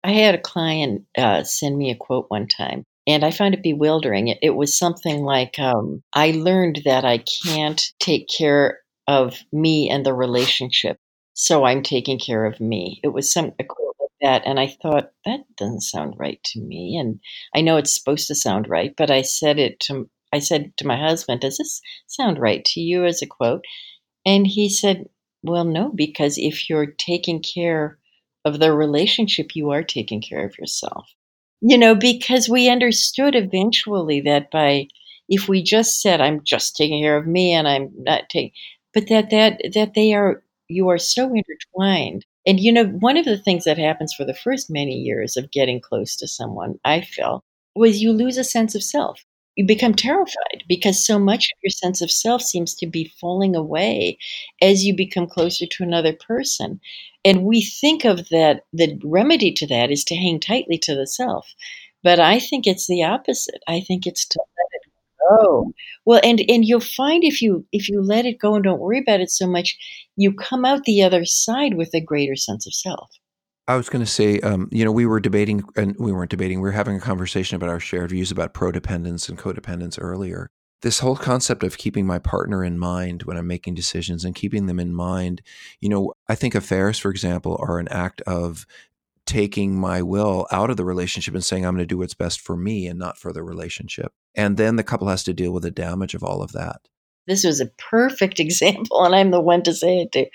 I 0.03 0.13
had 0.13 0.35
a 0.35 0.41
client 0.41 1.05
uh, 1.19 1.43
send 1.43 1.77
me 1.77 1.91
a 1.91 1.97
quote 1.97 2.27
one 2.29 2.47
time 2.47 2.85
and 3.07 3.25
I 3.25 3.31
found 3.31 3.55
it 3.55 3.63
bewildering. 3.63 4.29
It, 4.29 4.39
it 4.43 4.51
was 4.57 4.77
something 4.77 5.23
like 5.23 5.59
um, 5.59 6.03
I 6.15 6.33
learned 6.33 6.83
that 6.85 7.05
I 7.05 7.19
can't 7.45 7.83
take 8.01 8.29
care 8.29 8.81
of 9.07 9.39
me 9.53 9.89
and 9.91 10.05
the 10.05 10.15
relationship, 10.15 10.99
so 11.35 11.65
I'm 11.65 11.83
taking 11.83 12.19
care 12.19 12.45
of 12.45 12.61
me. 12.61 13.01
It 13.05 13.09
was 13.09 13.33
some 13.33 13.53
a 13.59 13.65
quote 13.65 13.95
like 14.01 14.11
that, 14.23 14.43
and 14.47 14.59
I 14.61 14.67
thought 14.69 15.13
that 15.25 15.41
doesn't 15.57 15.83
sound 15.83 16.15
right 16.19 16.41
to 16.47 16.61
me. 16.61 16.97
And 16.97 17.21
I 17.55 17.61
know 17.61 17.77
it's 17.77 17.95
supposed 17.95 18.29
to 18.29 18.35
sound 18.35 18.69
right, 18.69 18.95
but 18.97 19.11
I 19.11 19.23
said 19.23 19.59
it 19.59 19.81
to 19.81 20.09
I 20.33 20.41
said 20.41 20.77
to 20.79 20.87
my 20.87 20.97
husband, 20.97 21.41
"Does 21.43 21.59
this 21.59 21.81
sound 22.07 22.39
right 22.39 22.65
to 22.67 22.81
you 22.81 23.05
as 23.07 23.23
a 23.23 23.27
quote?" 23.27 23.65
And 24.27 24.47
he 24.47 24.69
said, 24.69 25.09
"Well, 25.43 25.65
no, 25.65 25.91
because 25.95 26.39
if 26.39 26.69
you're 26.71 26.87
taking 26.87 27.43
care 27.43 27.99
of 28.45 28.61
the 28.61 28.73
relationship, 28.75 29.57
you 29.57 29.71
are 29.71 29.85
taking 29.85 30.21
care 30.23 30.45
of 30.47 30.59
yourself." 30.59 31.09
You 31.67 31.77
know, 31.79 31.95
because 31.97 32.49
we 32.49 32.69
understood 32.71 33.35
eventually 33.35 34.21
that 34.23 34.51
by 34.53 34.87
if 35.29 35.49
we 35.49 35.63
just 35.63 36.01
said, 36.01 36.21
"I'm 36.21 36.43
just 36.45 36.77
taking 36.77 37.03
care 37.03 37.17
of 37.17 37.27
me 37.27 37.53
and 37.53 37.67
I'm 37.67 37.93
not 37.99 38.29
taking," 38.31 38.53
but 38.95 39.09
that 39.09 39.31
that 39.31 39.61
that 39.75 39.95
they 39.95 40.15
are 40.15 40.45
you 40.69 40.89
are 40.89 40.97
so 40.99 41.25
intertwined. 41.35 42.25
And 42.47 42.61
you 42.61 42.73
know, 42.73 42.85
one 42.87 43.17
of 43.17 43.25
the 43.25 43.37
things 43.37 43.65
that 43.65 43.79
happens 43.79 44.15
for 44.15 44.25
the 44.25 44.33
first 44.35 44.71
many 44.71 44.95
years 44.95 45.37
of 45.37 45.51
getting 45.51 45.81
close 45.81 46.15
to 46.19 46.29
someone, 46.29 46.79
I 46.85 47.01
felt, 47.01 47.43
was 47.75 48.01
you 48.01 48.13
lose 48.13 48.39
a 48.39 48.45
sense 48.45 48.77
of 48.77 48.85
self. 48.85 49.26
You 49.57 49.65
become 49.67 49.95
terrified 49.95 50.65
because 50.69 51.05
so 51.05 51.19
much 51.19 51.47
of 51.47 51.59
your 51.63 51.71
sense 51.71 52.03
of 52.03 52.11
self 52.11 52.43
seems 52.43 52.75
to 52.75 52.87
be 52.87 53.13
falling 53.21 53.57
away 53.57 54.19
as 54.61 54.85
you 54.85 54.95
become 54.95 55.27
closer 55.27 55.67
to 55.67 55.83
another 55.83 56.13
person. 56.13 56.81
And 57.25 57.45
we 57.45 57.63
think 57.63 58.05
of 58.05 58.29
that, 58.29 58.65
the 58.73 59.01
remedy 59.03 59.53
to 59.53 59.67
that 59.69 59.91
is 59.91 60.05
to 60.05 60.15
hang 60.15 60.41
tightly 60.41 60.79
to 60.83 60.95
the 60.95 61.07
self. 61.07 61.55
But 62.03 62.21
I 62.21 62.39
think 62.39 62.67
it's 62.67 62.87
the 62.87 63.03
opposite. 63.03 63.63
I 63.67 63.81
think 63.81 64.07
it's 64.07 64.27
to 64.27 64.39
let 64.39 64.81
it 64.83 64.93
go. 65.29 65.73
Well, 66.05 66.21
and, 66.23 66.41
and 66.49 66.65
you'll 66.65 66.81
find 66.81 67.25
if 67.25 67.43
you 67.43 67.67
if 67.73 67.89
you 67.89 68.03
let 68.03 68.27
it 68.27 68.39
go 68.39 68.55
and 68.55 68.63
don't 68.65 68.79
worry 68.79 69.01
about 69.01 69.21
it 69.21 69.31
so 69.31 69.47
much, 69.47 69.77
you 70.17 70.33
come 70.33 70.65
out 70.65 70.85
the 70.85 71.03
other 71.03 71.25
side 71.25 71.75
with 71.75 71.95
a 71.95 72.01
greater 72.01 72.37
sense 72.37 72.67
of 72.67 72.75
self. 72.75 73.11
I 73.69 73.77
was 73.77 73.89
going 73.89 74.05
to 74.05 74.11
say, 74.11 74.39
um, 74.41 74.69
you 74.71 74.85
know, 74.85 74.93
we 74.93 75.07
were 75.07 75.21
debating, 75.21 75.65
and 75.77 75.97
we 75.99 76.13
weren't 76.13 76.31
debating, 76.31 76.61
we 76.61 76.69
were 76.69 76.73
having 76.73 76.97
a 76.97 77.01
conversation 77.01 77.57
about 77.57 77.69
our 77.69 77.81
shared 77.81 78.11
views 78.11 78.31
about 78.31 78.55
prodependence 78.55 79.29
and 79.29 79.39
codependence 79.39 79.99
earlier 80.01 80.51
this 80.83 80.99
whole 80.99 81.17
concept 81.17 81.63
of 81.63 81.79
keeping 81.79 82.07
my 82.07 82.19
partner 82.19 82.63
in 82.63 82.79
mind 82.79 83.23
when 83.25 83.37
I'm 83.37 83.47
making 83.47 83.75
decisions 83.75 84.25
and 84.25 84.35
keeping 84.35 84.67
them 84.67 84.79
in 84.79 84.95
mind, 84.95 85.43
you 85.81 85.89
know, 85.89 86.13
I 86.29 86.35
think 86.35 86.55
affairs, 86.55 86.99
for 86.99 87.11
example, 87.11 87.57
are 87.61 87.79
an 87.79 87.89
act 87.89 88.21
of 88.23 88.67
taking 89.27 89.79
my 89.79 90.03
will 90.03 90.47
out 90.53 90.71
of 90.71 90.77
the 90.77 90.85
relationship 90.85 91.35
and 91.35 91.45
saying, 91.45 91.65
I'm 91.65 91.75
going 91.75 91.83
to 91.83 91.87
do 91.87 91.99
what's 91.99 92.15
best 92.15 92.41
for 92.41 92.57
me 92.57 92.87
and 92.87 92.99
not 92.99 93.19
for 93.19 93.33
the 93.33 93.43
relationship. 93.43 94.13
And 94.35 94.57
then 94.57 94.77
the 94.77 94.85
couple 94.85 95.09
has 95.09 95.25
to 95.25 95.35
deal 95.35 95.53
with 95.53 95.65
the 95.65 95.71
damage 95.71 96.15
of 96.15 96.23
all 96.23 96.43
of 96.43 96.53
that. 96.53 96.83
This 97.27 97.45
was 97.45 97.61
a 97.61 97.67
perfect 97.91 98.39
example, 98.41 99.05
and 99.05 99.15
I'm 99.15 99.31
the 99.31 99.41
one 99.41 99.63
to 99.65 99.73
say 99.73 100.01
it 100.03 100.13
to. 100.13 100.27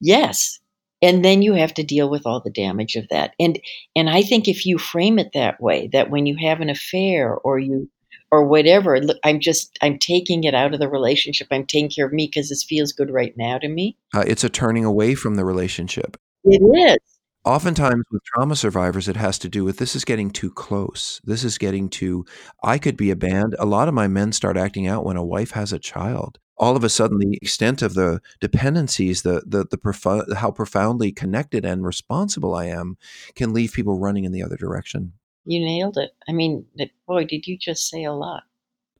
Yes. 0.00 0.60
And 1.00 1.24
then 1.24 1.42
you 1.42 1.54
have 1.54 1.74
to 1.74 1.82
deal 1.82 2.10
with 2.10 2.26
all 2.26 2.40
the 2.40 2.50
damage 2.50 2.96
of 2.96 3.08
that. 3.10 3.34
And 3.38 3.58
and 3.94 4.10
I 4.10 4.22
think 4.22 4.48
if 4.48 4.66
you 4.66 4.78
frame 4.78 5.18
it 5.18 5.30
that 5.34 5.60
way, 5.60 5.88
that 5.92 6.10
when 6.10 6.26
you 6.26 6.36
have 6.40 6.60
an 6.60 6.70
affair 6.70 7.34
or 7.34 7.58
you 7.58 7.88
or 8.30 8.44
whatever, 8.44 9.00
I'm 9.24 9.40
just 9.40 9.78
I'm 9.80 9.98
taking 9.98 10.44
it 10.44 10.54
out 10.54 10.74
of 10.74 10.80
the 10.80 10.88
relationship. 10.88 11.48
I'm 11.50 11.66
taking 11.66 11.90
care 11.90 12.06
of 12.06 12.12
me 12.12 12.26
because 12.26 12.48
this 12.48 12.64
feels 12.64 12.92
good 12.92 13.10
right 13.10 13.34
now 13.36 13.58
to 13.58 13.68
me. 13.68 13.96
Uh, 14.14 14.24
it's 14.26 14.44
a 14.44 14.48
turning 14.48 14.84
away 14.84 15.14
from 15.14 15.36
the 15.36 15.44
relationship. 15.44 16.16
It 16.44 16.62
is. 16.62 17.18
Oftentimes 17.44 18.04
with 18.10 18.22
trauma 18.24 18.56
survivors, 18.56 19.08
it 19.08 19.16
has 19.16 19.38
to 19.38 19.48
do 19.48 19.64
with 19.64 19.78
this 19.78 19.96
is 19.96 20.04
getting 20.04 20.30
too 20.30 20.50
close. 20.50 21.20
This 21.24 21.44
is 21.44 21.56
getting 21.56 21.88
too, 21.88 22.26
I 22.62 22.76
could 22.78 22.96
be 22.96 23.10
a 23.10 23.16
band. 23.16 23.56
A 23.58 23.64
lot 23.64 23.88
of 23.88 23.94
my 23.94 24.06
men 24.06 24.32
start 24.32 24.58
acting 24.58 24.86
out 24.86 25.04
when 25.04 25.16
a 25.16 25.24
wife 25.24 25.52
has 25.52 25.72
a 25.72 25.78
child. 25.78 26.38
All 26.58 26.76
of 26.76 26.84
a 26.84 26.88
sudden, 26.88 27.18
the 27.18 27.38
extent 27.40 27.82
of 27.82 27.94
the 27.94 28.20
dependencies, 28.40 29.22
the 29.22 29.42
the 29.46 29.64
the 29.70 29.78
profu- 29.78 30.34
how 30.34 30.50
profoundly 30.50 31.12
connected 31.12 31.64
and 31.64 31.84
responsible 31.84 32.54
I 32.54 32.66
am, 32.66 32.96
can 33.34 33.52
leave 33.52 33.72
people 33.72 33.98
running 33.98 34.24
in 34.24 34.32
the 34.32 34.42
other 34.42 34.56
direction. 34.56 35.12
You 35.44 35.60
nailed 35.60 35.96
it. 35.96 36.10
I 36.28 36.32
mean, 36.32 36.66
boy, 37.06 37.24
did 37.24 37.46
you 37.46 37.56
just 37.56 37.88
say 37.88 38.04
a 38.04 38.12
lot. 38.12 38.42